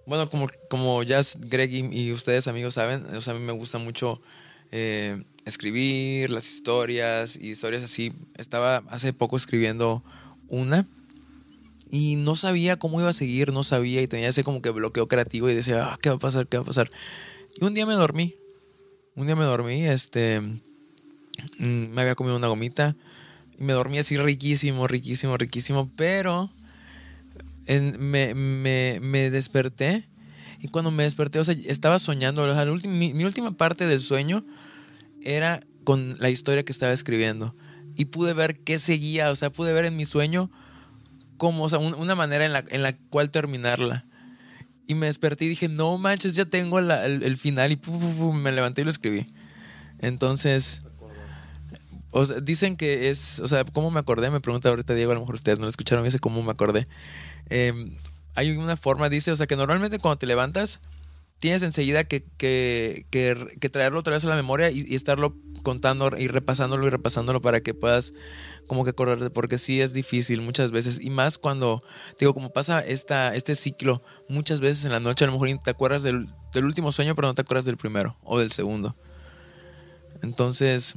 bueno, 0.06 0.30
como, 0.30 0.50
como 0.70 1.02
ya 1.02 1.20
Greg 1.40 1.74
y, 1.74 2.12
ustedes 2.12 2.48
amigos 2.48 2.76
saben, 2.76 3.08
o 3.16 3.22
sea, 3.22 3.34
a 3.34 3.38
mí 3.38 3.44
me 3.44 3.54
gusta 3.54 3.80
mucho 3.80 4.22
eh, 4.72 5.24
escribir 5.46 6.30
las 6.30 6.48
historias 6.48 7.36
y 7.36 7.50
historias 7.50 7.82
así. 7.84 8.14
Estaba 8.38 8.84
hace 8.90 9.14
poco 9.14 9.36
escribiendo 9.36 10.04
una 10.48 10.88
y 11.90 12.16
no 12.18 12.36
sabía 12.36 12.78
cómo 12.78 13.00
iba 13.00 13.10
a 13.10 13.14
seguir, 13.14 13.52
no 13.52 13.64
sabía 13.64 14.02
y 14.02 14.08
tenía 14.08 14.30
ese 14.30 14.44
como 14.44 14.62
que 14.62 14.70
bloqueo 14.70 15.08
creativo 15.08 15.50
y 15.50 15.56
decía, 15.56 15.86
ah, 15.86 15.98
¿qué 16.02 16.10
va 16.10 16.16
a 16.16 16.20
pasar? 16.20 16.48
¿Qué 16.48 16.58
va 16.58 16.64
a 16.64 16.66
pasar? 16.66 16.90
Y 17.60 17.66
un 17.66 17.74
día 17.74 17.86
me 17.86 17.94
dormí, 17.94 18.36
un 19.16 19.26
día 19.26 19.36
me 19.36 19.46
dormí, 19.46 19.86
este, 19.86 20.40
mm, 20.40 20.58
me 21.58 22.02
había 22.02 22.16
comido 22.16 22.38
una 22.38 22.48
gomita 22.48 22.96
y 23.58 23.64
me 23.64 23.74
dormí 23.74 23.98
así 23.98 24.18
riquísimo, 24.18 24.88
riquísimo, 24.88 25.36
riquísimo, 25.36 25.92
pero 25.96 26.52
me, 27.68 28.36
me, 28.36 29.00
me, 29.02 29.30
desperté 29.32 30.08
y 30.60 30.68
cuando 30.68 30.92
me 30.92 31.04
desperté, 31.04 31.40
o 31.40 31.44
sea, 31.44 31.56
estaba 31.66 31.98
soñando, 31.98 32.44
o 32.44 32.54
sea, 32.54 32.66
mi, 32.90 33.14
mi 33.14 33.24
última 33.24 33.52
parte 33.58 33.88
del 33.88 34.00
sueño 34.00 34.46
era 35.24 35.62
con 35.84 36.18
la 36.20 36.30
historia 36.30 36.64
que 36.64 36.72
estaba 36.72 36.94
escribiendo 36.94 37.56
y 37.96 38.06
pude 38.06 38.34
ver 38.34 38.60
qué 38.60 38.78
seguía, 38.78 39.32
o 39.32 39.36
sea, 39.36 39.52
pude 39.52 39.74
ver 39.74 39.86
en 39.86 39.98
mi 39.98 40.06
sueño 40.06 40.52
como, 41.40 41.64
o 41.64 41.70
sea, 41.70 41.80
una 41.80 42.14
manera 42.14 42.46
en 42.46 42.54
la, 42.54 42.64
en 42.70 42.84
la 42.84 42.96
cual 42.96 43.32
terminarla. 43.32 44.06
Y 44.86 44.94
me 44.94 45.08
desperté 45.08 45.46
y 45.46 45.50
dije, 45.50 45.68
no 45.68 45.98
manches, 45.98 46.36
ya 46.36 46.46
tengo 46.46 46.78
el, 46.78 47.38
final. 47.38 47.72
Y 47.72 47.80
me 48.34 48.52
levanté 48.52 48.82
y 48.82 48.84
lo 48.84 48.92
escribí. 48.92 49.26
Entonces, 50.00 50.84
o 52.12 52.26
sea, 52.26 52.40
dicen 52.40 52.76
que 52.76 53.10
es, 53.10 53.40
o 53.40 53.48
sea, 53.48 53.64
¿cómo 53.64 53.92
me 53.92 54.00
acordé? 54.00 54.30
Me 54.30 54.40
pregunta 54.40 54.70
ahorita 54.70 54.94
Diego, 54.94 55.12
a 55.12 55.16
lo 55.16 55.22
mejor 55.22 55.36
ustedes 55.36 55.60
no 55.60 55.66
lo 55.66 55.70
escucharon, 55.70 56.04
dice 56.04 56.20
cómo 56.20 56.42
me 56.44 56.52
acordé. 56.52 56.88
Em, 57.50 57.92
hay 58.36 58.52
una 58.52 58.78
forma, 58.78 59.10
dice, 59.10 59.32
o 59.32 59.36
sea, 59.36 59.48
que 59.48 59.56
normalmente 59.56 60.00
cuando 60.00 60.18
te 60.18 60.26
levantas, 60.26 60.80
tienes 61.40 61.64
enseguida 61.64 62.04
que, 62.04 62.24
que, 62.38 63.06
que, 63.10 63.70
traerlo 63.70 64.00
otra 64.00 64.14
vez 64.14 64.26
a 64.26 64.30
la 64.30 64.36
memoria 64.36 64.70
y, 64.70 64.94
estarlo 64.94 65.36
contando 65.64 66.12
y 66.18 66.28
repasándolo 66.28 66.86
y 66.86 66.90
repasándolo 66.90 67.42
para 67.42 67.62
que 67.62 67.74
puedas 67.74 68.14
como 68.68 68.86
que 68.86 68.94
correr, 68.94 69.32
porque 69.32 69.58
sí 69.58 69.82
es 69.82 69.94
difícil 69.94 70.42
muchas 70.42 70.72
veces, 70.72 71.00
y 71.02 71.10
más 71.10 71.38
cuando, 71.38 71.82
digo, 72.20 72.34
como 72.34 72.52
pasa 72.52 72.82
esta, 72.82 73.34
este 73.36 73.56
ciclo, 73.56 74.04
muchas 74.28 74.62
veces 74.62 74.86
en 74.86 74.92
la 74.92 75.00
noche 75.00 75.24
a 75.24 75.28
lo 75.28 75.34
mejor 75.34 75.50
te 75.64 75.72
acuerdas 75.72 76.04
del, 76.04 76.28
del 76.54 76.66
último 76.66 76.92
sueño, 76.92 77.16
pero 77.16 77.28
no 77.28 77.34
te 77.34 77.42
acuerdas 77.42 77.66
del 77.66 77.78
primero 77.78 78.18
o 78.24 78.38
del 78.38 78.52
segundo. 78.52 78.96
Entonces, 80.22 80.96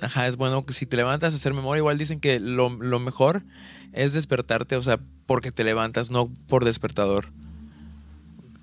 ajá, 0.00 0.26
es 0.26 0.36
bueno 0.36 0.64
que 0.64 0.72
si 0.72 0.86
te 0.86 0.96
levantas 0.96 1.34
a 1.34 1.36
hacer 1.36 1.54
memoria, 1.54 1.80
igual 1.80 1.98
dicen 1.98 2.18
que 2.18 2.40
lo, 2.40 2.70
lo 2.70 2.98
mejor 2.98 3.44
es 3.92 4.14
despertarte, 4.14 4.76
o 4.76 4.82
sea, 4.82 4.98
porque 5.26 5.52
te 5.52 5.64
levantas, 5.64 6.10
no 6.10 6.32
por 6.48 6.64
despertador. 6.64 7.28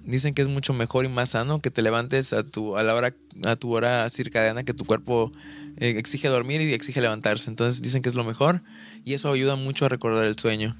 Dicen 0.09 0.33
que 0.33 0.41
es 0.41 0.47
mucho 0.47 0.73
mejor 0.73 1.05
y 1.05 1.07
más 1.07 1.31
sano 1.31 1.59
que 1.59 1.69
te 1.69 1.81
levantes 1.83 2.33
a 2.33 2.43
tu, 2.43 2.77
a 2.77 2.83
la 2.83 2.95
hora, 2.95 3.13
a 3.43 3.55
tu 3.55 3.75
hora 3.75 4.09
circadiana 4.09 4.63
que 4.63 4.73
tu 4.73 4.83
cuerpo 4.83 5.31
eh, 5.77 5.95
exige 5.97 6.29
dormir 6.29 6.61
y 6.61 6.73
exige 6.73 6.99
levantarse. 6.99 7.49
Entonces 7.49 7.81
dicen 7.81 8.01
que 8.01 8.09
es 8.09 8.15
lo 8.15 8.23
mejor 8.23 8.63
y 9.05 9.13
eso 9.13 9.31
ayuda 9.31 9.55
mucho 9.55 9.85
a 9.85 9.89
recordar 9.89 10.25
el 10.25 10.37
sueño. 10.37 10.75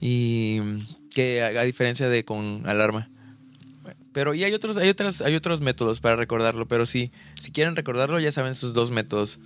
Y 0.00 0.60
que 1.10 1.42
a, 1.42 1.62
diferencia 1.62 2.08
de 2.08 2.24
con 2.24 2.62
alarma. 2.66 3.10
Pero 4.12 4.32
y 4.32 4.42
hay 4.44 4.54
otros, 4.54 4.78
hay 4.78 4.88
otros, 4.88 5.20
hay 5.20 5.34
otros 5.34 5.60
métodos 5.60 6.00
para 6.00 6.16
recordarlo, 6.16 6.66
pero 6.66 6.86
sí, 6.86 7.12
si 7.38 7.52
quieren 7.52 7.76
recordarlo 7.76 8.18
ya 8.20 8.32
saben 8.32 8.54
sus 8.54 8.72
dos 8.72 8.90
métodos 8.90 9.38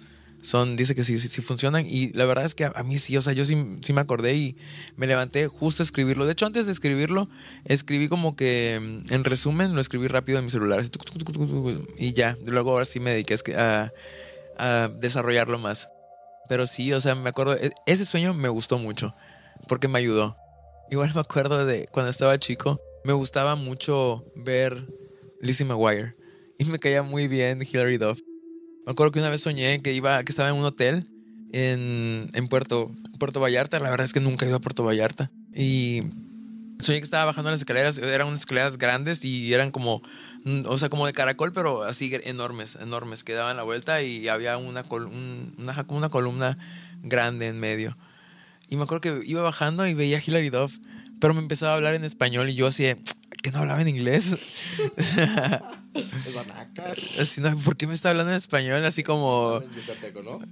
son, 0.45 0.77
dice 0.77 0.95
que 0.95 1.05
sí, 1.05 1.19
sí, 1.19 1.41
funcionan. 1.41 1.87
Y 1.87 2.13
la 2.13 2.27
verdad 2.27 2.45
es 2.45 2.55
que 2.55 2.65
a, 2.65 2.83
mí 2.83 2.99
sí, 2.99 3.17
o 3.17 3.23
sea, 3.23 3.33
yo 3.33 3.47
sí, 3.47 3.57
sí, 3.81 3.93
me 3.95 4.03
acordé 4.03 4.35
y 4.35 4.57
me 4.97 5.07
levanté 5.07 5.49
justo 5.49 5.83
a 5.83 5.85
escribirlo. 5.85 6.27
De 6.27 6.33
hecho, 6.33 6.45
antes 6.45 6.67
de 6.67 6.73
escribirlo, 6.73 7.29
escribí 7.65 8.09
como 8.09 8.37
que, 8.37 8.79
mm, 8.81 9.13
en 9.15 9.25
resumen, 9.25 9.75
lo 9.75 9.81
escribí 9.81 10.07
rápido 10.07 10.39
en 10.39 10.45
mi 10.45 10.51
celular. 10.51 10.85
y 11.99 12.13
ya, 12.13 12.37
luego 12.45 12.73
ahora 12.73 12.85
sí 12.85 13.01
me 13.01 13.11
dediqué 13.11 13.37
a, 13.57 13.91
a 14.59 14.91
desarrollarlo 15.01 15.59
más. 15.59 15.89
Pero 16.47 16.67
sí, 16.67 16.93
o 16.93 17.01
sea, 17.01 17.15
me 17.15 17.31
acuerdo, 17.31 17.55
e, 17.55 17.71
ese 17.87 18.05
sueño 18.05 18.35
me 18.35 18.51
gustó 18.51 18.79
mucho, 18.79 19.15
porque 19.67 19.89
me 19.89 19.99
ayudó. 19.99 20.37
Igual 20.91 21.11
me 21.15 21.21
acuerdo 21.21 21.65
de 21.65 21.87
cuando 21.91 22.11
estaba 22.11 22.39
chico, 22.39 22.79
me 23.03 23.15
gustaba 23.15 23.55
mucho 23.55 24.27
ver 24.37 24.87
Lizzie 25.41 25.65
McGuire. 25.65 26.13
Y 26.59 26.67
me 26.67 26.79
caía 26.79 27.03
muy 27.03 27.29
bien 27.29 27.63
Hilary 27.63 27.97
Duff. 27.97 28.21
Me 28.87 28.93
acuerdo 28.93 29.13
que 29.13 29.19
una 29.19 29.31
vez 29.31 29.41
soñé 29.41 29.81
que 29.83 29.93
iba, 29.93 30.23
que 30.25 30.33
estaba 30.33 30.51
en 30.51 30.57
un 30.57 30.65
hotel 30.65 31.09
en, 31.53 32.31
en 32.35 32.49
Puerto, 32.49 32.91
Puerto 33.19 33.41
Vallarta. 33.41 33.79
La 33.79 33.91
verdad 33.91 34.05
es 34.05 34.13
que 34.13 34.21
nunca 34.21 34.45
he 34.45 34.49
ido 34.49 34.59
a 34.59 34.61
Puerto 34.61 34.85
Vallarta. 34.85 35.31
Y 35.55 36.03
soñé 36.81 36.99
que 36.99 37.05
estaba 37.05 37.25
bajando 37.25 37.51
las 37.51 37.61
escaleras. 37.61 37.99
Eran 37.99 38.29
unas 38.29 38.41
escaleras 38.41 38.77
grandes 38.77 39.25
y 39.25 39.55
eran 39.55 39.71
como, 39.71 40.03
mm, 40.45 40.67
o 40.67 40.77
sea, 40.77 40.91
como 40.91 41.07
de 41.07 41.13
caracol, 41.13 41.53
pero 41.53 41.85
así 41.85 42.13
enormes, 42.25 42.77
enormes, 42.81 43.25
que 43.25 43.33
daban 43.33 43.57
la 43.57 43.63
vuelta 43.63 44.03
y 44.03 44.29
había 44.29 44.59
una, 44.59 44.85
una, 44.91 45.87
una 45.89 46.09
columna 46.11 46.59
grande 47.03 47.47
en 47.47 47.59
medio. 47.59 47.97
Y 48.69 48.77
me 48.77 48.85
acuerdo 48.85 49.01
que 49.01 49.21
iba 49.27 49.43
bajando 49.43 49.87
y 49.87 49.95
veía 49.95 50.19
a 50.19 50.23
Hilary 50.25 50.51
Duff, 50.51 50.77
pero 51.21 51.35
me 51.35 51.41
empezaba 51.41 51.73
a 51.73 51.77
hablar 51.77 51.95
en 51.95 52.05
español 52.05 52.51
y 52.51 52.55
yo 52.55 52.67
así, 52.67 52.87
¿que 53.45 53.51
no 53.51 53.59
hablaba 53.59 53.83
en 53.83 53.89
inglés? 53.89 54.39
así, 57.21 57.43
no, 57.43 57.55
¿por 57.59 57.77
qué 57.77 57.87
me 57.87 57.93
está 57.93 58.09
hablando 58.09 58.33
en 58.33 58.39
español? 58.39 58.83
Así 58.87 59.03
como... 59.03 59.61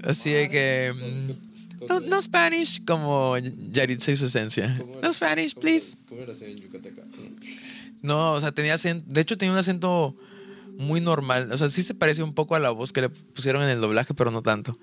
Así 0.04 0.30
de 0.30 0.50
que... 0.50 0.92
mm, 0.94 1.86
No, 1.88 2.00
no 2.00 2.20
Spanish, 2.20 2.84
como 2.84 3.38
Yaritza 3.38 4.12
y 4.12 4.16
su 4.16 4.26
esencia. 4.26 4.78
No 5.02 5.10
Spanish, 5.10 5.54
please. 5.54 5.96
¿Cómo 6.06 6.20
era 6.20 6.34
en 6.38 6.58
yucateca? 6.58 7.00
No, 8.02 8.34
o 8.34 8.40
sea, 8.42 8.52
tenía 8.52 8.74
acento, 8.74 9.10
de 9.10 9.20
hecho 9.22 9.38
tenía 9.38 9.54
un 9.54 9.58
acento 9.58 10.14
muy 10.76 11.00
normal, 11.00 11.50
o 11.50 11.56
sea, 11.56 11.70
sí 11.70 11.82
se 11.82 11.94
parece 11.94 12.22
un 12.22 12.34
poco 12.34 12.56
a 12.56 12.58
la 12.58 12.70
voz 12.70 12.92
que 12.92 13.00
le 13.00 13.08
pusieron 13.08 13.62
en 13.62 13.70
el 13.70 13.80
doblaje, 13.80 14.12
pero 14.12 14.30
no 14.30 14.42
tanto. 14.42 14.78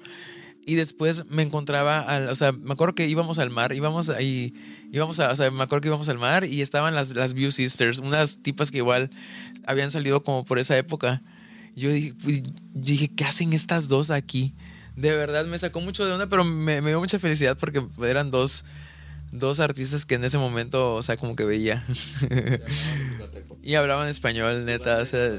Y 0.66 0.76
después 0.76 1.26
me 1.30 1.42
encontraba, 1.42 2.00
al, 2.00 2.30
o 2.30 2.36
sea, 2.36 2.52
me 2.52 2.74
acuerdo 2.74 2.94
que 2.94 3.08
íbamos 3.08 3.40
al 3.40 3.50
mar, 3.50 3.74
íbamos 3.74 4.10
ahí, 4.10 4.54
íbamos 4.92 5.20
a, 5.20 5.32
o 5.32 5.36
sea, 5.36 5.50
me 5.50 5.64
acuerdo 5.64 5.82
que 5.82 5.88
íbamos 5.88 6.10
al 6.10 6.20
mar 6.20 6.46
y 6.46 6.62
estaban 6.62 6.94
las, 6.94 7.16
las 7.16 7.34
View 7.34 7.52
Sisters, 7.52 8.00
unas 8.00 8.40
tipas 8.44 8.70
que 8.70 8.78
igual 8.78 9.10
habían 9.66 9.90
salido 9.90 10.24
como 10.24 10.46
por 10.46 10.60
esa 10.60 10.78
época. 10.78 11.24
Yo 11.76 11.92
dije, 11.92 12.14
pues, 12.24 12.44
yo 12.44 12.52
dije, 12.74 13.08
¿qué 13.08 13.26
hacen 13.26 13.54
estas 13.54 13.88
dos 13.88 14.12
aquí? 14.12 14.54
De 14.96 15.12
verdad 15.12 15.46
me 15.46 15.58
sacó 15.58 15.80
mucho 15.80 16.06
de 16.06 16.12
onda, 16.12 16.28
pero 16.28 16.44
me, 16.44 16.82
me 16.82 16.90
dio 16.90 17.00
mucha 17.00 17.20
felicidad 17.20 17.58
porque 17.58 17.84
eran 18.04 18.32
dos, 18.32 18.66
dos 19.32 19.60
artistas 19.60 20.06
que 20.06 20.16
en 20.16 20.24
ese 20.24 20.38
momento, 20.38 20.96
o 20.96 21.04
sea, 21.04 21.18
como 21.18 21.36
que 21.36 21.46
veía. 21.46 21.86
y 23.64 23.76
hablaban 23.76 24.08
español, 24.08 24.66
neta. 24.66 24.98
O 24.98 25.06
sea, 25.06 25.32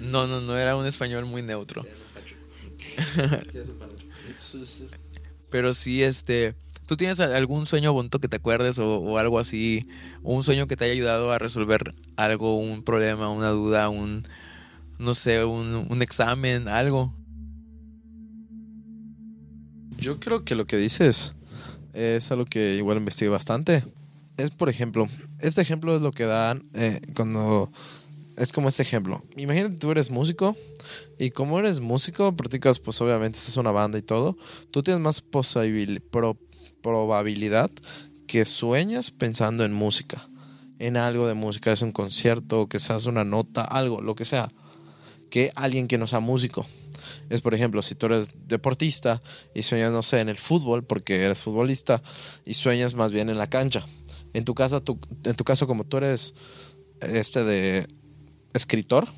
no, 0.00 0.26
no, 0.26 0.40
no 0.40 0.58
era 0.58 0.76
un 0.76 0.86
español 0.86 1.26
muy 1.26 1.42
neutro. 1.42 1.86
Pero 5.50 5.74
sí, 5.74 6.02
este. 6.02 6.54
¿Tú 6.86 6.96
tienes 6.96 7.20
algún 7.20 7.66
sueño 7.66 7.92
bonito 7.92 8.18
que 8.18 8.28
te 8.28 8.36
acuerdes 8.36 8.78
o, 8.78 9.18
algo 9.18 9.38
así? 9.38 9.86
Un 10.22 10.42
sueño 10.42 10.66
que 10.66 10.76
te 10.76 10.86
haya 10.86 10.94
ayudado 10.94 11.32
a 11.32 11.38
resolver 11.38 11.94
algo, 12.16 12.56
un 12.56 12.82
problema, 12.82 13.30
una 13.30 13.50
duda, 13.50 13.88
un. 13.88 14.26
No 14.98 15.14
sé, 15.14 15.44
un, 15.44 15.86
un 15.88 16.02
examen, 16.02 16.66
algo. 16.66 17.14
Yo 19.98 20.18
creo 20.18 20.44
que 20.44 20.54
lo 20.54 20.66
que 20.66 20.76
dices 20.76 21.34
es 21.92 22.30
algo 22.30 22.44
que 22.44 22.76
igual 22.76 22.98
investigué 22.98 23.28
bastante. 23.28 23.84
Es, 24.36 24.50
por 24.52 24.68
ejemplo, 24.68 25.08
este 25.40 25.60
ejemplo 25.60 25.96
es 25.96 26.02
lo 26.02 26.12
que 26.12 26.24
dan 26.24 26.64
eh, 26.74 27.00
cuando... 27.14 27.70
Es 28.38 28.52
como 28.52 28.68
este 28.68 28.82
ejemplo. 28.82 29.24
Imagínate 29.36 29.76
tú 29.76 29.90
eres 29.90 30.10
músico 30.10 30.56
y 31.18 31.30
como 31.30 31.58
eres 31.58 31.80
músico, 31.80 32.34
practicas, 32.36 32.78
pues 32.78 33.00
obviamente, 33.00 33.36
es 33.38 33.56
una 33.56 33.72
banda 33.72 33.98
y 33.98 34.02
todo, 34.02 34.36
tú 34.70 34.82
tienes 34.82 35.02
más 35.02 35.22
posibil- 35.28 36.00
pro- 36.00 36.38
probabilidad 36.80 37.70
que 38.28 38.44
sueñas 38.44 39.10
pensando 39.10 39.64
en 39.64 39.72
música, 39.72 40.28
en 40.78 40.96
algo 40.96 41.26
de 41.26 41.34
música, 41.34 41.72
es 41.72 41.82
un 41.82 41.90
concierto, 41.92 42.68
que 42.68 42.78
seas 42.78 43.06
una 43.06 43.24
nota, 43.24 43.64
algo, 43.64 44.00
lo 44.00 44.14
que 44.14 44.24
sea, 44.24 44.52
que 45.30 45.50
alguien 45.56 45.88
que 45.88 45.98
no 45.98 46.06
sea 46.06 46.20
músico. 46.20 46.64
Es, 47.30 47.40
por 47.40 47.54
ejemplo, 47.54 47.82
si 47.82 47.94
tú 47.96 48.06
eres 48.06 48.28
deportista 48.46 49.20
y 49.54 49.62
sueñas, 49.64 49.90
no 49.92 50.02
sé, 50.02 50.20
en 50.20 50.28
el 50.28 50.36
fútbol, 50.36 50.84
porque 50.84 51.24
eres 51.24 51.40
futbolista, 51.40 52.02
y 52.44 52.54
sueñas 52.54 52.94
más 52.94 53.10
bien 53.10 53.30
en 53.30 53.38
la 53.38 53.48
cancha. 53.50 53.84
En 54.32 54.44
tu, 54.44 54.54
casa, 54.54 54.80
tú- 54.80 54.98
en 55.24 55.34
tu 55.34 55.42
caso, 55.42 55.66
como 55.66 55.84
tú 55.84 55.96
eres 55.96 56.34
este 57.00 57.44
de 57.44 57.88
escritor, 58.54 59.08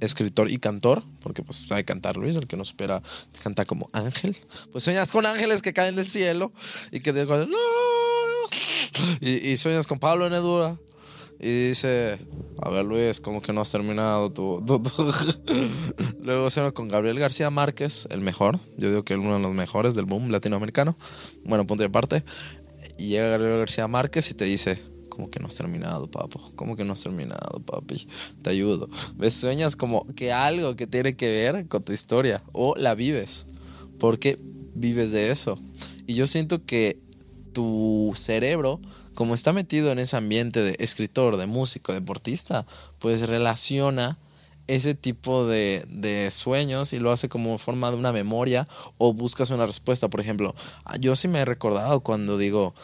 escritor 0.00 0.50
y 0.50 0.58
cantor, 0.58 1.04
porque 1.22 1.42
pues 1.42 1.58
sabe 1.68 1.84
cantar 1.84 2.16
Luis, 2.16 2.36
el 2.36 2.46
que 2.46 2.56
no 2.56 2.64
supera, 2.64 3.02
canta 3.42 3.64
como 3.64 3.90
ángel, 3.92 4.36
pues 4.72 4.84
sueñas 4.84 5.12
con 5.12 5.26
ángeles 5.26 5.62
que 5.62 5.72
caen 5.72 5.96
del 5.96 6.08
cielo 6.08 6.52
y 6.90 7.00
que 7.00 7.12
digo, 7.12 7.36
no, 7.46 7.56
y, 9.20 9.48
y 9.50 9.56
sueñas 9.56 9.86
con 9.86 9.98
Pablo 9.98 10.28
Nedura. 10.30 10.78
Y 11.42 11.68
dice, 11.68 12.18
a 12.60 12.68
ver 12.68 12.84
Luis, 12.84 13.18
como 13.18 13.40
que 13.40 13.50
no 13.54 13.62
has 13.62 13.70
terminado 13.70 14.30
tu... 14.30 14.62
tu- 14.66 14.82
tu-". 14.82 15.12
Luego 16.22 16.50
suena 16.50 16.72
con 16.72 16.88
Gabriel 16.88 17.18
García 17.18 17.48
Márquez, 17.48 18.06
el 18.10 18.20
mejor. 18.20 18.60
Yo 18.76 18.90
digo 18.90 19.04
que 19.06 19.14
uno 19.14 19.36
de 19.36 19.40
los 19.40 19.54
mejores 19.54 19.94
del 19.94 20.04
boom 20.04 20.30
latinoamericano. 20.30 20.98
Bueno, 21.42 21.66
punto 21.66 21.82
de 21.82 21.88
parte. 21.88 22.24
Y 22.98 23.08
llega 23.08 23.30
Gabriel 23.30 23.56
García 23.56 23.88
Márquez 23.88 24.30
y 24.30 24.34
te 24.34 24.44
dice, 24.44 24.82
como 25.20 25.30
que 25.30 25.38
no 25.38 25.48
has 25.48 25.54
terminado, 25.54 26.10
papo. 26.10 26.50
Como 26.56 26.76
que 26.76 26.84
no 26.84 26.94
has 26.94 27.02
terminado, 27.02 27.60
papi. 27.66 28.08
Te 28.40 28.50
ayudo. 28.50 28.88
¿Ves? 29.16 29.34
Sueñas 29.34 29.76
como 29.76 30.06
que 30.14 30.32
algo 30.32 30.76
que 30.76 30.86
tiene 30.86 31.14
que 31.14 31.30
ver 31.30 31.68
con 31.68 31.82
tu 31.82 31.92
historia. 31.92 32.42
O 32.52 32.74
la 32.74 32.94
vives. 32.94 33.44
Porque 33.98 34.38
vives 34.74 35.12
de 35.12 35.30
eso. 35.30 35.58
Y 36.06 36.14
yo 36.14 36.26
siento 36.26 36.64
que 36.64 36.98
tu 37.52 38.12
cerebro, 38.16 38.80
como 39.14 39.34
está 39.34 39.52
metido 39.52 39.92
en 39.92 39.98
ese 39.98 40.16
ambiente 40.16 40.62
de 40.62 40.76
escritor, 40.78 41.36
de 41.36 41.44
músico, 41.44 41.92
deportista, 41.92 42.64
pues 42.98 43.28
relaciona 43.28 44.16
ese 44.68 44.94
tipo 44.94 45.46
de, 45.46 45.84
de 45.88 46.30
sueños 46.30 46.94
y 46.94 46.98
lo 46.98 47.10
hace 47.10 47.28
como 47.28 47.58
forma 47.58 47.90
de 47.90 47.96
una 47.96 48.12
memoria 48.12 48.66
o 48.96 49.12
buscas 49.12 49.50
una 49.50 49.66
respuesta. 49.66 50.08
Por 50.08 50.20
ejemplo, 50.20 50.54
ah, 50.86 50.96
yo 50.98 51.14
sí 51.14 51.28
me 51.28 51.40
he 51.40 51.44
recordado 51.44 52.00
cuando 52.00 52.38
digo, 52.38 52.74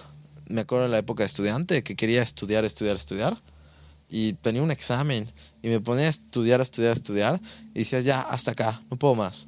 me 0.49 0.63
acuerdo 0.63 0.87
en 0.87 0.93
la 0.93 0.99
época 0.99 1.23
de 1.23 1.27
estudiante 1.27 1.83
que 1.83 1.97
quería 1.97 2.23
estudiar, 2.23 2.65
estudiar, 2.65 2.97
estudiar 2.97 3.43
y 4.09 4.35
tenía 4.35 4.63
un 4.63 4.71
examen 4.71 5.33
y 5.63 5.69
me 5.69 5.81
ponía 5.81 6.07
a 6.07 6.11
estudiar, 6.11 6.61
estudiar, 6.61 6.93
estudiar 6.93 7.41
y 7.75 7.81
decía, 7.81 8.01
ya, 8.01 8.21
hasta 8.21 8.53
acá, 8.53 8.83
no 8.91 8.97
puedo 8.97 9.15
más. 9.15 9.47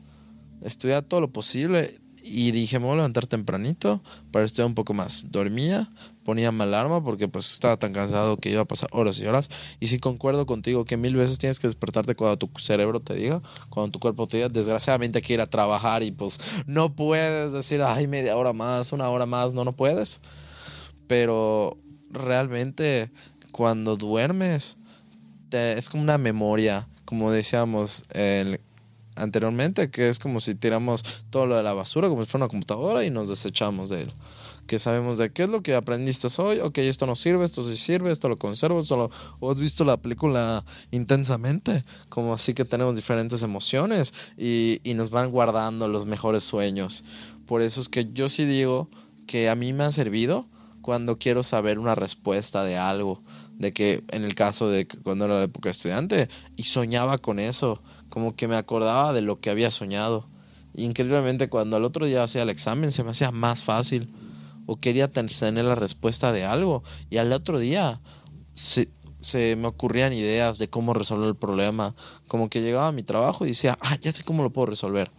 Estudiar 0.62 1.05
todo 1.05 1.20
lo 1.20 1.30
posible 1.30 2.01
y 2.30 2.51
dije, 2.51 2.78
me 2.78 2.86
voy 2.86 2.94
a 2.94 2.96
levantar 2.96 3.26
tempranito 3.26 4.03
para 4.30 4.44
estudiar 4.44 4.66
un 4.66 4.74
poco 4.74 4.92
más. 4.92 5.26
Dormía, 5.30 5.90
ponía 6.24 6.53
mi 6.53 6.62
alarma 6.62 7.03
porque 7.03 7.28
pues 7.28 7.53
estaba 7.53 7.76
tan 7.76 7.92
cansado 7.92 8.36
que 8.36 8.51
iba 8.51 8.62
a 8.62 8.64
pasar 8.64 8.90
horas 8.92 9.18
y 9.18 9.26
horas. 9.26 9.49
Y 9.80 9.86
sí 9.86 9.99
concuerdo 9.99 10.44
contigo 10.44 10.84
que 10.84 10.96
mil 10.96 11.14
veces 11.16 11.38
tienes 11.38 11.59
que 11.59 11.68
despertarte 11.68 12.14
cuando 12.14 12.36
tu 12.36 12.51
cerebro 12.59 13.01
te 13.01 13.14
diga, 13.14 13.40
cuando 13.70 13.92
tu 13.92 14.01
cuerpo 14.01 14.26
te 14.26 14.38
diga, 14.38 14.49
desgraciadamente 14.49 15.18
hay 15.18 15.22
que 15.22 15.34
ir 15.34 15.40
a 15.40 15.46
trabajar 15.46 16.03
y 16.03 16.11
pues 16.11 16.38
no 16.66 16.94
puedes 16.94 17.53
decir, 17.53 17.82
ay, 17.82 18.07
media 18.07 18.36
hora 18.36 18.53
más, 18.53 18.92
una 18.92 19.09
hora 19.09 19.26
más, 19.26 19.55
no, 19.55 19.64
no 19.64 19.72
puedes. 19.72 20.20
Pero 21.09 21.76
realmente 22.11 23.11
cuando 23.50 23.96
duermes 23.96 24.76
es 25.50 25.88
como 25.88 26.02
una 26.02 26.18
memoria, 26.18 26.86
como 27.04 27.30
decíamos 27.32 28.04
el- 28.12 28.61
anteriormente, 29.16 29.90
que 29.90 30.09
es 30.09 30.18
como 30.18 30.40
si 30.40 30.54
tiramos 30.54 31.02
todo 31.30 31.46
lo 31.46 31.56
de 31.56 31.62
la 31.64 31.72
basura 31.72 32.09
como 32.09 32.24
si 32.24 32.30
fuera 32.30 32.44
una 32.44 32.50
computadora 32.50 33.04
y 33.04 33.11
nos 33.11 33.28
desechamos 33.28 33.88
de 33.88 34.02
él. 34.02 34.12
Que 34.66 34.78
sabemos 34.78 35.16
de 35.16 35.32
qué 35.32 35.44
es 35.44 35.48
lo 35.48 35.62
que 35.62 35.74
aprendiste 35.74 36.28
hoy, 36.36 36.61
ok, 36.61 36.78
esto 36.78 37.06
no 37.06 37.16
sirve, 37.16 37.44
esto 37.44 37.64
sí 37.64 37.76
sirve, 37.76 38.12
esto 38.12 38.28
lo 38.28 38.36
conservo, 38.36 38.80
esto 38.80 38.96
lo... 38.98 39.11
o 39.40 39.50
has 39.50 39.59
visto 39.59 39.84
la 39.84 39.96
película 39.96 40.62
intensamente, 40.90 41.84
como 42.11 42.34
así 42.34 42.52
que 42.52 42.66
tenemos 42.66 42.94
diferentes 42.94 43.42
emociones 43.42 44.12
y, 44.36 44.80
y 44.84 44.92
nos 44.92 45.09
van 45.09 45.30
guardando 45.30 45.88
los 45.88 46.04
mejores 46.04 46.44
sueños. 46.44 47.02
Por 47.46 47.62
eso 47.62 47.80
es 47.80 47.88
que 47.88 48.12
yo 48.12 48.28
sí 48.28 48.44
digo 48.44 48.88
que 49.26 49.48
a 49.48 49.54
mí 49.54 49.72
me 49.72 49.84
ha 49.84 49.90
servido 49.92 50.46
cuando 50.89 51.18
quiero 51.18 51.43
saber 51.43 51.78
una 51.78 51.95
respuesta 51.95 52.64
de 52.64 52.78
algo. 52.78 53.22
De 53.59 53.74
que 53.74 54.05
en 54.11 54.24
el 54.24 54.34
caso 54.34 54.70
de 54.70 54.89
cuando 54.89 55.26
era 55.26 55.34
la 55.34 55.43
época 55.43 55.68
estudiante 55.68 56.30
y 56.57 56.62
soñaba 56.62 57.18
con 57.18 57.39
eso, 57.39 57.82
como 58.09 58.34
que 58.34 58.49
me 58.49 58.57
acordaba 58.57 59.12
de 59.12 59.20
lo 59.20 59.39
que 59.39 59.51
había 59.51 59.70
soñado. 59.70 60.30
Y 60.74 60.84
increíblemente 60.84 61.51
cuando 61.51 61.76
al 61.76 61.84
otro 61.84 62.07
día 62.07 62.22
hacía 62.22 62.43
el 62.43 62.49
examen 62.49 62.91
se 62.91 63.05
me 63.05 63.11
hacía 63.11 63.30
más 63.32 63.62
fácil. 63.64 64.09
O 64.64 64.76
quería 64.80 65.09
ten- 65.09 65.26
tener 65.26 65.66
la 65.66 65.74
respuesta 65.74 66.32
de 66.32 66.47
algo. 66.47 66.82
Y 67.11 67.18
al 67.18 67.34
otro 67.34 67.59
día 67.59 68.01
se, 68.55 68.89
se 69.20 69.57
me 69.57 69.68
ocurrían 69.68 70.14
ideas 70.14 70.57
de 70.57 70.70
cómo 70.70 70.95
resolver 70.95 71.28
el 71.28 71.36
problema. 71.36 71.95
Como 72.28 72.49
que 72.49 72.62
llegaba 72.62 72.89
a 72.89 72.93
mi 72.93 73.03
trabajo 73.03 73.45
y 73.45 73.49
decía, 73.49 73.76
ah, 73.82 73.99
ya 74.01 74.11
sé 74.14 74.24
cómo 74.24 74.43
lo 74.43 74.55
puedo 74.55 74.64
resolver. 74.64 75.11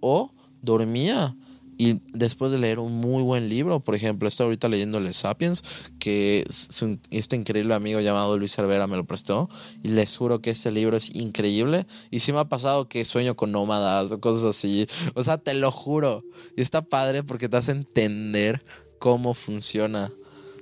O 0.00 0.32
dormía 0.62 1.36
y 1.78 2.00
después 2.12 2.52
de 2.52 2.58
leer 2.58 2.78
un 2.78 2.92
muy 2.92 3.22
buen 3.22 3.48
libro, 3.48 3.80
por 3.80 3.94
ejemplo, 3.94 4.28
estoy 4.28 4.44
ahorita 4.44 4.68
leyendo 4.68 4.98
El 4.98 5.12
Sapiens, 5.14 5.64
que 5.98 6.44
es 6.48 6.68
este 7.10 7.36
increíble 7.36 7.74
amigo 7.74 8.00
llamado 8.00 8.38
Luis 8.38 8.54
Cervera 8.54 8.86
me 8.86 8.96
lo 8.96 9.04
prestó, 9.04 9.48
y 9.82 9.88
les 9.88 10.16
juro 10.16 10.40
que 10.40 10.50
este 10.50 10.70
libro 10.70 10.96
es 10.96 11.14
increíble. 11.14 11.86
Y 12.10 12.20
sí 12.20 12.32
me 12.32 12.40
ha 12.40 12.48
pasado 12.48 12.88
que 12.88 13.04
sueño 13.04 13.36
con 13.36 13.52
nómadas 13.52 14.10
o 14.12 14.20
cosas 14.20 14.44
así. 14.44 14.86
O 15.14 15.22
sea, 15.22 15.38
te 15.38 15.54
lo 15.54 15.70
juro. 15.70 16.24
Y 16.56 16.62
está 16.62 16.82
padre 16.82 17.22
porque 17.22 17.48
te 17.48 17.56
hace 17.56 17.72
entender 17.72 18.64
cómo 18.98 19.34
funciona. 19.34 20.12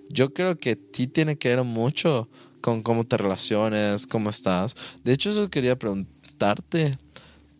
Yo 0.08 0.32
creo 0.32 0.58
que 0.58 0.78
sí 0.92 1.06
tiene 1.06 1.36
que 1.36 1.50
ver 1.50 1.64
mucho 1.64 2.28
con 2.60 2.82
cómo 2.82 3.04
te 3.04 3.16
relaciones, 3.16 4.06
cómo 4.06 4.30
estás. 4.30 4.74
De 5.04 5.12
hecho, 5.12 5.30
eso 5.30 5.50
quería 5.50 5.78
preguntarte, 5.78 6.98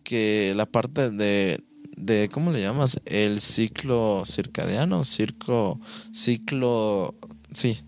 que 0.03 0.53
la 0.55 0.65
parte 0.65 1.11
de, 1.11 1.63
de 2.01 2.29
¿cómo 2.29 2.51
le 2.51 2.61
llamas? 2.61 2.99
El 3.05 3.41
ciclo 3.41 4.23
circadiano, 4.25 5.05
circo, 5.05 5.79
ciclo, 6.11 7.15
sí. 7.53 7.79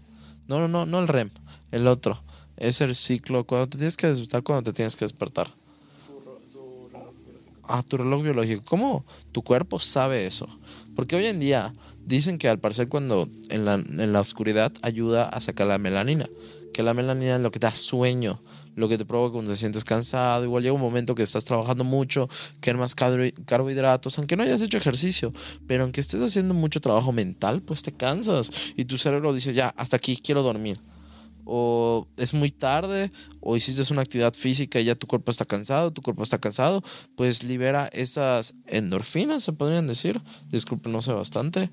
No, 0.48 0.60
no, 0.60 0.68
no, 0.68 0.86
no 0.86 1.00
el 1.00 1.08
REM, 1.08 1.32
el 1.72 1.88
otro. 1.88 2.24
Es 2.58 2.82
el 2.82 2.96
ciclo 2.96 3.46
cuando 3.46 3.68
te 3.68 3.78
tienes 3.78 3.98
que 3.98 4.08
despertar, 4.08 4.44
cuando 4.44 4.64
te 4.64 4.74
tienes 4.74 4.96
que 4.96 5.06
despertar. 5.06 5.52
a 7.66 7.82
tu 7.82 7.98
reloj 7.98 8.24
biológico. 8.24 8.64
¿Cómo 8.66 9.06
tu 9.32 9.42
cuerpo 9.42 9.80
sabe 9.80 10.28
eso? 10.28 10.48
Porque 10.96 11.16
hoy 11.16 11.26
en 11.26 11.40
día 11.40 11.74
dicen 12.06 12.38
que 12.38 12.50
al 12.50 12.60
parecer 12.60 12.90
cuando 12.90 13.28
en 13.50 13.66
la, 13.66 13.76
en 13.76 14.14
la 14.14 14.20
oscuridad 14.20 14.74
ayuda 14.82 15.28
a 15.28 15.42
sacar 15.42 15.68
la 15.68 15.80
melanina, 15.80 16.30
que 16.74 16.84
la 16.84 16.94
melanina 16.94 17.38
es 17.38 17.42
lo 17.42 17.52
que 17.52 17.60
da 17.60 17.72
sueño, 17.72 18.42
lo 18.76 18.90
que 18.90 18.98
te 18.98 19.06
provoca 19.06 19.34
cuando 19.34 19.52
te 19.52 19.58
sientes 19.58 19.84
cansado. 19.84 20.44
Igual 20.44 20.64
llega 20.64 20.74
un 20.74 20.82
momento 20.82 21.16
que 21.16 21.24
estás 21.24 21.46
trabajando 21.46 21.84
mucho, 21.84 22.30
que 22.62 22.74
más 22.74 22.96
carbohidratos, 22.96 24.18
aunque 24.18 24.36
no 24.36 24.44
hayas 24.44 24.62
hecho 24.62 24.78
ejercicio, 24.78 25.34
pero 25.68 25.84
aunque 25.84 26.02
estés 26.02 26.22
haciendo 26.22 26.54
mucho 26.54 26.82
trabajo 26.82 27.12
mental, 27.12 27.62
pues 27.62 27.82
te 27.82 27.92
cansas 27.92 28.52
y 28.76 28.86
tu 28.86 28.98
cerebro 28.98 29.34
dice, 29.34 29.54
ya, 29.54 29.70
hasta 29.78 29.98
aquí 29.98 30.18
quiero 30.18 30.44
dormir. 30.44 30.80
O 31.46 32.08
es 32.16 32.34
muy 32.34 32.52
tarde, 32.52 33.12
o 33.42 33.58
hiciste 33.58 33.92
una 33.92 34.02
actividad 34.02 34.34
física 34.34 34.80
y 34.80 34.86
ya 34.86 34.96
tu 34.96 35.08
cuerpo 35.08 35.30
está 35.30 35.44
cansado, 35.44 35.92
tu 35.92 36.02
cuerpo 36.02 36.24
está 36.24 36.38
cansado, 36.38 36.82
pues 37.18 37.44
libera 37.44 37.90
esas 37.92 38.56
endorfinas, 38.66 39.44
se 39.44 39.52
podrían 39.52 39.86
decir. 39.86 40.22
Disculpen, 40.50 40.94
no 40.94 41.02
sé 41.02 41.12
bastante. 41.12 41.70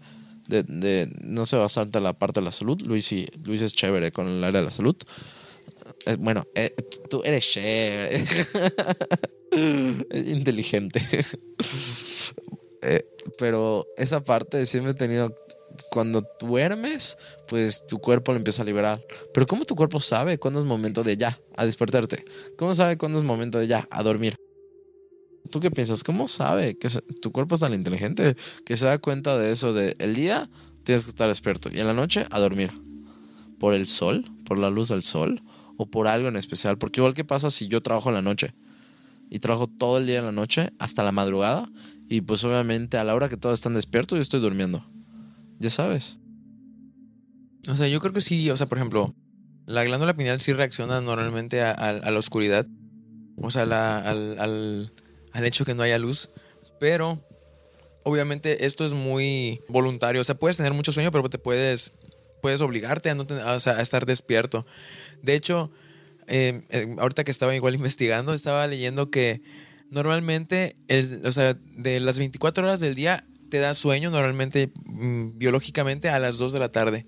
De, 0.49 0.65
de, 0.65 1.13
no 1.23 1.47
sé 1.47 1.55
bastante 1.55 2.01
la 2.01 2.15
parte 2.15 2.41
de 2.41 2.45
la 2.47 2.51
salud. 2.51 2.81
Luis, 2.81 3.07
sí, 3.07 3.27
Luis 3.45 3.63
es 3.63 3.73
chévere 3.73 4.11
con 4.11 4.27
el 4.27 4.43
área 4.43 4.61
de 4.61 4.65
la 4.65 4.73
salud. 4.73 4.97
Eh, 6.07 6.17
bueno, 6.19 6.47
eh, 6.55 6.75
tú 7.09 7.23
eres 7.25 7.45
chévere. 7.45 8.25
inteligente. 10.13 11.01
Eh, 12.83 13.05
pero 13.39 13.87
esa 13.97 14.25
parte 14.25 14.65
siempre 14.67 14.93
he 14.93 14.95
tenido. 14.95 15.35
Cuando 15.91 16.27
duermes, 16.41 17.17
pues 17.49 17.87
tu 17.87 17.99
cuerpo 17.99 18.33
lo 18.33 18.39
empieza 18.39 18.63
a 18.63 18.65
liberar. 18.65 19.03
Pero 19.33 19.47
¿cómo 19.47 19.65
tu 19.65 19.75
cuerpo 19.75 20.01
sabe 20.01 20.39
cuándo 20.39 20.59
es 20.59 20.65
momento 20.65 21.03
de 21.03 21.17
ya, 21.17 21.41
a 21.57 21.65
despertarte? 21.65 22.25
¿Cómo 22.57 22.75
sabe 22.75 22.99
cuándo 22.99 23.19
es 23.19 23.25
momento 23.25 23.59
de 23.59 23.67
ya, 23.67 23.89
a 23.91 24.03
dormir? 24.03 24.37
¿Tú 25.51 25.61
qué 25.61 25.71
piensas? 25.71 26.05
¿Cómo 26.05 26.29
sabe 26.29 26.77
que 26.77 26.89
tu 27.21 27.33
cuerpo 27.33 27.55
es 27.55 27.61
tan 27.61 27.75
inteligente 27.75 28.37
que 28.65 28.77
se 28.77 28.87
da 28.87 28.99
cuenta 28.99 29.39
de 29.39 29.53
eso? 29.53 29.73
De 29.73 29.97
el 29.99 30.15
día 30.15 30.51
tienes 30.85 31.05
que 31.05 31.11
estar 31.11 31.29
despierto 31.29 31.71
y 31.73 31.81
en 31.81 31.87
la 31.87 31.95
noche 31.95 32.27
a 32.31 32.41
dormir. 32.41 32.73
¿Por 33.59 33.75
el 33.75 33.87
sol? 33.87 34.25
¿Por 34.45 34.59
la 34.59 34.71
luz 34.71 34.89
del 34.89 35.03
sol? 35.03 35.43
O 35.81 35.87
por 35.87 36.09
algo 36.09 36.29
en 36.29 36.37
especial. 36.37 36.77
Porque 36.77 37.01
igual 37.01 37.15
que 37.15 37.25
pasa 37.25 37.49
si 37.49 37.67
yo 37.67 37.81
trabajo 37.81 38.11
en 38.11 38.15
la 38.15 38.21
noche 38.21 38.53
y 39.31 39.39
trabajo 39.39 39.67
todo 39.67 39.97
el 39.97 40.07
día 40.07 40.19
en 40.19 40.27
la 40.27 40.33
noche 40.33 40.69
hasta 40.79 41.03
la 41.03 41.11
madrugada 41.11 41.71
y 42.07 42.21
pues 42.21 42.45
obviamente 42.45 42.99
a 42.99 43.05
la 43.05 43.15
hora 43.15 43.31
que 43.31 43.39
todos 43.39 43.55
están 43.55 43.73
despiertos 43.73 44.19
yo 44.19 44.21
estoy 44.21 44.41
durmiendo. 44.41 44.85
Ya 45.59 45.71
sabes. 45.71 46.19
O 47.67 47.77
sea, 47.77 47.89
yo 47.89 47.99
creo 47.99 48.13
que 48.13 48.21
sí, 48.21 48.51
o 48.51 48.57
sea, 48.59 48.69
por 48.69 48.77
ejemplo, 48.77 49.15
la 49.65 49.85
glándula 49.85 50.13
pineal 50.13 50.39
sí 50.41 50.53
reacciona 50.53 51.01
normalmente 51.01 51.63
a, 51.63 51.93
la 51.93 52.19
oscuridad, 52.19 52.67
o 53.37 53.51
sea, 53.51 53.63
al, 53.63 54.91
al, 55.33 55.45
hecho 55.45 55.65
que 55.65 55.75
no 55.75 55.83
haya 55.83 55.99
luz, 55.99 56.31
pero 56.79 57.25
obviamente 58.03 58.67
esto 58.67 58.85
es 58.85 58.95
muy 58.95 59.61
voluntario, 59.69 60.21
o 60.21 60.25
sea, 60.25 60.35
puedes 60.35 60.57
tener 60.57 60.73
mucho 60.73 60.93
sueño, 60.93 61.13
pero 61.13 61.29
te 61.29 61.39
puedes 61.39 61.93
puedes 62.41 62.61
obligarte 62.61 63.11
a, 63.11 63.15
no 63.15 63.27
a, 63.31 63.57
estar 63.57 64.07
despierto. 64.07 64.67
De 65.23 65.35
hecho, 65.35 65.71
em, 66.27 66.63
em, 66.71 66.99
ahorita 66.99 67.25
que 67.25 67.31
estaba 67.31 67.55
igual 67.55 67.75
investigando, 67.77 68.35
estaba 68.35 68.67
leyendo 68.67 69.11
que 69.11 69.43
normalmente, 69.91 70.77
o 71.25 71.33
sea, 71.33 71.55
de 71.77 72.01
las 72.01 72.19
24 72.19 72.65
horas 72.65 72.81
del 72.81 72.95
día 72.95 73.25
te 73.51 73.59
da 73.59 73.75
sueño 73.75 74.11
normalmente 74.11 74.73
mm, 74.87 75.39
biológicamente 75.39 76.09
a 76.09 76.19
las 76.19 76.39
2 76.39 76.53
de 76.53 76.59
la 76.59 76.71
tarde. 76.71 77.07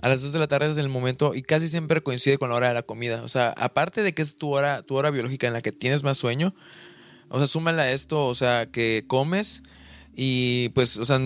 A 0.00 0.08
las 0.08 0.22
2 0.22 0.32
de 0.32 0.38
la 0.38 0.46
tarde 0.48 0.70
es 0.70 0.76
el 0.76 0.88
momento 0.88 1.34
y 1.34 1.42
casi 1.42 1.68
siempre 1.68 2.02
coincide 2.02 2.38
con 2.38 2.50
la 2.50 2.56
hora 2.56 2.68
de 2.68 2.74
la 2.74 2.82
comida. 2.82 3.22
O 3.22 3.28
sea, 3.28 3.48
aparte 3.56 4.02
de 4.02 4.14
que 4.14 4.22
es 4.22 4.36
tu 4.36 4.54
hora, 4.54 4.82
tu 4.82 4.96
hora 4.96 5.10
biológica 5.10 5.46
en 5.46 5.52
la 5.52 5.62
que 5.62 5.72
tienes 5.72 6.02
más 6.02 6.18
sueño, 6.18 6.54
o 7.28 7.38
sea, 7.38 7.46
súmala 7.46 7.84
a 7.84 7.92
esto, 7.92 8.26
o 8.26 8.34
sea, 8.34 8.66
que 8.66 9.04
comes 9.06 9.62
y 10.14 10.70
pues, 10.70 10.96
o 10.98 11.04
sea, 11.04 11.18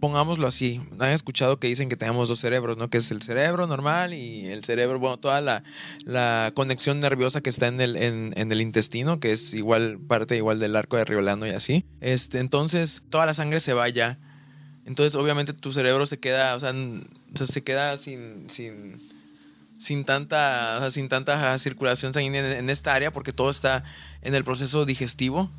pongámoslo 0.00 0.46
así, 0.46 0.82
han 0.98 1.10
escuchado 1.10 1.58
que 1.58 1.68
dicen 1.68 1.88
que 1.88 1.96
tenemos 1.96 2.28
dos 2.28 2.40
cerebros, 2.40 2.76
¿no? 2.76 2.90
Que 2.90 2.98
es 2.98 3.10
el 3.10 3.22
cerebro 3.22 3.66
normal 3.66 4.12
y 4.12 4.46
el 4.46 4.64
cerebro, 4.64 4.98
bueno, 4.98 5.18
toda 5.18 5.40
la, 5.40 6.52
conexión 6.54 7.00
nerviosa 7.00 7.40
que 7.40 7.50
está 7.50 7.68
en 7.68 7.80
el, 7.80 7.96
en, 7.96 8.34
el 8.36 8.60
intestino, 8.60 9.20
que 9.20 9.32
es 9.32 9.54
igual, 9.54 9.98
parte 9.98 10.36
igual 10.36 10.58
del 10.58 10.76
arco 10.76 10.96
de 10.96 11.04
Riolano 11.04 11.46
y 11.46 11.50
así. 11.50 11.84
Este, 12.00 12.40
entonces, 12.40 13.02
toda 13.10 13.26
la 13.26 13.34
sangre 13.34 13.60
se 13.60 13.72
vaya. 13.72 14.18
Entonces, 14.86 15.14
obviamente, 15.14 15.52
tu 15.52 15.72
cerebro 15.72 16.04
se 16.06 16.18
queda, 16.18 16.54
o 16.54 16.60
sea, 16.60 16.72
se 17.46 17.62
queda 17.62 17.96
sin, 17.96 18.50
sin, 18.50 18.98
sin 19.78 20.04
tanta, 20.04 20.90
sin 20.90 21.08
tanta 21.08 21.58
circulación 21.58 22.12
sanguínea 22.12 22.58
en 22.58 22.68
esta 22.68 22.94
área 22.94 23.12
porque 23.12 23.32
todo 23.32 23.50
está 23.50 23.84
en 24.22 24.34
el 24.34 24.44
proceso 24.44 24.84
digestivo 24.84 25.50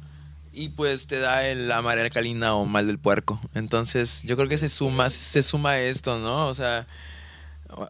y 0.55 0.69
pues 0.69 1.07
te 1.07 1.19
da 1.19 1.47
el, 1.47 1.67
la 1.67 1.81
marea 1.81 2.09
o 2.53 2.65
mal 2.65 2.87
del 2.87 2.97
puerco. 2.97 3.39
Entonces, 3.53 4.23
yo 4.23 4.37
creo 4.37 4.47
que 4.47 4.57
se 4.57 4.69
suma, 4.69 5.09
se 5.09 5.43
suma 5.43 5.79
esto, 5.79 6.17
¿no? 6.19 6.47
O 6.47 6.53
sea, 6.53 6.87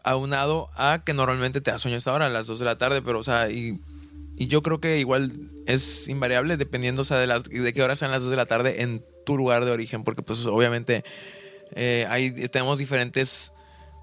aunado 0.02 0.70
a 0.74 1.02
que 1.04 1.14
normalmente 1.14 1.60
te 1.60 1.70
da 1.70 1.78
sueño 1.78 1.94
a 1.94 1.98
esta 1.98 2.12
hora, 2.12 2.26
a 2.26 2.30
las 2.30 2.46
2 2.46 2.58
de 2.58 2.64
la 2.64 2.76
tarde, 2.76 3.02
pero, 3.02 3.20
o 3.20 3.24
sea, 3.24 3.50
y, 3.50 3.80
yo 4.36 4.62
creo 4.62 4.80
que 4.80 4.98
igual 4.98 5.32
es 5.66 6.08
invariable 6.08 6.56
dependiendo, 6.56 7.02
o 7.02 7.04
sea, 7.04 7.18
de, 7.18 7.26
las, 7.26 7.44
de 7.44 7.72
qué 7.72 7.82
horas 7.82 8.00
sean 8.00 8.10
las 8.10 8.22
2 8.22 8.30
de 8.30 8.36
la 8.36 8.46
tarde 8.46 8.82
en 8.82 9.02
tu 9.24 9.36
lugar 9.36 9.64
de 9.64 9.70
origen, 9.70 10.04
porque 10.04 10.22
pues 10.22 10.44
obviamente 10.44 11.04
eh, 11.74 12.48
tenemos 12.52 12.78
diferentes 12.78 13.52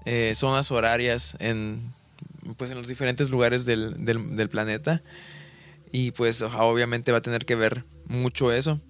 eh, 0.06 0.32
zonas 0.34 0.72
horarias 0.72 1.36
en, 1.38 1.92
pues, 2.56 2.70
en 2.72 2.78
los 2.78 2.88
diferentes 2.88 3.30
lugares 3.30 3.64
del, 3.64 4.04
del 4.04 4.48
planeta. 4.48 5.02
Y 5.92 6.10
pues 6.10 6.42
obviamente 6.42 7.12
va 7.12 7.18
a 7.18 7.22
tener 7.22 7.46
que 7.46 7.54
ver 7.54 7.84
mucho 8.08 8.52
eso. 8.52 8.80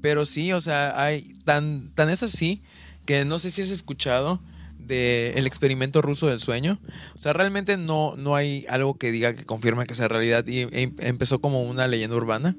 Pero 0.00 0.24
sí, 0.24 0.52
o 0.52 0.60
sea, 0.60 1.00
hay 1.02 1.34
tan, 1.44 1.90
tan 1.94 2.10
es 2.10 2.22
así 2.22 2.62
que 3.04 3.24
no 3.24 3.38
sé 3.38 3.50
si 3.50 3.62
has 3.62 3.70
escuchado 3.70 4.40
del 4.78 5.36
el 5.36 5.46
experimento 5.46 6.02
ruso 6.02 6.28
del 6.28 6.40
sueño. 6.40 6.78
O 7.14 7.18
sea, 7.18 7.32
realmente 7.32 7.76
no, 7.76 8.14
no 8.16 8.36
hay 8.36 8.64
algo 8.68 8.96
que 8.98 9.10
diga 9.10 9.34
que 9.34 9.44
confirme 9.44 9.86
que 9.86 9.94
sea 9.94 10.08
realidad 10.08 10.46
y 10.46 10.66
empezó 10.98 11.40
como 11.40 11.62
una 11.62 11.88
leyenda 11.88 12.16
urbana. 12.16 12.56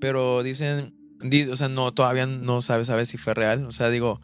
Pero 0.00 0.42
dicen, 0.42 0.94
o 1.50 1.56
sea, 1.56 1.68
no, 1.68 1.92
todavía 1.92 2.26
no 2.26 2.62
sabe, 2.62 2.84
sabe 2.84 3.06
si 3.06 3.16
fue 3.16 3.34
real. 3.34 3.66
O 3.66 3.72
sea, 3.72 3.90
digo, 3.90 4.20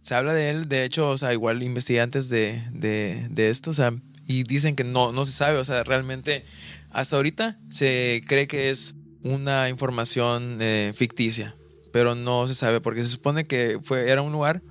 se 0.00 0.14
habla 0.14 0.34
de 0.34 0.50
él, 0.50 0.68
de 0.68 0.84
hecho, 0.84 1.08
o 1.10 1.18
sea, 1.18 1.32
igual 1.32 1.62
investigué 1.62 2.00
antes 2.00 2.28
de, 2.28 2.62
de, 2.72 3.26
de 3.30 3.50
esto, 3.50 3.70
o 3.70 3.74
sea, 3.74 3.94
y 4.26 4.42
dicen 4.42 4.76
que 4.76 4.84
no, 4.84 5.12
no 5.12 5.26
se 5.26 5.32
sabe, 5.32 5.58
o 5.58 5.64
sea, 5.64 5.84
realmente 5.84 6.44
hasta 6.90 7.16
ahorita 7.16 7.58
se 7.68 8.22
cree 8.26 8.46
que 8.46 8.70
es 8.70 8.94
una 9.24 9.68
información 9.68 10.58
eh, 10.60 10.92
ficticia, 10.94 11.56
pero 11.92 12.14
no 12.14 12.46
se 12.46 12.54
sabe 12.54 12.80
porque 12.80 13.02
se 13.02 13.08
supone 13.08 13.44
que 13.44 13.80
fue, 13.82 14.10
era 14.10 14.22
un 14.22 14.30
lugar 14.30 14.62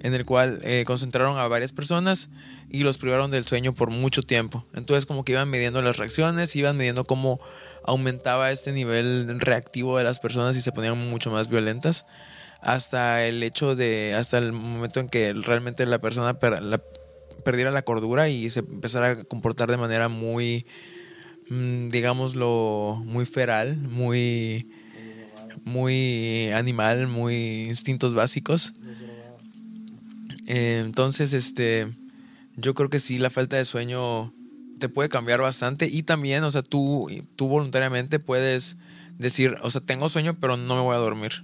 en 0.00 0.14
el 0.14 0.24
cual 0.24 0.60
eh, 0.64 0.84
concentraron 0.86 1.38
a 1.38 1.46
varias 1.46 1.72
personas 1.72 2.30
y 2.70 2.82
los 2.82 2.96
privaron 2.98 3.30
del 3.30 3.46
sueño 3.46 3.74
por 3.74 3.90
mucho 3.90 4.22
tiempo. 4.22 4.64
Entonces 4.74 5.04
como 5.04 5.24
que 5.24 5.32
iban 5.32 5.50
midiendo 5.50 5.82
las 5.82 5.98
reacciones, 5.98 6.56
iban 6.56 6.76
midiendo 6.76 7.04
cómo 7.04 7.40
aumentaba 7.84 8.50
este 8.50 8.72
nivel 8.72 9.38
reactivo 9.38 9.98
de 9.98 10.04
las 10.04 10.18
personas 10.18 10.56
y 10.56 10.62
se 10.62 10.72
ponían 10.72 10.96
mucho 11.10 11.30
más 11.30 11.48
violentas 11.48 12.06
hasta 12.62 13.26
el 13.26 13.42
hecho 13.42 13.76
de, 13.76 14.14
hasta 14.14 14.38
el 14.38 14.52
momento 14.52 15.00
en 15.00 15.08
que 15.08 15.32
realmente 15.34 15.84
la 15.86 15.98
persona 15.98 16.38
perdiera 16.38 17.70
la 17.70 17.82
cordura 17.82 18.28
y 18.28 18.50
se 18.50 18.60
empezara 18.60 19.10
a 19.10 19.24
comportar 19.24 19.70
de 19.70 19.76
manera 19.76 20.08
muy 20.08 20.66
digámoslo, 21.50 23.02
muy 23.04 23.26
feral, 23.26 23.76
muy, 23.76 24.70
muy 25.64 26.50
animal, 26.54 27.08
muy 27.08 27.66
instintos 27.66 28.14
básicos. 28.14 28.72
Eh, 30.46 30.82
entonces, 30.84 31.32
este, 31.32 31.88
yo 32.56 32.74
creo 32.74 32.88
que 32.88 33.00
sí, 33.00 33.18
la 33.18 33.30
falta 33.30 33.56
de 33.56 33.64
sueño 33.64 34.32
te 34.78 34.88
puede 34.88 35.08
cambiar 35.08 35.40
bastante 35.40 35.88
y 35.88 36.04
también, 36.04 36.44
o 36.44 36.50
sea, 36.50 36.62
tú, 36.62 37.08
tú 37.36 37.48
voluntariamente 37.48 38.20
puedes 38.20 38.76
decir, 39.18 39.56
o 39.62 39.70
sea, 39.70 39.80
tengo 39.80 40.08
sueño, 40.08 40.34
pero 40.40 40.56
no 40.56 40.76
me 40.76 40.82
voy 40.82 40.94
a 40.94 40.98
dormir. 40.98 41.42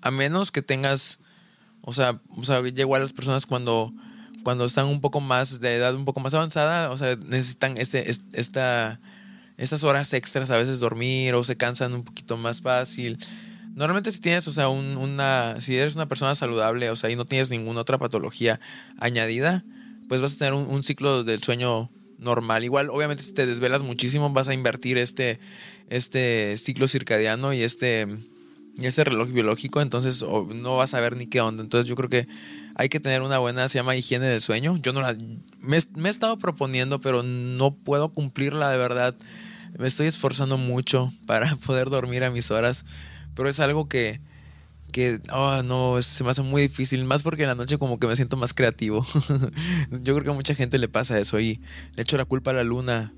A 0.00 0.10
menos 0.10 0.50
que 0.50 0.62
tengas, 0.62 1.20
o 1.82 1.92
sea, 1.92 2.20
o 2.30 2.44
sea, 2.44 2.56
a 2.56 2.98
las 2.98 3.12
personas 3.12 3.46
cuando, 3.46 3.92
cuando 4.42 4.64
están 4.64 4.86
un 4.86 5.00
poco 5.00 5.20
más 5.20 5.60
de 5.60 5.76
edad 5.76 5.94
un 5.94 6.06
poco 6.06 6.20
más 6.20 6.32
avanzada, 6.32 6.90
o 6.90 6.96
sea, 6.96 7.16
necesitan 7.16 7.76
este, 7.76 8.10
esta 8.32 8.98
estas 9.56 9.84
horas 9.84 10.12
extras 10.12 10.50
a 10.50 10.56
veces 10.56 10.80
dormir 10.80 11.34
o 11.34 11.44
se 11.44 11.56
cansan 11.56 11.94
un 11.94 12.04
poquito 12.04 12.36
más 12.36 12.60
fácil. 12.60 13.18
Normalmente 13.74 14.10
si 14.10 14.20
tienes, 14.20 14.46
o 14.48 14.52
sea, 14.52 14.68
una, 14.68 15.56
si 15.60 15.76
eres 15.76 15.94
una 15.94 16.06
persona 16.06 16.34
saludable, 16.34 16.90
o 16.90 16.96
sea, 16.96 17.10
y 17.10 17.16
no 17.16 17.24
tienes 17.24 17.50
ninguna 17.50 17.80
otra 17.80 17.98
patología 17.98 18.60
añadida, 18.98 19.64
pues 20.08 20.20
vas 20.20 20.34
a 20.34 20.38
tener 20.38 20.52
un, 20.52 20.82
ciclo 20.82 21.24
del 21.24 21.42
sueño 21.42 21.88
normal. 22.18 22.64
Igual, 22.64 22.90
obviamente, 22.90 23.22
si 23.22 23.32
te 23.32 23.46
desvelas 23.46 23.82
muchísimo, 23.82 24.28
vas 24.30 24.48
a 24.48 24.54
invertir 24.54 24.98
este, 24.98 25.40
este 25.88 26.58
ciclo 26.58 26.86
circadiano 26.86 27.54
y 27.54 27.62
este, 27.62 28.06
y 28.76 28.86
este 28.86 29.04
reloj 29.04 29.30
biológico, 29.30 29.80
entonces 29.80 30.22
no 30.22 30.76
vas 30.76 30.92
a 30.92 31.00
ver 31.00 31.16
ni 31.16 31.26
qué 31.26 31.40
onda. 31.40 31.62
Entonces 31.62 31.88
yo 31.88 31.94
creo 31.94 32.10
que 32.10 32.28
hay 32.74 32.88
que 32.88 33.00
tener 33.00 33.22
una 33.22 33.38
buena, 33.38 33.68
se 33.68 33.78
llama 33.78 33.96
higiene 33.96 34.26
del 34.26 34.40
sueño. 34.40 34.78
Yo 34.82 34.92
no 34.92 35.00
la, 35.00 35.16
me, 35.60 35.76
he 35.76 36.08
estado 36.08 36.38
proponiendo, 36.38 37.00
pero 37.00 37.22
no 37.22 37.74
puedo 37.74 38.12
cumplirla 38.12 38.70
de 38.70 38.78
verdad 38.78 39.16
me 39.78 39.88
estoy 39.88 40.06
esforzando 40.06 40.58
mucho 40.58 41.12
para 41.26 41.56
poder 41.66 41.90
dormir 41.90 42.24
a 42.24 42.30
mis 42.30 42.50
horas. 42.50 42.84
pero 43.34 43.48
es 43.48 43.60
algo 43.60 43.88
que, 43.88 44.20
que 44.92 45.20
oh, 45.32 45.62
no, 45.62 46.00
se 46.02 46.24
me 46.24 46.30
hace 46.30 46.42
muy 46.42 46.62
difícil, 46.62 47.04
más 47.04 47.22
porque 47.22 47.42
en 47.42 47.48
la 47.48 47.54
noche 47.54 47.78
como 47.78 47.98
que 47.98 48.06
me 48.06 48.16
siento 48.16 48.36
más 48.36 48.54
creativo. 48.54 49.04
Yo 49.90 50.14
creo 50.14 50.22
que 50.22 50.30
a 50.30 50.34
mucha 50.34 50.54
gente 50.54 50.78
le 50.78 50.88
pasa 50.88 51.18
eso 51.18 51.40
y 51.40 51.60
le 51.94 52.02
echo 52.02 52.16
la 52.16 52.24
culpa 52.24 52.50
a 52.50 52.54
la 52.54 52.64
luna. 52.64 53.12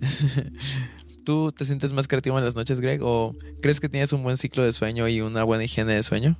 ¿Tú 1.24 1.50
te 1.50 1.64
sientes 1.64 1.92
más 1.92 2.06
creativo 2.06 2.38
en 2.38 2.44
las 2.44 2.54
noches, 2.54 2.80
Greg? 2.80 3.00
¿O 3.02 3.34
crees 3.60 3.80
que 3.80 3.88
tienes 3.88 4.12
un 4.12 4.22
buen 4.22 4.36
ciclo 4.36 4.62
de 4.62 4.72
sueño 4.72 5.08
y 5.08 5.20
una 5.20 5.42
buena 5.42 5.64
higiene 5.64 5.94
de 5.94 6.02
sueño? 6.02 6.38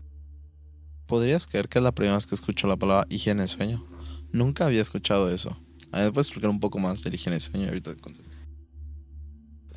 ¿Podrías 1.07 1.47
creer 1.47 1.69
que 1.69 1.79
es 1.79 1.83
la 1.83 1.93
primera 1.93 2.17
vez 2.17 2.27
que 2.27 2.35
escucho 2.35 2.67
la 2.67 2.77
palabra 2.77 3.07
higiene 3.09 3.43
de 3.43 3.49
sueño? 3.49 3.87
Nunca 4.33 4.67
había 4.67 4.83
escuchado 4.83 5.31
eso. 5.31 5.57
A 5.93 6.01
ver, 6.01 6.13
¿puedes 6.13 6.27
explicar 6.27 6.51
un 6.51 6.61
poco 6.61 6.79
más 6.79 7.03
de 7.03 7.11
la 7.11 7.17
higiene 7.17 7.37
de 7.37 7.41
sueño? 7.41 7.69
Ahorita 7.69 7.95
te 7.95 8.01
contesto. 8.01 8.37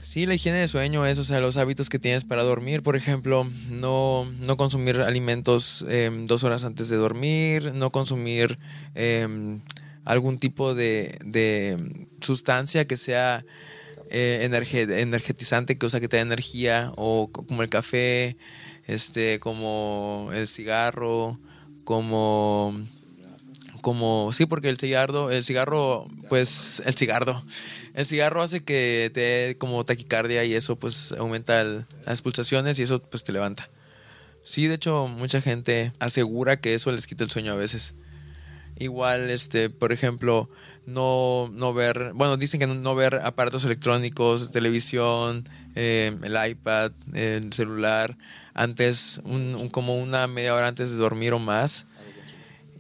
Sí, 0.02 0.26
la 0.26 0.34
higiene 0.34 0.58
de 0.58 0.68
sueño 0.68 1.06
es, 1.06 1.20
o 1.20 1.24
sea, 1.24 1.40
los 1.40 1.58
hábitos 1.58 1.88
que 1.88 2.00
tienes 2.00 2.26
para 2.26 2.42
dormir, 2.42 2.82
por 2.82 2.96
ejemplo, 2.96 3.48
no, 3.70 4.26
no 4.40 4.58
consumir 4.58 5.02
alimentos 5.02 5.86
em, 5.88 6.26
dos 6.26 6.44
horas 6.44 6.66
antes 6.66 6.90
de 6.90 6.96
dormir, 6.96 7.74
no 7.76 7.92
consumir 7.92 8.58
em, 8.96 9.62
algún 10.06 10.40
tipo 10.40 10.74
de, 10.74 11.20
de, 11.24 12.08
sustancia 12.22 12.88
que 12.88 12.98
sea 12.98 13.46
eh, 14.10 14.40
energetizante, 14.42 15.78
que, 15.78 15.86
o 15.86 15.90
sea, 15.90 16.00
que 16.00 16.08
te 16.08 16.18
dé 16.18 16.24
energía, 16.24 16.92
o 16.96 17.30
como 17.32 17.62
el 17.62 17.70
café, 17.70 18.36
este, 18.90 19.40
como 19.40 20.32
el 20.34 20.48
cigarro, 20.48 21.40
como 21.84 22.74
como 23.82 24.32
sí 24.34 24.46
porque 24.46 24.68
el 24.68 24.78
cigarro 24.78 25.32
el 25.32 25.46
cigarro 25.46 26.06
pues 26.28 26.82
el 26.86 26.96
cigarro 26.96 27.46
el 27.94 28.06
cigarro 28.06 28.42
hace 28.42 28.60
que 28.60 29.10
te 29.14 29.20
dé 29.22 29.58
como 29.58 29.86
taquicardia 29.86 30.44
y 30.44 30.54
eso 30.54 30.76
pues 30.76 31.14
aumenta 31.14 31.64
las 32.06 32.22
pulsaciones 32.22 32.78
y 32.80 32.84
eso 32.84 33.02
pues 33.02 33.24
te 33.24 33.32
levanta. 33.32 33.70
Sí 34.44 34.68
de 34.68 34.76
hecho 34.76 35.08
mucha 35.08 35.42
gente 35.42 35.94
asegura 36.00 36.60
que 36.60 36.74
eso 36.74 36.92
les 36.92 37.08
quita 37.08 37.24
el 37.24 37.30
sueño 37.30 37.54
a 37.54 37.56
veces. 37.56 37.96
Igual 38.78 39.30
este 39.30 39.70
por 39.70 39.92
ejemplo 39.94 40.50
no 40.86 41.50
no 41.54 41.74
ver 41.74 42.12
bueno 42.16 42.38
dicen 42.38 42.60
que 42.60 42.68
no, 42.68 42.96
ver 42.96 43.22
aparatos 43.24 43.64
electrónicos 43.64 44.52
televisión 44.52 45.48
eh, 45.82 46.12
el 46.24 46.50
iPad 46.52 46.92
el 47.14 47.54
celular 47.54 48.18
antes 48.54 49.22
un, 49.24 49.70
como 49.70 49.98
una 49.98 50.28
media 50.28 50.54
hora 50.54 50.68
antes 50.68 50.92
de 50.92 50.98
dormir 50.98 51.32
o 51.32 51.40
más 51.40 51.88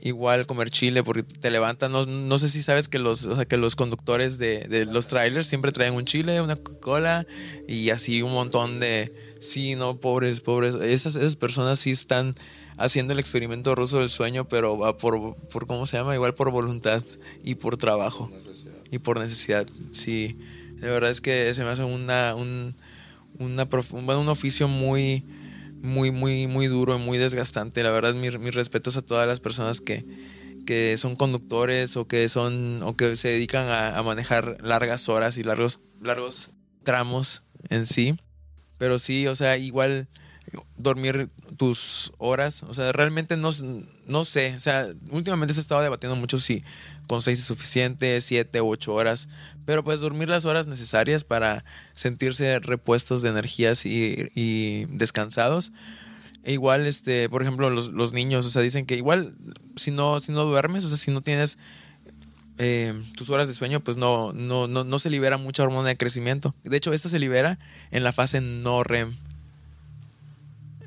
igual 0.01 0.45
comer 0.47 0.69
chile 0.69 1.03
porque 1.03 1.23
te 1.23 1.49
levanta. 1.49 1.89
No, 1.89 2.05
no 2.05 2.39
sé 2.39 2.49
si 2.49 2.61
sabes 2.61 2.87
que 2.87 2.99
los, 2.99 3.25
o 3.25 3.35
sea, 3.35 3.45
que 3.45 3.57
los 3.57 3.75
conductores 3.75 4.37
de, 4.37 4.67
de, 4.67 4.85
los 4.85 5.07
trailers 5.07 5.47
siempre 5.47 5.71
traen 5.71 5.93
un 5.93 6.05
chile, 6.05 6.41
una 6.41 6.55
Coca-Cola 6.55 7.25
y 7.67 7.89
así 7.89 8.21
un 8.21 8.33
montón 8.33 8.79
de... 8.79 9.13
Sí, 9.41 9.75
no, 9.75 9.97
pobres, 9.97 10.41
pobres. 10.41 10.75
Esas, 10.75 11.15
esas 11.15 11.37
personas 11.37 11.79
sí 11.79 11.91
están 11.91 12.35
haciendo 12.77 13.13
el 13.13 13.19
experimento 13.19 13.73
ruso 13.75 13.99
del 13.99 14.09
sueño, 14.09 14.47
pero 14.49 14.97
por, 14.97 15.35
por, 15.35 15.65
¿cómo 15.65 15.85
se 15.85 15.97
llama? 15.97 16.15
Igual 16.15 16.33
por 16.33 16.51
voluntad 16.51 17.03
y 17.43 17.55
por 17.55 17.77
trabajo. 17.77 18.29
Y 18.91 18.99
por 18.99 19.19
necesidad, 19.19 19.65
sí. 19.91 20.37
De 20.75 20.89
verdad 20.89 21.09
es 21.09 21.21
que 21.21 21.53
se 21.53 21.63
me 21.63 21.69
hace 21.69 21.83
una, 21.83 22.35
un, 22.35 22.75
una, 23.39 23.67
un 23.91 24.29
oficio 24.29 24.67
muy 24.67 25.25
muy, 25.81 26.11
muy, 26.11 26.47
muy 26.47 26.67
duro 26.67 26.95
y 26.95 26.99
muy 26.99 27.17
desgastante. 27.17 27.83
La 27.83 27.91
verdad, 27.91 28.13
mis, 28.13 28.33
respetos 28.53 28.97
a 28.97 29.01
todas 29.01 29.27
las 29.27 29.39
personas 29.39 29.81
que, 29.81 30.05
que 30.65 30.97
son 30.97 31.15
conductores 31.15 31.97
o 31.97 32.07
que 32.07 32.27
son 32.29 32.81
o 32.83 32.95
que 32.95 33.15
se 33.15 33.29
dedican 33.29 33.67
a, 33.69 34.01
manejar 34.03 34.57
largas 34.61 35.09
horas 35.09 35.37
y 35.37 35.43
largos, 35.43 35.79
largos 36.01 36.51
tramos 36.83 37.43
en 37.69 37.85
sí. 37.85 38.15
Pero 38.77 38.99
sí, 38.99 39.27
o 39.27 39.35
sea, 39.35 39.57
igual 39.57 40.07
dormir 40.77 41.29
tus 41.57 42.11
horas, 42.17 42.63
o 42.63 42.73
sea, 42.73 42.91
realmente 42.91 43.37
no, 43.37 43.51
no 44.07 44.25
sé, 44.25 44.53
o 44.55 44.59
sea, 44.59 44.87
últimamente 45.11 45.53
se 45.53 45.61
estaba 45.61 45.83
debatiendo 45.83 46.15
mucho 46.15 46.39
si 46.39 46.63
con 47.07 47.21
seis 47.21 47.39
es 47.39 47.45
suficiente, 47.45 48.21
siete 48.21 48.61
u 48.61 48.69
ocho 48.69 48.93
horas, 48.93 49.29
pero 49.65 49.83
pues 49.83 49.99
dormir 49.99 50.29
las 50.29 50.45
horas 50.45 50.67
necesarias 50.67 51.23
para 51.23 51.65
sentirse 51.93 52.59
repuestos 52.59 53.21
de 53.21 53.29
energías 53.29 53.85
y, 53.85 54.85
descansados. 54.85 55.71
E 56.43 56.53
igual, 56.53 56.87
este, 56.87 57.27
por 57.27 57.41
ejemplo, 57.41 57.69
los, 57.69 58.13
niños, 58.13 58.45
o 58.45 58.49
sea, 58.49 58.61
dicen 58.61 58.85
que 58.85 58.95
igual 58.95 59.35
si 59.75 59.91
no, 59.91 60.19
si 60.19 60.31
no 60.31 60.45
duermes, 60.45 60.85
o 60.85 60.89
sea, 60.89 60.97
si 60.97 61.11
no 61.11 61.21
tienes 61.21 61.57
eh, 62.57 62.93
tus 63.15 63.29
horas 63.29 63.47
de 63.47 63.53
sueño, 63.53 63.79
pues 63.79 63.97
no, 63.97 64.31
no, 64.33 64.67
no, 64.67 64.83
no 64.83 64.99
se 64.99 65.09
libera 65.09 65.37
mucha 65.37 65.63
hormona 65.63 65.89
de 65.89 65.97
crecimiento. 65.97 66.55
De 66.63 66.77
hecho, 66.77 66.93
esta 66.93 67.09
se 67.09 67.19
libera 67.19 67.59
en 67.91 68.03
la 68.03 68.13
fase 68.13 68.39
no 68.41 68.83
REM. 68.83 69.15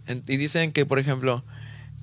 Y 0.09 0.37
dicen 0.37 0.73
que, 0.73 0.87
por 0.87 0.99
ejemplo, 0.99 1.45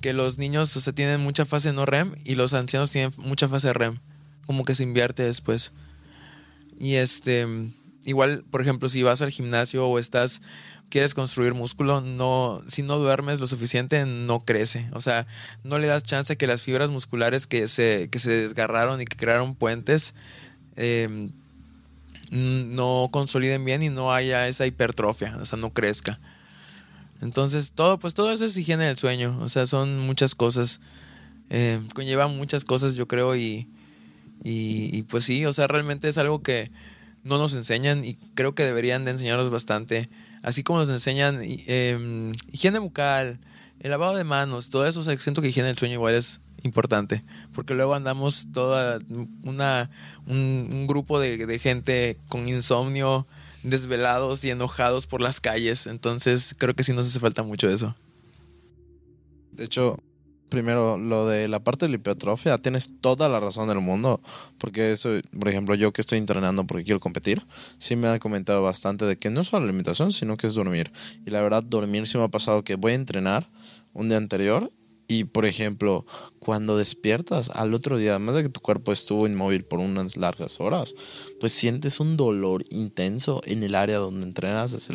que 0.00 0.12
los 0.12 0.38
niños 0.38 0.76
o 0.76 0.92
tienen 0.92 1.20
mucha 1.20 1.44
fase 1.46 1.72
no 1.72 1.86
REM 1.86 2.14
y 2.24 2.34
los 2.34 2.54
ancianos 2.54 2.90
tienen 2.90 3.12
mucha 3.18 3.48
fase 3.48 3.72
REM 3.72 3.98
como 4.50 4.64
que 4.64 4.74
se 4.74 4.82
invierte 4.82 5.22
después. 5.22 5.70
Y 6.76 6.96
este, 6.96 7.46
igual, 8.04 8.42
por 8.50 8.60
ejemplo, 8.60 8.88
si 8.88 9.00
vas 9.04 9.22
al 9.22 9.30
gimnasio 9.30 9.86
o 9.86 9.98
estás, 10.00 10.42
quieres 10.88 11.14
construir 11.14 11.54
músculo, 11.54 12.00
no, 12.00 12.60
si 12.66 12.82
no 12.82 12.96
duermes 12.96 13.38
lo 13.38 13.46
suficiente, 13.46 14.04
no 14.06 14.40
crece. 14.40 14.88
O 14.92 15.00
sea, 15.00 15.28
no 15.62 15.78
le 15.78 15.86
das 15.86 16.02
chance 16.02 16.32
a 16.32 16.36
que 16.36 16.48
las 16.48 16.62
fibras 16.62 16.90
musculares 16.90 17.46
que 17.46 17.68
se, 17.68 18.08
que 18.10 18.18
se 18.18 18.30
desgarraron 18.30 19.00
y 19.00 19.04
que 19.04 19.16
crearon 19.16 19.54
puentes, 19.54 20.14
em, 20.74 21.30
no 22.32 23.08
consoliden 23.12 23.64
bien 23.64 23.84
y 23.84 23.88
no 23.88 24.12
haya 24.12 24.48
esa 24.48 24.66
hipertrofia, 24.66 25.36
o 25.40 25.44
sea, 25.44 25.60
no 25.60 25.72
crezca. 25.72 26.18
Entonces, 27.20 27.72
todo, 27.72 27.98
pues 27.98 28.14
todo 28.14 28.32
eso 28.32 28.44
es 28.44 28.56
higiene 28.56 28.86
del 28.86 28.98
sueño. 28.98 29.38
O 29.40 29.48
sea, 29.48 29.66
son 29.66 29.98
muchas 29.98 30.34
cosas. 30.34 30.80
Eh, 31.50 31.80
conlleva 31.94 32.28
muchas 32.28 32.64
cosas, 32.64 32.94
yo 32.94 33.08
creo, 33.08 33.34
y, 33.36 33.68
y, 34.44 35.02
pues 35.02 35.24
sí, 35.24 35.44
o 35.46 35.52
sea, 35.52 35.66
realmente 35.66 36.08
es 36.08 36.16
algo 36.16 36.42
que 36.42 36.70
no 37.24 37.38
nos 37.38 37.54
enseñan 37.54 38.04
y 38.04 38.14
creo 38.34 38.54
que 38.54 38.64
deberían 38.64 39.04
de 39.04 39.10
enseñarnos 39.12 39.50
bastante. 39.50 40.08
Así 40.42 40.62
como 40.62 40.78
nos 40.78 40.88
enseñan 40.88 41.40
eh, 41.42 42.32
higiene 42.52 42.78
bucal, 42.78 43.40
el 43.80 43.90
lavado 43.90 44.14
de 44.14 44.24
manos, 44.24 44.70
todo 44.70 44.86
eso, 44.86 45.00
o 45.00 45.02
siento 45.02 45.42
que 45.42 45.48
higiene 45.48 45.68
del 45.68 45.78
sueño 45.78 45.94
igual 45.94 46.14
es 46.14 46.40
importante, 46.62 47.24
porque 47.54 47.74
luego 47.74 47.94
andamos 47.94 48.48
toda 48.52 48.98
una, 49.42 49.90
un, 50.26 50.86
grupo 50.86 51.18
de, 51.18 51.58
gente 51.58 52.18
con 52.28 52.46
insomnio, 52.48 53.26
desvelados 53.62 54.44
y 54.44 54.50
enojados 54.50 55.06
por 55.06 55.22
las 55.22 55.40
calles, 55.40 55.86
entonces 55.86 56.54
creo 56.58 56.74
que 56.74 56.84
sí 56.84 56.92
nos 56.92 57.06
hace 57.06 57.20
falta 57.20 57.42
mucho 57.42 57.68
eso. 57.68 57.94
De 59.52 59.64
hecho, 59.64 59.98
primero, 60.50 60.98
lo 60.98 61.26
de 61.26 61.48
la 61.48 61.60
parte 61.60 61.86
de 61.86 61.90
la 61.90 61.96
hipertrofia, 61.96 62.58
tienes 62.58 62.90
toda 63.00 63.30
la 63.30 63.40
razón 63.40 63.68
del 63.68 63.80
mundo. 63.80 64.20
Porque 64.58 64.92
eso, 64.92 65.10
por 65.38 65.48
ejemplo, 65.48 65.74
yo 65.74 65.92
que 65.92 66.02
estoy 66.02 66.18
entrenando 66.18 66.66
porque 66.66 66.84
quiero 66.84 67.00
competir, 67.00 67.46
sí 67.78 67.96
me 67.96 68.08
han 68.08 68.18
comentado 68.18 68.62
bastante 68.62 69.06
de 69.06 69.16
que 69.16 69.30
no 69.30 69.40
es 69.40 69.46
solo 69.46 69.60
la 69.60 69.70
alimentación, 69.70 70.12
sino 70.12 70.36
que 70.36 70.46
es 70.46 70.54
dormir. 70.54 70.92
Y 71.24 71.30
la 71.30 71.40
verdad, 71.40 71.62
dormir 71.62 72.06
sí 72.06 72.18
me 72.18 72.24
ha 72.24 72.28
pasado 72.28 72.62
que 72.64 72.74
voy 72.74 72.92
a 72.92 72.96
entrenar 72.96 73.48
un 73.94 74.08
día 74.08 74.18
anterior 74.18 74.70
y, 75.10 75.24
por 75.24 75.44
ejemplo, 75.44 76.06
cuando 76.38 76.76
despiertas 76.76 77.50
al 77.50 77.74
otro 77.74 77.98
día, 77.98 78.12
además 78.12 78.36
de 78.36 78.44
que 78.44 78.48
tu 78.48 78.60
cuerpo 78.60 78.92
estuvo 78.92 79.26
inmóvil 79.26 79.64
por 79.64 79.80
unas 79.80 80.16
largas 80.16 80.60
horas, 80.60 80.94
pues 81.40 81.52
sientes 81.52 81.98
un 81.98 82.16
dolor 82.16 82.64
intenso 82.70 83.40
en 83.44 83.64
el 83.64 83.74
área 83.74 83.98
donde 83.98 84.24
entrenas, 84.24 84.88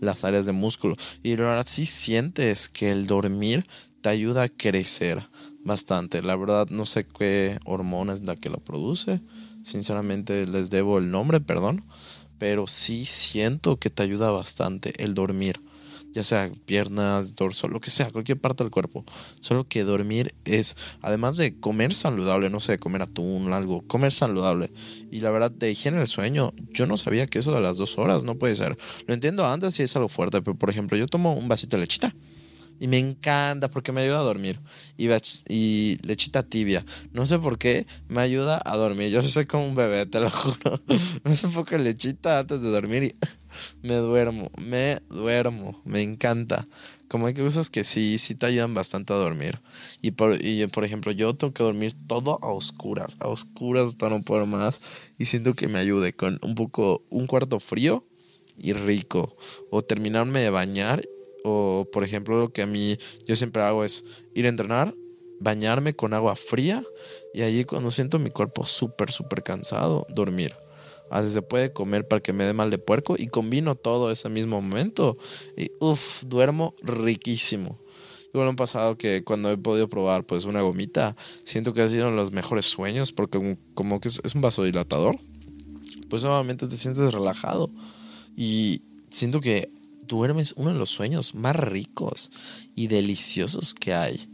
las 0.00 0.24
áreas 0.24 0.44
de 0.44 0.50
músculo. 0.50 0.96
Y 1.22 1.36
la 1.36 1.44
verdad 1.44 1.66
sí 1.68 1.86
sientes 1.86 2.68
que 2.68 2.90
el 2.90 3.06
dormir 3.06 3.64
te 4.00 4.08
ayuda 4.08 4.42
a 4.42 4.48
crecer 4.48 5.28
bastante. 5.62 6.20
La 6.20 6.34
verdad 6.34 6.66
no 6.68 6.84
sé 6.84 7.06
qué 7.06 7.60
hormona 7.64 8.14
es 8.14 8.22
la 8.22 8.34
que 8.34 8.50
lo 8.50 8.58
produce. 8.58 9.20
Sinceramente 9.62 10.48
les 10.48 10.70
debo 10.70 10.98
el 10.98 11.12
nombre, 11.12 11.38
perdón. 11.38 11.84
Pero 12.40 12.66
sí 12.66 13.04
siento 13.04 13.76
que 13.76 13.90
te 13.90 14.02
ayuda 14.02 14.32
bastante 14.32 15.00
el 15.00 15.14
dormir. 15.14 15.60
Ya 16.12 16.24
sea 16.24 16.50
piernas, 16.66 17.34
dorso, 17.36 17.68
lo 17.68 17.80
que 17.80 17.90
sea, 17.90 18.10
cualquier 18.10 18.40
parte 18.40 18.64
del 18.64 18.70
cuerpo. 18.70 19.04
Solo 19.40 19.64
que 19.64 19.84
dormir 19.84 20.34
es, 20.44 20.76
además 21.02 21.36
de 21.36 21.58
comer 21.58 21.94
saludable, 21.94 22.50
no 22.50 22.60
sé, 22.60 22.78
comer 22.78 23.02
atún 23.02 23.52
algo, 23.52 23.82
comer 23.82 24.12
saludable. 24.12 24.72
Y 25.10 25.20
la 25.20 25.30
verdad, 25.30 25.50
de 25.50 25.70
higiene 25.70 25.98
del 25.98 26.08
sueño, 26.08 26.52
yo 26.72 26.86
no 26.86 26.96
sabía 26.96 27.26
que 27.26 27.38
eso 27.38 27.52
de 27.52 27.60
las 27.60 27.76
dos 27.76 27.98
horas 27.98 28.24
no 28.24 28.36
puede 28.36 28.56
ser. 28.56 28.76
Lo 29.06 29.14
entiendo 29.14 29.46
antes 29.46 29.74
si 29.74 29.82
es 29.82 29.94
algo 29.96 30.08
fuerte, 30.08 30.42
pero 30.42 30.56
por 30.56 30.70
ejemplo, 30.70 30.96
yo 30.96 31.06
tomo 31.06 31.32
un 31.32 31.48
vasito 31.48 31.76
de 31.76 31.82
lechita 31.82 32.14
y 32.80 32.88
me 32.88 32.98
encanta 32.98 33.68
porque 33.70 33.92
me 33.92 34.00
ayuda 34.00 34.20
a 34.20 34.22
dormir. 34.22 34.58
Y, 34.96 35.08
y 35.48 35.98
lechita 36.02 36.42
tibia. 36.42 36.84
No 37.12 37.26
sé 37.26 37.38
por 37.38 37.58
qué 37.58 37.86
me 38.08 38.22
ayuda 38.22 38.60
a 38.64 38.76
dormir. 38.76 39.10
Yo 39.10 39.22
soy 39.22 39.44
como 39.44 39.68
un 39.68 39.74
bebé, 39.74 40.06
te 40.06 40.18
lo 40.18 40.30
juro. 40.30 40.80
Me 41.22 41.32
hace 41.32 41.46
poco 41.48 41.76
lechita 41.76 42.40
antes 42.40 42.62
de 42.62 42.70
dormir 42.70 43.02
y 43.04 43.14
me 43.82 43.94
duermo. 43.96 44.50
Me 44.58 45.00
duermo. 45.10 45.80
Me 45.84 46.02
encanta. 46.02 46.66
Como 47.08 47.26
hay 47.26 47.34
cosas 47.34 47.70
que 47.70 47.84
sí, 47.84 48.18
sí 48.18 48.34
te 48.34 48.46
ayudan 48.46 48.74
bastante 48.74 49.12
a 49.12 49.16
dormir. 49.16 49.60
Y 50.00 50.12
por, 50.12 50.44
y 50.44 50.66
por 50.68 50.84
ejemplo, 50.84 51.12
yo 51.12 51.34
tengo 51.34 51.52
que 51.52 51.62
dormir 51.62 51.92
todo 52.06 52.38
a 52.42 52.52
oscuras. 52.52 53.16
A 53.20 53.28
oscuras 53.28 53.90
hasta 53.90 54.08
no 54.08 54.22
puedo 54.22 54.46
más. 54.46 54.80
Y 55.18 55.26
siento 55.26 55.54
que 55.54 55.68
me 55.68 55.78
ayude 55.78 56.12
con 56.12 56.38
un 56.42 56.54
poco, 56.54 57.02
un 57.10 57.26
cuarto 57.26 57.60
frío 57.60 58.04
y 58.56 58.72
rico. 58.72 59.36
O 59.70 59.82
terminarme 59.82 60.40
de 60.40 60.50
bañar 60.50 61.02
O, 61.44 61.88
por 61.92 62.04
ejemplo, 62.04 62.38
lo 62.38 62.52
que 62.52 62.62
a 62.62 62.66
mí 62.66 62.98
yo 63.26 63.34
siempre 63.36 63.62
hago 63.62 63.84
es 63.84 64.04
ir 64.34 64.46
a 64.46 64.50
entrenar, 64.50 64.94
bañarme 65.40 65.94
con 65.94 66.12
agua 66.14 66.36
fría 66.36 66.84
y 67.32 67.42
allí 67.42 67.64
cuando 67.64 67.90
siento 67.90 68.18
mi 68.18 68.30
cuerpo 68.30 68.66
súper, 68.66 69.10
súper 69.10 69.42
cansado, 69.42 70.06
dormir. 70.10 70.54
Así 71.10 71.32
se 71.32 71.42
puede 71.42 71.72
comer 71.72 72.06
para 72.06 72.22
que 72.22 72.32
me 72.32 72.44
dé 72.44 72.52
mal 72.52 72.70
de 72.70 72.78
puerco 72.78 73.16
y 73.18 73.26
combino 73.26 73.74
todo 73.74 74.10
ese 74.10 74.28
mismo 74.28 74.62
momento. 74.62 75.18
Y 75.56 75.72
uff, 75.80 76.22
duermo 76.24 76.74
riquísimo. 76.82 77.80
Igual 78.32 78.48
han 78.48 78.56
pasado 78.56 78.96
que 78.96 79.24
cuando 79.24 79.50
he 79.50 79.58
podido 79.58 79.88
probar 79.88 80.24
pues 80.24 80.44
una 80.44 80.60
gomita, 80.60 81.16
siento 81.44 81.74
que 81.74 81.82
ha 81.82 81.88
sido 81.88 82.10
los 82.10 82.30
mejores 82.30 82.66
sueños 82.66 83.12
porque 83.12 83.58
como, 83.74 84.00
que 84.00 84.08
es, 84.08 84.20
un 84.34 84.40
vasodilatador. 84.40 85.18
Pues 86.08 86.22
obviamente 86.24 86.68
te 86.68 86.76
sientes 86.76 87.12
relajado 87.12 87.70
y 88.36 88.82
siento 89.10 89.40
que 89.40 89.72
duermes 90.06 90.54
uno 90.56 90.72
de 90.72 90.78
los 90.78 90.90
sueños 90.90 91.34
más 91.34 91.56
ricos 91.56 92.30
y 92.76 92.86
deliciosos 92.86 93.74
que 93.74 93.94
hay. 93.94 94.28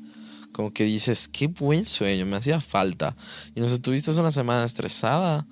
Como 0.52 0.72
que 0.72 0.84
dices, 0.84 1.28
qué 1.28 1.48
buen 1.48 1.84
sueño, 1.84 2.24
me 2.26 2.36
hacía 2.36 2.60
falta. 2.60 3.16
Y 3.54 3.60
no 3.60 3.68
sé, 3.68 3.78
tuviste 3.78 4.10
una 4.12 4.30
semana 4.30 4.64
estresada, 4.64 5.46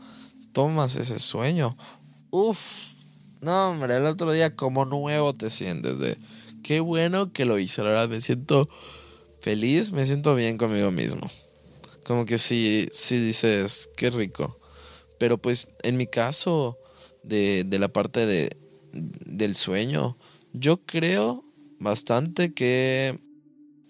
tomas 0.54 0.96
ese 0.96 1.18
sueño. 1.18 1.76
Uf, 2.30 2.94
no, 3.42 3.72
hombre, 3.72 3.98
el 3.98 4.06
otro 4.06 4.32
día 4.32 4.56
como 4.56 4.86
nuevo 4.86 5.34
te 5.34 5.50
sientes 5.50 5.98
de, 5.98 6.16
qué 6.62 6.80
bueno 6.80 7.34
que 7.34 7.44
lo 7.44 7.58
hice. 7.58 7.82
La 7.82 7.90
verdad, 7.90 8.08
me 8.08 8.22
siento 8.22 8.70
feliz, 9.40 9.92
me 9.92 10.06
siento 10.06 10.34
bien 10.34 10.56
conmigo 10.56 10.90
mismo. 10.90 11.30
Como 12.04 12.24
que 12.24 12.38
sí, 12.38 12.88
sí 12.92 13.18
dices, 13.18 13.90
qué 13.96 14.08
rico. 14.08 14.58
Pero 15.18 15.36
pues 15.36 15.68
en 15.82 15.98
mi 15.98 16.06
caso, 16.06 16.78
de, 17.22 17.64
de 17.66 17.78
la 17.78 17.88
parte 17.88 18.24
de, 18.24 18.56
del 18.92 19.56
sueño, 19.56 20.16
yo 20.52 20.84
creo 20.86 21.44
bastante 21.78 22.54
que 22.54 23.18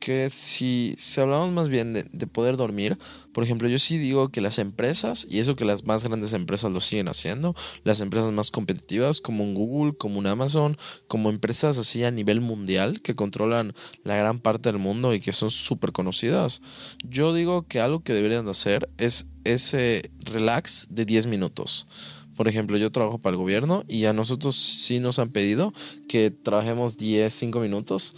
que 0.04 0.28
si, 0.28 0.94
si 0.98 1.18
hablamos 1.18 1.50
más 1.50 1.68
bien 1.70 1.94
de, 1.94 2.04
de, 2.12 2.26
poder 2.26 2.58
dormir, 2.58 2.98
por 3.34 3.44
ejemplo, 3.44 3.68
yo 3.68 3.78
sí 3.78 3.98
digo 3.98 4.30
que 4.30 4.40
las 4.40 4.58
empresas, 4.58 5.26
y 5.28 5.40
eso 5.40 5.56
que 5.56 5.64
las 5.64 5.84
más 5.84 6.04
grandes 6.04 6.32
empresas 6.32 6.72
lo 6.72 6.80
siguen 6.80 7.08
haciendo, 7.08 7.54
las 7.82 8.00
empresas 8.00 8.30
más 8.32 8.52
competitivas 8.52 9.20
como 9.20 9.42
un 9.42 9.54
Google, 9.54 9.96
como 9.96 10.20
un 10.20 10.26
Amazon, 10.28 10.78
como 11.08 11.28
empresas 11.28 11.76
así 11.76 12.04
a 12.04 12.12
nivel 12.12 12.40
mundial 12.40 13.02
que 13.02 13.16
controlan 13.16 13.74
la 14.04 14.14
gran 14.14 14.38
parte 14.38 14.70
del 14.70 14.78
mundo 14.78 15.12
y 15.12 15.20
que 15.20 15.32
son 15.32 15.50
súper 15.50 15.90
conocidas, 15.90 16.62
yo 17.02 17.34
digo 17.34 17.66
que 17.66 17.80
algo 17.80 18.04
que 18.04 18.14
deberían 18.14 18.48
hacer 18.48 18.88
es 18.98 19.26
ese 19.42 20.12
relax 20.20 20.86
de 20.90 21.04
10 21.04 21.26
minutos. 21.26 21.88
Por 22.36 22.48
ejemplo, 22.48 22.76
yo 22.76 22.90
trabajo 22.90 23.18
para 23.18 23.34
el 23.34 23.38
gobierno 23.38 23.84
y 23.88 24.06
a 24.06 24.12
nosotros 24.12 24.56
sí 24.56 24.98
nos 24.98 25.18
han 25.18 25.30
pedido 25.30 25.72
que 26.08 26.30
trabajemos 26.30 26.96
10, 26.96 27.32
5 27.32 27.60
minutos 27.60 28.14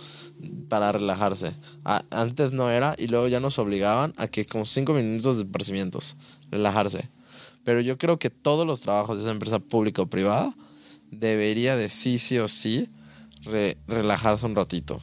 para 0.69 0.93
relajarse. 0.93 1.55
antes 1.85 2.53
no 2.53 2.71
era 2.71 2.95
y 2.99 3.09
luego 3.09 3.29
ya 3.29 3.41
nos 3.41 3.59
obligaban 3.59 4.13
a 4.17 4.29
que 4.29 4.45
como 4.45 4.65
5 4.65 4.93
minutos 4.93 5.37
de 5.37 5.45
esparcimientos, 5.45 6.17
relajarse. 6.51 7.09
Pero 7.65 7.81
yo 7.81 7.99
creo 7.99 8.19
que 8.19 8.31
todos 8.31 8.67
los 8.67 8.81
trabajos 8.81 9.17
de 9.17 9.25
esa 9.25 9.33
empresa 9.33 9.59
pública 9.59 10.03
o 10.03 10.07
privada 10.07 10.55
debería 11.11 11.77
de 11.77 11.89
sí, 11.89 12.19
sí 12.19 12.39
o 12.39 12.49
sí 12.49 12.89
relajarse 13.87 14.47
un 14.47 14.57
ratito. 14.57 15.01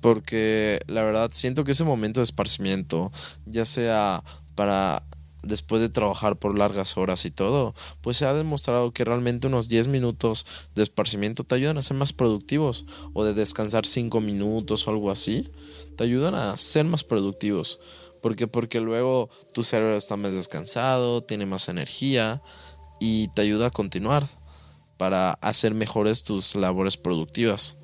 Porque 0.00 0.80
la 0.86 1.02
verdad 1.02 1.30
siento 1.32 1.64
que 1.64 1.72
ese 1.72 1.84
momento 1.84 2.20
de 2.20 2.24
esparcimiento, 2.24 3.10
ya 3.46 3.64
sea 3.64 4.22
para 4.54 5.02
después 5.42 5.80
de 5.80 5.88
trabajar 5.88 6.38
por 6.38 6.58
largas 6.58 6.96
horas 6.96 7.24
y 7.24 7.30
todo, 7.30 7.74
pues 8.00 8.16
se 8.16 8.26
ha 8.26 8.32
demostrado 8.32 8.92
que 8.92 9.04
realmente 9.04 9.46
unos 9.46 9.68
10 9.68 9.88
minutos 9.88 10.46
de 10.74 10.82
esparcimiento 10.82 11.44
te 11.44 11.54
ayudan 11.54 11.78
a 11.78 11.82
ser 11.82 11.96
más 11.96 12.12
productivos 12.12 12.86
o 13.12 13.24
de 13.24 13.34
descansar 13.34 13.86
5 13.86 14.20
minutos 14.20 14.86
o 14.86 14.90
algo 14.90 15.10
así, 15.10 15.50
te 15.96 16.04
ayudan 16.04 16.34
a 16.34 16.56
ser 16.56 16.84
más 16.84 17.04
productivos. 17.04 17.78
porque 18.20 18.48
Porque 18.48 18.80
luego 18.80 19.30
tu 19.52 19.62
cerebro 19.62 19.96
está 19.96 20.16
más 20.16 20.32
descansado, 20.32 21.22
tiene 21.22 21.46
más 21.46 21.68
energía 21.68 22.42
y 23.00 23.28
te 23.28 23.42
ayuda 23.42 23.68
a 23.68 23.70
continuar 23.70 24.26
para 24.96 25.32
hacer 25.34 25.74
mejores 25.74 26.24
tus 26.24 26.56
labores 26.56 26.96
productivas. 26.96 27.78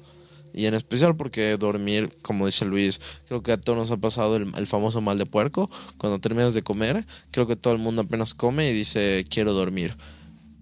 Y 0.55 0.66
en 0.66 0.74
especial 0.74 1.16
porque 1.16 1.57
dormir, 1.57 2.16
como 2.22 2.46
dice 2.46 2.64
Luis, 2.64 3.00
creo 3.26 3.42
que 3.42 3.50
a 3.50 3.61
todos 3.61 3.76
nos 3.76 3.90
ha 3.90 3.96
pasado 3.96 4.36
el, 4.36 4.66
famoso 4.68 5.00
mal 5.00 5.18
de 5.18 5.26
puerco. 5.26 5.68
Cuando 5.98 6.20
terminas 6.20 6.55
de 6.55 6.62
comer, 6.62 7.07
creo 7.32 7.48
que 7.48 7.57
todo 7.57 7.72
el 7.72 7.80
mundo 7.80 8.02
apenas 8.02 8.34
come 8.34 8.70
y 8.70 8.72
dice 8.72 9.26
quiero 9.28 9.52
dormir. 9.52 9.96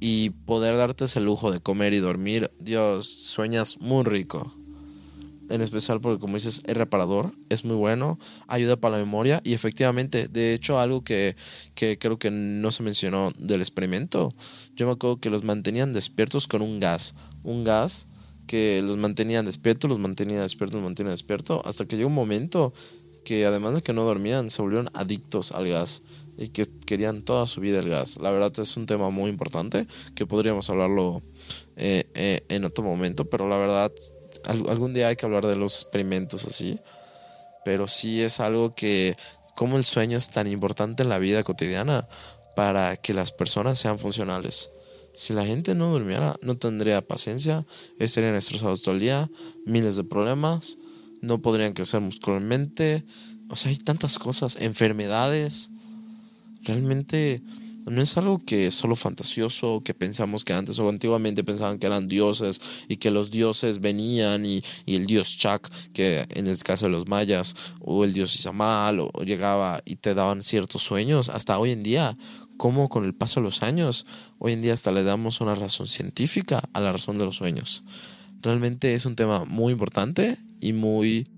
Y 0.00 0.30
poder 0.30 0.78
darte 0.78 1.04
ese 1.04 1.20
lujo 1.20 1.52
de 1.52 1.60
comer 1.60 1.92
y 1.92 1.98
dormir, 1.98 2.50
Dios, 2.58 3.06
sueñas 3.06 3.78
muy 3.80 4.02
rico. 4.04 4.54
En 5.50 5.60
especial 5.60 6.00
porque 6.00 6.18
como 6.18 6.36
dices, 6.36 6.62
es 6.64 6.76
reparador, 6.76 7.34
es 7.50 7.66
muy 7.66 7.76
bueno, 7.76 8.18
ayuda 8.48 8.76
para 8.76 8.96
la 8.96 9.04
memoria 9.04 9.42
y 9.44 9.52
efectivamente, 9.52 10.26
de 10.26 10.54
hecho 10.54 10.80
algo 10.80 11.04
que, 11.04 11.36
que 11.74 11.98
creo 11.98 12.18
que 12.18 12.30
no 12.30 12.70
se 12.70 12.82
mencionó 12.82 13.32
del 13.36 13.60
experimento, 13.60 14.32
yo 14.74 14.86
me 14.86 14.92
acuerdo 14.92 15.20
que 15.20 15.28
los 15.28 15.44
mantenían 15.44 15.92
despiertos 15.92 16.48
con 16.48 16.62
un 16.62 16.80
gas, 16.80 17.14
un 17.42 17.64
gas 17.64 18.08
que 18.52 18.82
los 18.82 18.98
mantenían 18.98 19.46
despiertos, 19.46 19.88
los 19.88 19.98
mantenía 19.98 20.42
despiertos, 20.42 20.74
los 20.74 20.84
mantenía 20.84 21.12
despiertos, 21.12 21.62
hasta 21.64 21.86
que 21.86 21.96
llegó 21.96 22.08
un 22.08 22.14
momento 22.14 22.74
que 23.24 23.46
además 23.46 23.72
de 23.72 23.80
que 23.80 23.94
no 23.94 24.04
dormían, 24.04 24.50
se 24.50 24.60
volvieron 24.60 24.90
adictos 24.92 25.52
al 25.52 25.68
gas 25.68 26.02
y 26.36 26.48
que 26.48 26.66
querían 26.84 27.22
toda 27.22 27.46
su 27.46 27.62
vida 27.62 27.80
el 27.80 27.88
gas. 27.88 28.18
La 28.18 28.30
verdad 28.30 28.52
es 28.58 28.76
un 28.76 28.84
tema 28.84 29.08
muy 29.08 29.30
importante 29.30 29.86
que 30.14 30.26
podríamos 30.26 30.68
hablarlo 30.68 31.22
eh, 31.76 32.04
eh, 32.12 32.44
en 32.50 32.64
otro 32.64 32.84
momento, 32.84 33.24
pero 33.24 33.48
la 33.48 33.56
verdad 33.56 33.90
algún 34.44 34.92
día 34.92 35.08
hay 35.08 35.16
que 35.16 35.24
hablar 35.24 35.46
de 35.46 35.56
los 35.56 35.80
experimentos 35.80 36.44
así. 36.44 36.78
Pero 37.64 37.88
sí 37.88 38.20
es 38.20 38.38
algo 38.38 38.72
que, 38.72 39.16
como 39.56 39.78
el 39.78 39.84
sueño 39.84 40.18
es 40.18 40.28
tan 40.28 40.46
importante 40.46 41.04
en 41.04 41.08
la 41.08 41.18
vida 41.18 41.42
cotidiana 41.42 42.06
para 42.54 42.96
que 42.96 43.14
las 43.14 43.32
personas 43.32 43.78
sean 43.78 43.98
funcionales. 43.98 44.68
Si 45.14 45.34
la 45.34 45.44
gente 45.44 45.74
no 45.74 45.92
durmiera, 45.92 46.36
no 46.42 46.56
tendría 46.56 47.06
paciencia, 47.06 47.66
estarían 47.98 48.34
estresados 48.34 48.82
todo 48.82 48.94
el 48.94 49.00
día, 49.00 49.30
miles 49.66 49.96
de 49.96 50.04
problemas, 50.04 50.78
no 51.20 51.40
podrían 51.40 51.72
crecer 51.72 52.00
muscularmente. 52.00 53.04
O 53.48 53.56
sea, 53.56 53.70
hay 53.70 53.76
tantas 53.76 54.18
cosas, 54.18 54.56
enfermedades. 54.60 55.70
Realmente 56.62 57.42
no 57.86 58.00
es 58.00 58.16
algo 58.16 58.38
que 58.38 58.68
es 58.68 58.74
solo 58.74 58.96
fantasioso, 58.96 59.82
que 59.84 59.94
pensamos 59.94 60.44
que 60.44 60.52
antes 60.52 60.78
o 60.78 60.88
antiguamente 60.88 61.44
pensaban 61.44 61.78
que 61.78 61.86
eran 61.86 62.08
dioses 62.08 62.60
y 62.88 62.96
que 62.96 63.10
los 63.10 63.30
dioses 63.30 63.80
venían 63.80 64.46
y, 64.46 64.62
y 64.86 64.96
el 64.96 65.06
dios 65.06 65.36
Chak, 65.38 65.70
que 65.92 66.26
en 66.30 66.46
el 66.46 66.58
caso 66.58 66.86
de 66.86 66.92
los 66.92 67.08
mayas, 67.08 67.54
o 67.80 68.04
el 68.04 68.12
dios 68.12 68.34
Izamal, 68.36 69.00
o 69.00 69.10
llegaba 69.24 69.82
y 69.84 69.96
te 69.96 70.14
daban 70.14 70.42
ciertos 70.42 70.82
sueños. 70.82 71.28
Hasta 71.28 71.58
hoy 71.58 71.72
en 71.72 71.82
día 71.82 72.16
cómo 72.56 72.88
con 72.88 73.04
el 73.04 73.14
paso 73.14 73.40
de 73.40 73.44
los 73.44 73.62
años, 73.62 74.06
hoy 74.38 74.52
en 74.52 74.62
día 74.62 74.74
hasta 74.74 74.92
le 74.92 75.02
damos 75.02 75.40
una 75.40 75.54
razón 75.54 75.88
científica 75.88 76.68
a 76.72 76.80
la 76.80 76.92
razón 76.92 77.18
de 77.18 77.24
los 77.24 77.36
sueños. 77.36 77.84
Realmente 78.40 78.94
es 78.94 79.06
un 79.06 79.16
tema 79.16 79.44
muy 79.44 79.72
importante 79.72 80.38
y 80.60 80.72
muy, 80.72 81.28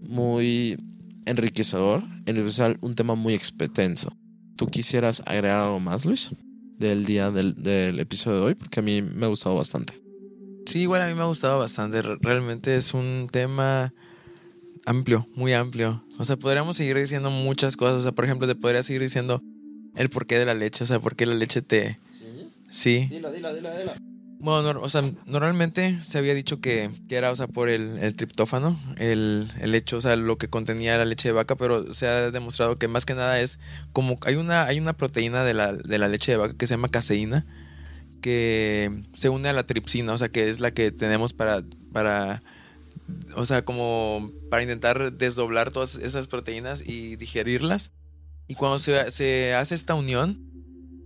muy 0.00 0.78
enriquecedor, 1.26 2.02
en 2.26 2.36
especial 2.36 2.78
un 2.80 2.94
tema 2.94 3.14
muy 3.14 3.34
extenso. 3.34 4.16
¿Tú 4.56 4.66
quisieras 4.66 5.22
agregar 5.26 5.60
algo 5.60 5.80
más, 5.80 6.04
Luis, 6.04 6.30
del 6.78 7.04
día 7.04 7.30
del, 7.30 7.54
del 7.54 7.98
episodio 8.00 8.38
de 8.38 8.44
hoy? 8.44 8.54
Porque 8.54 8.80
a 8.80 8.82
mí 8.82 9.02
me 9.02 9.26
ha 9.26 9.28
gustado 9.28 9.54
bastante. 9.54 10.00
Sí, 10.66 10.80
igual 10.80 11.02
a 11.02 11.08
mí 11.08 11.14
me 11.14 11.22
ha 11.22 11.26
gustado 11.26 11.58
bastante. 11.58 12.02
Realmente 12.02 12.76
es 12.76 12.94
un 12.94 13.28
tema 13.30 13.92
amplio, 14.86 15.26
muy 15.34 15.52
amplio. 15.52 16.04
O 16.18 16.24
sea, 16.24 16.36
podríamos 16.36 16.76
seguir 16.76 16.96
diciendo 16.96 17.30
muchas 17.30 17.76
cosas. 17.76 17.98
O 17.98 18.02
sea, 18.02 18.12
por 18.12 18.24
ejemplo, 18.24 18.46
te 18.46 18.54
podría 18.54 18.82
seguir 18.82 19.02
diciendo 19.02 19.42
el 19.96 20.08
porqué 20.08 20.38
de 20.38 20.44
la 20.44 20.54
leche, 20.54 20.84
o 20.84 20.86
sea, 20.86 21.00
por 21.00 21.16
qué 21.16 21.26
la 21.26 21.34
leche 21.34 21.62
te... 21.62 21.98
Sí. 22.08 22.50
Sí. 22.70 23.06
Dilo, 23.10 23.30
dilo, 23.30 23.54
dilo, 23.54 23.76
dilo. 23.76 23.92
Bueno, 24.42 24.80
o 24.80 24.88
sea, 24.88 25.08
normalmente 25.26 26.00
se 26.02 26.18
había 26.18 26.34
dicho 26.34 26.60
que, 26.60 26.90
que 27.08 27.14
era, 27.14 27.30
o 27.30 27.36
sea, 27.36 27.46
por 27.46 27.68
el, 27.68 27.98
el 27.98 28.16
triptófano, 28.16 28.76
el, 28.98 29.52
el, 29.60 29.72
hecho, 29.72 29.98
o 29.98 30.00
sea, 30.00 30.16
lo 30.16 30.36
que 30.36 30.48
contenía 30.48 30.98
la 30.98 31.04
leche 31.04 31.28
de 31.28 31.32
vaca, 31.32 31.54
pero 31.54 31.94
se 31.94 32.08
ha 32.08 32.32
demostrado 32.32 32.76
que 32.76 32.88
más 32.88 33.06
que 33.06 33.14
nada 33.14 33.38
es 33.38 33.60
como 33.92 34.18
hay 34.22 34.34
una, 34.34 34.64
hay 34.64 34.80
una 34.80 34.94
proteína 34.94 35.44
de 35.44 35.54
la, 35.54 35.72
de 35.72 35.96
la 35.96 36.08
leche 36.08 36.32
de 36.32 36.38
vaca 36.38 36.54
que 36.58 36.66
se 36.66 36.74
llama 36.74 36.88
caseína, 36.88 37.46
que 38.20 38.90
se 39.14 39.28
une 39.28 39.48
a 39.48 39.52
la 39.52 39.64
tripsina, 39.64 40.12
o 40.12 40.18
sea, 40.18 40.28
que 40.28 40.50
es 40.50 40.58
la 40.58 40.72
que 40.72 40.90
tenemos 40.90 41.32
para, 41.34 41.62
para, 41.92 42.42
o 43.36 43.46
sea, 43.46 43.64
como 43.64 44.32
para 44.50 44.64
intentar 44.64 45.12
desdoblar 45.12 45.70
todas 45.70 45.94
esas 45.94 46.26
proteínas 46.26 46.82
y 46.84 47.14
digerirlas. 47.14 47.92
Y 48.48 48.56
cuando 48.56 48.80
se, 48.80 49.08
se 49.12 49.54
hace 49.54 49.76
esta 49.76 49.94
unión, 49.94 50.40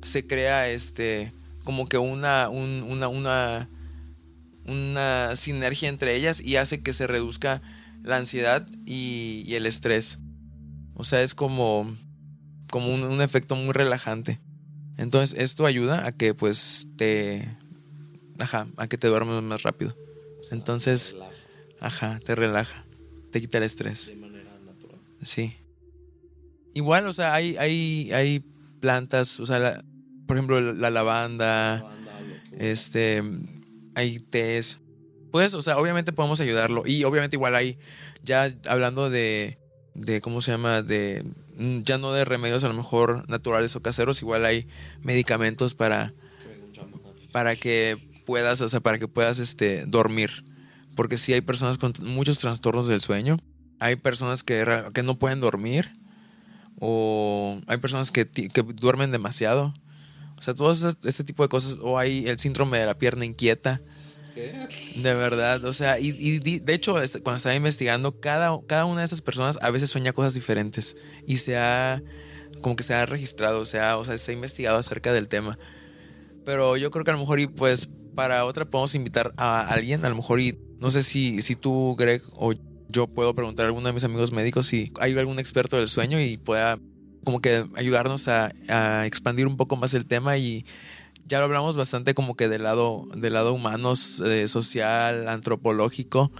se 0.01 0.27
crea 0.27 0.71
este 0.71 1.35
como 1.67 1.89
que 1.89 1.99
una, 1.99 2.49
una, 2.49 3.09
una, 3.09 3.69
una 4.67 5.37
sinergia 5.37 5.89
entre 5.89 6.15
ellas 6.15 6.41
y 6.41 6.57
hace 6.57 6.81
que 6.81 6.93
se 6.93 7.09
reduzca 7.09 7.61
la 8.05 8.17
ansiedad 8.17 8.69
y, 8.87 9.43
y 9.45 9.57
el 9.57 9.67
estrés. 9.67 10.21
O 10.95 11.03
sea, 11.03 11.23
es 11.23 11.35
como, 11.35 11.93
como 12.71 12.95
un, 12.95 13.03
un, 13.03 13.21
efecto 13.21 13.57
muy 13.57 13.73
relajante. 13.73 14.41
Entonces, 14.97 15.37
esto 15.39 15.67
ayuda 15.67 16.07
a 16.07 16.13
que 16.13 16.35
pues 16.35 16.87
te... 16.97 17.59
Ajá, 18.39 18.69
a 18.77 18.87
que 18.87 18.97
te 18.97 19.09
duermas 19.09 19.43
más 19.43 19.65
rápido. 19.65 19.97
Entonces, 20.53 21.17
Ajá, 21.81 22.21
te 22.25 22.37
relaja. 22.37 22.87
Te 23.33 23.41
quita 23.41 23.59
el 23.59 23.65
estrés. 23.65 24.07
De 24.07 24.15
manera 24.15 24.57
natural. 24.65 25.01
Sí. 25.25 25.53
Igual, 26.75 27.09
o 27.09 27.13
sea, 27.13 27.35
hay, 27.35 27.57
hay, 27.57 28.13
hay 28.13 28.45
plantas, 28.81 29.41
o 29.41 29.47
sea, 29.47 29.59
la- 29.59 29.85
por 30.27 30.37
ejemplo, 30.37 30.61
la, 30.61 30.73
la 30.73 30.91
lavanda, 30.91 31.85
este, 32.59 33.23
hay 33.95 34.19
tés. 34.19 34.79
Pues, 35.31 35.55
o 35.55 35.63
sea, 35.63 35.79
obviamente 35.79 36.13
podemos 36.13 36.41
ayudarlo. 36.41 36.83
Y 36.87 37.05
obviamente 37.05 37.37
igual 37.37 37.55
hay, 37.55 37.79
ya 38.23 38.51
hablando 38.67 39.11
de, 39.11 39.59
de 39.95 40.21
¿cómo 40.21 40.41
se 40.43 40.53
llama? 40.53 40.83
De, 40.83 41.25
mm, 41.57 41.81
ya 41.83 41.99
no 41.99 42.13
de 42.13 42.25
remedios 42.25 42.65
a 42.65 42.69
lo 42.69 42.75
mejor 42.75 43.29
naturales 43.29 43.75
o 43.77 43.83
caseros, 43.83 44.23
igual 44.23 44.45
hay 44.45 44.67
medicamentos 45.03 45.75
para, 45.75 46.13
para 47.33 47.57
que 47.57 47.97
puedas, 48.25 48.61
o 48.61 48.69
sea, 48.69 48.81
para 48.81 48.99
que 48.99 49.09
puedas, 49.09 49.39
este, 49.39 49.87
dormir. 49.87 50.45
Porque 50.95 51.19
sí 51.19 51.33
hay 51.33 51.43
personas 51.43 51.79
con 51.79 51.93
muchos 52.01 52.39
trastornos 52.39 52.89
del 52.89 53.01
sueño. 53.01 53.37
Hay 53.79 53.97
personas 53.97 54.43
que, 54.43 54.65
que 54.95 55.03
no 55.03 55.19
pueden 55.19 55.41
dormir. 55.41 55.93
O 56.79 57.61
hay 57.67 57.79
personas 57.79 58.11
que, 58.11 58.27
que 58.27 58.63
duermen 58.63 59.13
demasiado. 59.13 59.75
O 60.39 60.43
sea, 60.43 60.55
todo 60.55 60.73
este 60.73 61.25
tipo 61.25 61.43
de 61.43 61.49
cosas. 61.49 61.77
O 61.81 61.99
hay 61.99 62.27
el 62.29 62.39
síndrome 62.39 62.79
de 62.79 62.87
la 62.87 62.99
pierna 62.99 63.25
inquieta. 63.25 63.81
¿Qué? 64.35 64.69
De 64.97 65.15
verdad. 65.15 65.65
O 65.65 65.73
sea, 65.73 65.99
y, 65.99 66.09
y 66.09 66.59
de 66.61 66.75
hecho, 66.75 67.01
este, 67.01 67.21
cuando 67.21 67.39
estaba 67.39 67.55
investigando, 67.55 68.21
cada, 68.21 68.59
cada 68.67 68.85
una 68.85 69.01
de 69.01 69.05
estas 69.07 69.23
personas 69.23 69.59
a 69.63 69.71
veces 69.71 69.91
sueña 69.91 70.13
cosas 70.13 70.35
diferentes. 70.35 70.97
Y 71.27 71.39
se 71.39 71.57
ha, 71.57 72.03
como 72.61 72.77
que 72.77 72.83
se 72.83 72.95
ha 72.95 73.07
registrado, 73.07 73.61
o 73.61 73.65
sea, 73.65 73.97
o 73.97 74.05
sea, 74.05 74.19
se 74.19 74.31
ha 74.31 74.35
investigado 74.35 74.79
acerca 74.79 75.13
del 75.13 75.29
tema. 75.29 75.59
Pero 76.45 76.77
yo 76.77 76.91
creo 76.91 77.05
que 77.05 77.11
a 77.11 77.15
lo 77.15 77.21
mejor, 77.21 77.41
y 77.41 77.47
pues, 77.47 77.89
para 78.15 78.45
otra 78.45 78.65
podemos 78.65 78.95
invitar 78.95 79.33
a 79.37 79.61
alguien, 79.61 80.05
a 80.05 80.09
lo 80.09 80.17
mejor, 80.17 80.41
y 80.41 80.59
no 80.79 80.91
sé 80.91 81.03
si, 81.03 81.43
si 81.43 81.57
tú, 81.57 81.97
Greg, 81.99 82.23
o 82.33 82.53
yo 82.89 83.07
puedo 83.09 83.35
preguntar 83.35 83.65
a 83.65 83.69
alguno 83.69 83.89
de 83.89 83.93
mis 83.93 84.05
amigos 84.05 84.33
médicos 84.33 84.67
si 84.67 84.93
hay 85.01 85.17
algún 85.19 85.39
experto 85.39 85.77
del 85.77 85.89
sueño 85.89 86.21
y 86.21 86.37
pueda 86.37 86.79
como 87.27 87.41
que 87.41 87.67
ayudarnos 87.75 88.29
a, 88.29 88.53
expandir 89.05 89.49
un 89.49 89.57
poco 89.57 89.75
más 89.75 89.95
el 89.95 90.07
tema 90.07 90.37
y 90.37 90.65
ya 91.27 91.41
lo 91.41 91.47
hablamos 91.47 91.77
bastante 91.77 92.15
como 92.15 92.37
que 92.37 92.49
del 92.49 92.63
lado, 92.63 93.09
del 93.17 93.33
lado 93.33 93.53
humano, 93.53 93.95
eh, 94.25 94.47
social, 94.47 95.27
antropológico, 95.27 96.31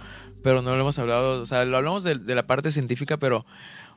pero 0.41 0.61
no 0.61 0.73
lo 0.73 0.81
hemos 0.81 0.97
hablado, 0.97 1.41
o 1.41 1.45
sea, 1.45 1.65
lo 1.65 1.75
hablamos 1.75 2.03
de, 2.03 2.15
de 2.15 2.35
la 2.35 2.47
parte 2.47 2.71
científica, 2.71 3.17
pero, 3.17 3.45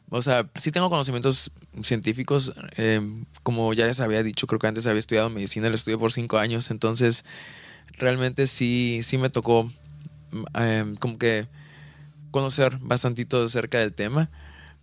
o 0.08 0.20
sea, 0.20 0.50
sí 0.56 0.72
tengo 0.72 0.90
conocimientos 0.90 1.52
científicos, 1.80 2.52
eh, 2.76 3.00
como 3.44 3.72
ya 3.72 3.86
les 3.86 4.00
había 4.00 4.24
dicho, 4.24 4.48
creo 4.48 4.58
que 4.58 4.66
antes 4.66 4.88
había 4.88 4.98
estudiado 4.98 5.30
medicina, 5.30 5.68
lo 5.68 5.76
estudié 5.76 5.96
por 5.96 6.12
cinco 6.12 6.38
años, 6.38 6.72
entonces 6.72 7.24
realmente 7.98 8.48
sí, 8.48 8.98
sí 9.04 9.16
me 9.16 9.30
tocó 9.30 9.70
eh, 10.58 10.92
como 10.98 11.18
que 11.18 11.46
conocer 12.32 12.78
bastantito 12.80 13.44
acerca 13.44 13.78
del 13.78 13.94
tema, 13.94 14.28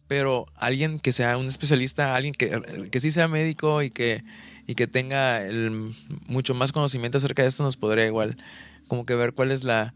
pero 0.08 0.48
alguien 0.56 1.00
que 1.00 1.12
sea 1.12 1.38
un 1.38 1.48
especialista, 1.48 2.16
alguien 2.16 2.34
que, 2.34 2.90
que 2.92 3.00
sí 3.00 3.12
sea 3.12 3.28
médico 3.28 3.82
y 3.82 3.90
que, 3.90 4.24
y 4.68 4.76
que 4.76 4.88
tenga 4.88 5.44
mucho 6.28 6.54
más 6.54 6.72
conocimiento 6.72 7.18
acerca 7.18 7.42
de 7.42 7.50
esto 7.50 7.64
nos 7.64 7.78
podría 7.78 8.06
igual 8.06 8.38
como 8.88 9.06
que 9.06 9.16
ver 9.16 9.34
cuál 9.34 9.52
es 9.52 9.64
la 9.64 9.94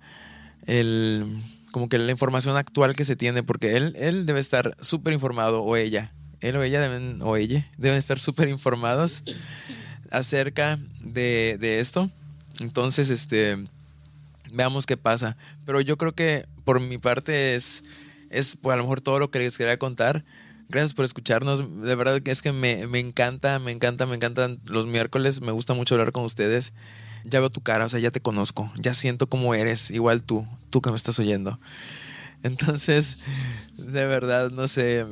el 0.68 1.26
como 1.72 1.88
que 1.88 1.98
la 1.98 2.12
información 2.12 2.58
actual 2.58 2.96
que 2.96 3.06
se 3.06 3.16
tiene 3.16 3.44
porque 3.44 3.78
él 3.78 3.96
él 3.98 4.26
debe 4.26 4.40
estar 4.40 4.76
súper 4.82 5.14
informado 5.14 5.64
o 5.64 5.76
ella 5.78 6.12
él 6.42 6.56
o 6.56 6.64
ella 6.64 6.82
deben 6.82 7.22
o 7.22 7.38
ella 7.38 7.68
deben 7.78 7.98
estar 7.98 8.20
súper 8.20 8.50
informados 8.50 9.24
acerca 10.10 10.78
de, 11.00 11.58
de 11.60 11.80
esto. 11.80 12.12
Entonces 12.60 13.10
este 13.10 13.58
veamos 14.52 14.86
qué 14.86 14.98
pasa. 14.98 15.38
Pero 15.66 15.82
yo 15.82 15.98
creo 15.98 16.14
que 16.14 16.46
por 16.66 16.80
mi 16.80 16.98
parte 16.98 17.56
es 17.56 17.84
es 18.32 18.58
pues, 18.58 18.74
a 18.74 18.78
lo 18.78 18.84
mejor 18.84 19.02
todo 19.02 19.20
lo 19.20 19.30
que 19.30 19.40
les 19.40 19.58
quería 19.58 19.78
contar 19.78 20.26
Gracias 20.72 20.94
por 20.94 21.04
escucharnos. 21.04 21.82
De 21.82 21.96
verdad 21.96 22.22
que 22.22 22.32
es 22.32 22.42
que 22.42 22.54
me, 22.54 22.88
me 22.88 23.00
encanta, 23.00 23.60
me 23.60 23.72
encanta, 23.72 24.06
me 24.06 24.16
encantan 24.16 24.58
los 24.68 24.88
miércoles. 24.88 25.42
Me 25.42 25.52
gusta 25.52 25.74
mucho 25.74 25.96
hablar 25.96 26.14
con 26.14 26.24
ustedes. 26.24 26.72
Ya 27.26 27.42
veo 27.42 27.50
tu 27.50 27.60
cara, 27.60 27.86
o 27.86 27.90
sea, 27.90 28.00
ya 28.00 28.10
te 28.10 28.22
conozco. 28.22 28.72
Ya 28.78 28.94
siento 28.94 29.28
cómo 29.28 29.54
eres, 29.54 29.92
igual 29.92 30.24
tú, 30.24 30.48
tú 30.70 30.82
que 30.82 30.90
me 30.90 30.96
estás 30.96 31.20
oyendo. 31.20 31.60
Entonces, 32.44 33.20
de 33.78 34.06
verdad, 34.06 34.50
no 34.50 34.70
sé, 34.70 35.06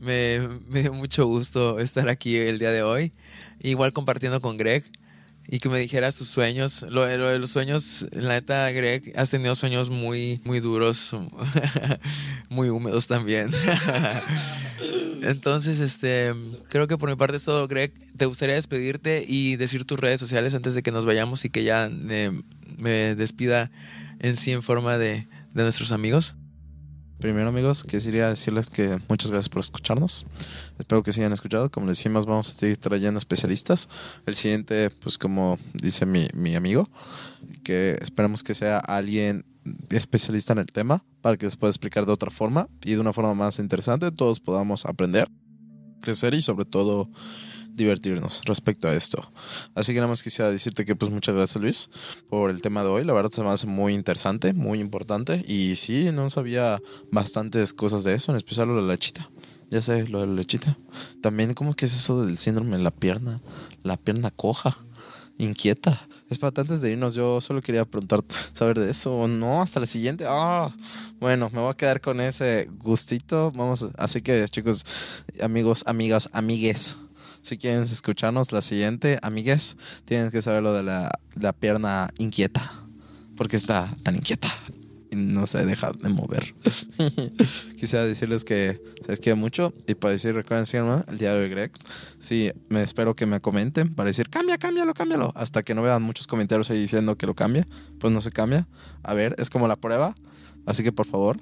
me, 0.00 0.46
me 0.68 0.82
dio 0.82 0.92
mucho 0.92 1.26
gusto 1.26 1.78
estar 1.78 2.10
aquí 2.10 2.36
el 2.36 2.58
día 2.58 2.70
de 2.70 2.82
hoy. 2.82 3.12
Igual 3.60 3.94
compartiendo 3.94 4.42
con 4.42 4.58
Greg 4.58 4.84
y 5.48 5.58
que 5.58 5.68
me 5.68 5.78
dijeras 5.78 6.16
tus 6.16 6.28
sueños. 6.28 6.84
Lo, 6.88 7.06
lo 7.16 7.28
de 7.28 7.38
los 7.38 7.50
sueños, 7.50 8.06
la 8.12 8.34
neta, 8.34 8.70
Greg, 8.70 9.12
has 9.16 9.30
tenido 9.30 9.54
sueños 9.54 9.90
muy, 9.90 10.40
muy 10.44 10.60
duros, 10.60 11.14
muy 12.48 12.68
húmedos 12.68 13.06
también. 13.06 13.50
Entonces, 15.22 15.80
este, 15.80 16.34
creo 16.68 16.86
que 16.86 16.96
por 16.98 17.08
mi 17.08 17.16
parte 17.16 17.36
es 17.36 17.44
todo, 17.44 17.66
Greg. 17.68 17.92
¿Te 18.16 18.26
gustaría 18.26 18.54
despedirte 18.54 19.24
y 19.26 19.56
decir 19.56 19.84
tus 19.84 19.98
redes 19.98 20.20
sociales 20.20 20.54
antes 20.54 20.74
de 20.74 20.82
que 20.82 20.92
nos 20.92 21.06
vayamos 21.06 21.44
y 21.44 21.50
que 21.50 21.64
ya 21.64 21.90
eh, 21.90 22.30
me 22.78 23.14
despida 23.14 23.70
en 24.20 24.36
sí 24.36 24.52
en 24.52 24.62
forma 24.62 24.98
de, 24.98 25.26
de 25.54 25.62
nuestros 25.62 25.92
amigos? 25.92 26.34
Primero, 27.18 27.48
amigos, 27.48 27.82
quisiera 27.82 28.28
decirles 28.28 28.68
que 28.68 28.98
muchas 29.08 29.30
gracias 29.30 29.48
por 29.48 29.60
escucharnos. 29.60 30.26
Espero 30.78 31.02
que 31.02 31.12
sigan 31.12 31.32
escuchando. 31.32 31.70
Como 31.70 31.86
les 31.86 31.96
decimos, 31.96 32.26
vamos 32.26 32.50
a 32.50 32.52
seguir 32.52 32.76
trayendo 32.76 33.16
especialistas. 33.16 33.88
El 34.26 34.34
siguiente, 34.34 34.90
pues 34.90 35.16
como 35.16 35.58
dice 35.72 36.04
mi, 36.04 36.28
mi 36.34 36.56
amigo, 36.56 36.90
que 37.64 37.96
esperemos 38.02 38.42
que 38.42 38.54
sea 38.54 38.78
alguien 38.78 39.46
especialista 39.88 40.52
en 40.52 40.58
el 40.58 40.66
tema 40.66 41.04
para 41.22 41.38
que 41.38 41.46
les 41.46 41.56
pueda 41.56 41.70
explicar 41.70 42.04
de 42.04 42.12
otra 42.12 42.30
forma 42.30 42.68
y 42.84 42.92
de 42.92 43.00
una 43.00 43.14
forma 43.14 43.34
más 43.34 43.58
interesante. 43.58 44.10
Todos 44.12 44.38
podamos 44.38 44.84
aprender, 44.84 45.28
crecer 46.02 46.34
y 46.34 46.42
sobre 46.42 46.66
todo 46.66 47.08
divertirnos 47.76 48.42
respecto 48.46 48.88
a 48.88 48.94
esto. 48.94 49.30
Así 49.74 49.92
que 49.92 49.98
nada 49.98 50.08
más 50.08 50.22
quisiera 50.22 50.50
decirte 50.50 50.84
que 50.84 50.96
pues 50.96 51.10
muchas 51.10 51.34
gracias 51.34 51.62
Luis 51.62 51.90
por 52.28 52.50
el 52.50 52.62
tema 52.62 52.82
de 52.82 52.88
hoy. 52.88 53.04
La 53.04 53.12
verdad 53.12 53.30
se 53.30 53.42
me 53.42 53.50
hace 53.50 53.66
muy 53.66 53.94
interesante, 53.94 54.54
muy 54.54 54.80
importante. 54.80 55.44
Y 55.46 55.76
sí, 55.76 56.10
no 56.12 56.28
sabía 56.30 56.80
bastantes 57.12 57.72
cosas 57.74 58.02
de 58.02 58.14
eso, 58.14 58.32
en 58.32 58.38
especial 58.38 58.68
lo 58.68 58.76
de 58.76 58.82
la 58.82 58.94
lechita. 58.94 59.30
Ya 59.70 59.82
sé, 59.82 60.06
lo 60.06 60.20
de 60.20 60.26
la 60.26 60.32
lechita. 60.32 60.78
También, 61.20 61.54
¿cómo 61.54 61.74
que 61.74 61.84
es 61.84 61.94
eso 61.94 62.24
del 62.24 62.38
síndrome 62.38 62.76
de 62.76 62.82
la 62.82 62.90
pierna? 62.90 63.40
La 63.82 63.96
pierna 63.96 64.30
coja, 64.30 64.78
inquieta. 65.38 66.08
Es 66.28 66.38
para 66.38 66.60
antes 66.60 66.80
de 66.80 66.90
irnos, 66.90 67.14
yo 67.14 67.40
solo 67.40 67.62
quería 67.62 67.84
preguntar, 67.84 68.24
saber 68.52 68.80
de 68.80 68.90
eso 68.90 69.28
no, 69.28 69.62
hasta 69.62 69.78
la 69.78 69.86
siguiente. 69.86 70.24
Ah, 70.28 70.74
bueno, 71.20 71.50
me 71.52 71.60
voy 71.60 71.70
a 71.70 71.76
quedar 71.76 72.00
con 72.00 72.20
ese 72.20 72.68
gustito. 72.78 73.52
Vamos, 73.52 73.88
así 73.96 74.22
que 74.22 74.44
chicos, 74.46 74.84
amigos, 75.40 75.84
amigas, 75.86 76.28
amigues, 76.32 76.96
si 77.46 77.58
quieren 77.58 77.82
escucharnos 77.82 78.50
la 78.50 78.60
siguiente, 78.60 79.20
amigues, 79.22 79.76
tienen 80.04 80.32
que 80.32 80.42
saber 80.42 80.64
lo 80.64 80.72
de 80.72 80.82
la, 80.82 81.12
la 81.36 81.52
pierna 81.52 82.08
inquieta. 82.18 82.72
Porque 83.36 83.56
está 83.56 83.94
tan 84.02 84.16
inquieta. 84.16 84.48
No 85.12 85.46
se 85.46 85.64
deja 85.64 85.92
de 85.92 86.08
mover. 86.08 86.56
Quisiera 87.78 88.04
decirles 88.04 88.44
que 88.44 88.80
se 89.04 89.12
les 89.12 89.20
quiere 89.20 89.36
mucho. 89.36 89.72
Y 89.86 89.94
para 89.94 90.10
decir, 90.12 90.34
recuerden 90.34 90.66
síganme, 90.66 91.04
el 91.06 91.18
diario 91.18 91.42
de 91.42 91.48
Greg. 91.48 91.72
Sí, 92.18 92.50
me 92.68 92.82
espero 92.82 93.14
que 93.14 93.26
me 93.26 93.40
comenten 93.40 93.94
para 93.94 94.08
decir, 94.08 94.28
cambia, 94.28 94.58
cámbialo, 94.58 94.92
cámbialo. 94.92 95.32
Hasta 95.36 95.62
que 95.62 95.74
no 95.76 95.82
vean 95.82 96.02
muchos 96.02 96.26
comentarios 96.26 96.68
ahí 96.70 96.80
diciendo 96.80 97.16
que 97.16 97.26
lo 97.26 97.34
cambie. 97.34 97.64
Pues 98.00 98.12
no 98.12 98.20
se 98.22 98.32
cambia. 98.32 98.66
A 99.04 99.14
ver, 99.14 99.36
es 99.38 99.50
como 99.50 99.68
la 99.68 99.76
prueba. 99.76 100.16
Así 100.66 100.82
que 100.82 100.90
por 100.90 101.06
favor. 101.06 101.36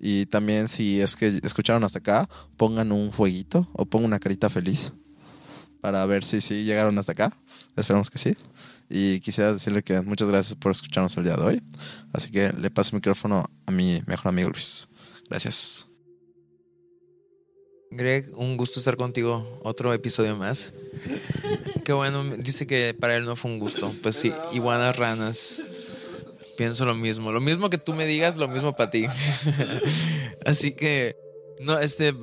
Y 0.00 0.24
también 0.26 0.68
si 0.68 1.02
es 1.02 1.16
que 1.16 1.40
escucharon 1.42 1.84
hasta 1.84 1.98
acá, 1.98 2.28
pongan 2.56 2.92
un 2.92 3.12
fueguito 3.12 3.68
o 3.74 3.84
pongan 3.84 4.06
una 4.06 4.18
carita 4.18 4.48
feliz 4.48 4.92
para 5.84 6.06
ver 6.06 6.24
si 6.24 6.40
sí 6.40 6.64
llegaron 6.64 6.98
hasta 6.98 7.12
acá. 7.12 7.36
Esperamos 7.76 8.08
que 8.08 8.16
sí. 8.16 8.34
Y 8.88 9.20
quisiera 9.20 9.52
decirle 9.52 9.82
que 9.82 10.00
muchas 10.00 10.30
gracias 10.30 10.54
por 10.54 10.72
escucharnos 10.72 11.14
el 11.18 11.24
día 11.24 11.36
de 11.36 11.42
hoy. 11.42 11.62
Así 12.10 12.30
que 12.30 12.54
le 12.54 12.70
paso 12.70 12.92
el 12.92 13.02
micrófono 13.02 13.50
a 13.66 13.70
mi 13.70 14.02
mejor 14.06 14.28
amigo 14.28 14.48
Luis. 14.48 14.88
Gracias. 15.28 15.86
Greg, 17.90 18.32
un 18.34 18.56
gusto 18.56 18.78
estar 18.78 18.96
contigo. 18.96 19.60
Otro 19.62 19.92
episodio 19.92 20.36
más. 20.36 20.72
Qué 21.84 21.92
bueno, 21.92 22.24
dice 22.38 22.66
que 22.66 22.96
para 22.98 23.16
él 23.16 23.26
no 23.26 23.36
fue 23.36 23.50
un 23.50 23.58
gusto. 23.58 23.94
Pues 24.02 24.16
sí, 24.16 24.32
iguanas 24.54 24.96
ranas. 24.96 25.58
Pienso 26.56 26.86
lo 26.86 26.94
mismo. 26.94 27.30
Lo 27.30 27.42
mismo 27.42 27.68
que 27.68 27.76
tú 27.76 27.92
me 27.92 28.06
digas, 28.06 28.38
lo 28.38 28.48
mismo 28.48 28.74
para 28.74 28.90
ti. 28.90 29.04
Así 30.46 30.70
que, 30.70 31.14
no, 31.60 31.78
este, 31.78 32.14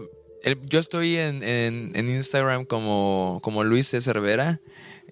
yo 0.70 0.80
estoy 0.80 1.18
en, 1.18 1.44
en- 1.44 1.92
en 1.96 2.10
Instagram 2.10 2.66
como, 2.66 3.40
como 3.44 3.64
Luis 3.64 3.88
C. 3.88 4.02
Cervera 4.02 4.60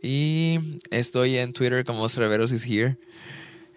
y 0.01 0.59
estoy 0.91 1.37
en 1.37 1.53
Twitter 1.53 1.83
como 1.85 2.07
Cerveros 2.09 2.51
is 2.51 2.65
here. 2.65 2.97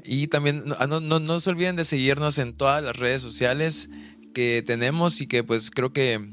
Y 0.05 0.26
también 0.28 0.62
no, 0.66 0.74
ah, 0.78 0.86
no, 0.86 1.00
no, 1.00 1.40
se 1.40 1.50
olviden 1.50 1.76
de 1.76 1.84
seguirnos 1.84 2.38
en 2.38 2.55
todas 2.55 2.82
las 2.82 2.96
redes 2.96 3.22
sociales 3.22 3.88
que 4.34 4.62
tenemos 4.66 5.20
y 5.20 5.26
que 5.26 5.44
pues 5.44 5.70
creo 5.70 5.92
que 5.92 6.28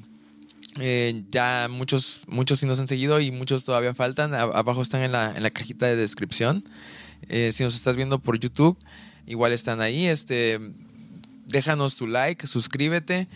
eh, 0.80 1.24
ya 1.30 1.68
muchos, 1.70 2.22
muchos 2.28 2.60
sí 2.60 2.66
nos 2.66 2.80
han 2.80 2.88
seguido 2.88 3.20
y 3.20 3.32
muchos 3.32 3.66
todavía 3.66 3.94
faltan. 3.94 4.34
Abajo 4.34 4.82
están 4.82 5.02
en 5.02 5.12
la, 5.12 5.34
en 5.36 5.44
la 5.44 5.52
cajita 5.52 5.86
de 5.86 5.96
descripción. 5.96 6.64
Eh, 7.28 7.52
si 7.52 7.64
nos 7.64 7.76
estás 7.76 7.96
viendo 7.96 8.20
por 8.20 8.40
YouTube, 8.40 8.78
igual 9.28 9.52
están 9.52 9.82
ahí. 9.82 10.06
Este, 10.08 10.60
déjanos 11.46 11.96
tu 11.96 12.08
like, 12.08 12.48
suscríbete, 12.48 13.28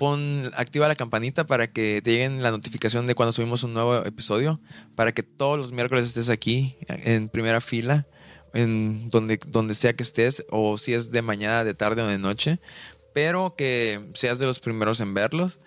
pon, 0.00 0.50
activa 0.56 0.88
la 0.88 0.94
campanita 0.94 1.46
para 1.46 1.70
que 1.70 2.00
te 2.02 2.12
lleguen 2.12 2.42
la 2.42 2.50
notificación 2.50 3.06
de 3.06 3.14
cuando 3.14 3.34
subimos 3.34 3.64
un 3.64 3.74
nuevo 3.74 3.98
episodio, 3.98 4.58
para 4.96 5.12
que 5.12 5.22
todos 5.22 5.58
los 5.58 5.72
miércoles 5.72 6.06
estés 6.06 6.30
aquí 6.30 6.78
en 6.88 7.28
primera 7.28 7.60
fila, 7.60 8.06
en 8.54 9.10
donde, 9.10 9.38
donde 9.48 9.74
sea 9.74 9.92
que 9.92 10.02
estés, 10.02 10.46
o 10.48 10.78
si 10.78 10.94
es 10.94 11.10
de 11.10 11.20
mañana, 11.20 11.64
de 11.64 11.74
tarde 11.74 12.00
o 12.00 12.06
de 12.06 12.16
noche, 12.16 12.60
pero 13.12 13.56
que 13.58 14.00
seas 14.14 14.38
de 14.38 14.46
los 14.46 14.58
primeros 14.58 15.02
en 15.02 15.12
verlos. 15.12 15.60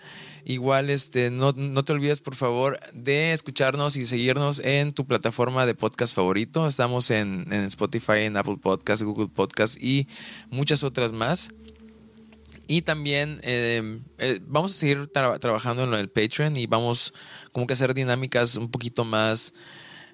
Igual, 0.44 0.90
este, 0.90 1.30
no, 1.30 1.52
no, 1.52 1.84
te 1.84 1.92
olvides, 1.92 2.20
por 2.20 2.34
favor, 2.34 2.80
de 2.92 3.32
escucharnos 3.32 3.94
y 3.94 4.04
seguirnos 4.04 4.58
en 4.58 4.90
tu 4.90 5.06
plataforma 5.06 5.64
de 5.64 5.76
podcast 5.76 6.12
favorito. 6.12 6.66
Estamos 6.66 7.12
en, 7.12 7.46
en 7.52 7.60
Spotify, 7.66 8.22
en 8.24 8.36
Apple 8.36 8.58
Podcast, 8.60 9.02
Google 9.02 9.28
Podcast 9.28 9.80
y 9.80 10.08
muchas 10.50 10.82
otras 10.82 11.12
más. 11.12 11.50
Y 12.66 12.82
también 12.82 13.40
eh, 13.42 14.00
eh, 14.18 14.40
vamos 14.46 14.72
a 14.72 14.74
seguir 14.74 15.06
tra 15.08 15.38
trabajando 15.38 15.84
en 15.84 15.90
lo 15.90 15.96
del 15.96 16.08
Patreon 16.08 16.56
y 16.56 16.66
vamos 16.66 17.12
como 17.52 17.66
que 17.66 17.74
hacer 17.74 17.94
dinámicas 17.94 18.56
un 18.56 18.70
poquito 18.70 19.04
más, 19.04 19.52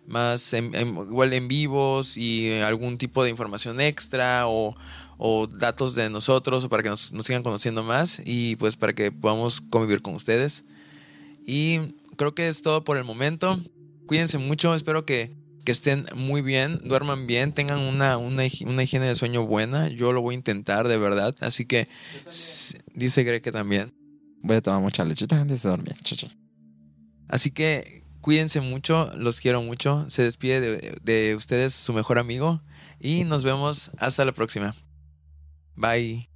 más 0.07 0.53
igual 0.53 1.33
en 1.33 1.49
vivos 1.49 2.17
y 2.17 2.53
algún 2.61 2.99
tipo 2.99 3.23
de 3.23 3.31
información 3.31 3.81
extra 3.81 4.49
o, 4.49 4.77
o 5.19 5.47
datos 5.47 5.95
de 5.95 6.11
nosotros 6.11 6.65
o 6.65 6.69
para 6.69 6.83
que 6.83 6.89
nos, 6.89 7.13
nos, 7.13 7.27
sigan 7.27 7.43
conociendo 7.43 7.85
más 7.85 8.21
y 8.25 8.57
pues 8.57 8.77
para 8.77 8.95
que 8.95 9.13
podamos 9.13 9.61
convivir 9.61 10.03
con 10.03 10.15
ustedes. 10.15 10.65
Y 11.47 11.95
creo 12.17 12.35
que 12.35 12.49
es 12.49 12.63
todo 12.63 12.85
por 12.85 12.97
el 12.97 13.05
momento. 13.05 13.61
Cuídense 14.07 14.39
mucho, 14.39 14.75
espero 14.75 15.07
que, 15.07 15.40
que 15.65 15.73
estén 15.73 16.07
muy 16.15 16.43
bien, 16.43 16.79
duerman 16.85 17.27
bien, 17.27 17.53
tengan 17.53 17.81
una, 17.81 18.17
una, 18.17 18.43
una, 18.67 18.83
higiene 18.83 19.07
de 19.07 19.15
sueño 19.15 19.47
buena. 19.47 19.89
Yo 19.89 20.13
lo 20.13 20.23
voy 20.23 20.35
a 20.35 20.39
intentar 20.39 20.89
de 20.89 20.99
verdad, 20.99 21.35
así 21.41 21.67
que 21.67 21.89
dice 22.95 23.25
Greg 23.25 23.43
que 23.43 23.53
también. 23.53 23.95
Voy 24.43 24.57
a 24.57 24.63
tomar 24.63 24.81
mucha 24.81 25.05
lechita 25.05 25.41
antes 25.41 25.63
de 25.63 25.69
dormir. 25.69 25.97
Así 27.29 27.51
que 27.51 28.05
cuídense 28.21 28.61
mucho, 28.61 29.11
los 29.17 29.41
quiero 29.41 29.63
mucho. 29.63 30.09
Se 30.09 30.23
despide 30.23 30.61
de, 30.61 30.97
de 31.03 31.35
ustedes 31.35 31.75
su 31.75 31.93
mejor 31.93 32.19
amigo 32.19 32.63
y 32.99 33.25
nos 33.25 33.45
vemos 33.45 33.91
hasta 33.99 34.25
la 34.25 34.33
próxima. 34.33 34.75
Bye. 35.77 36.30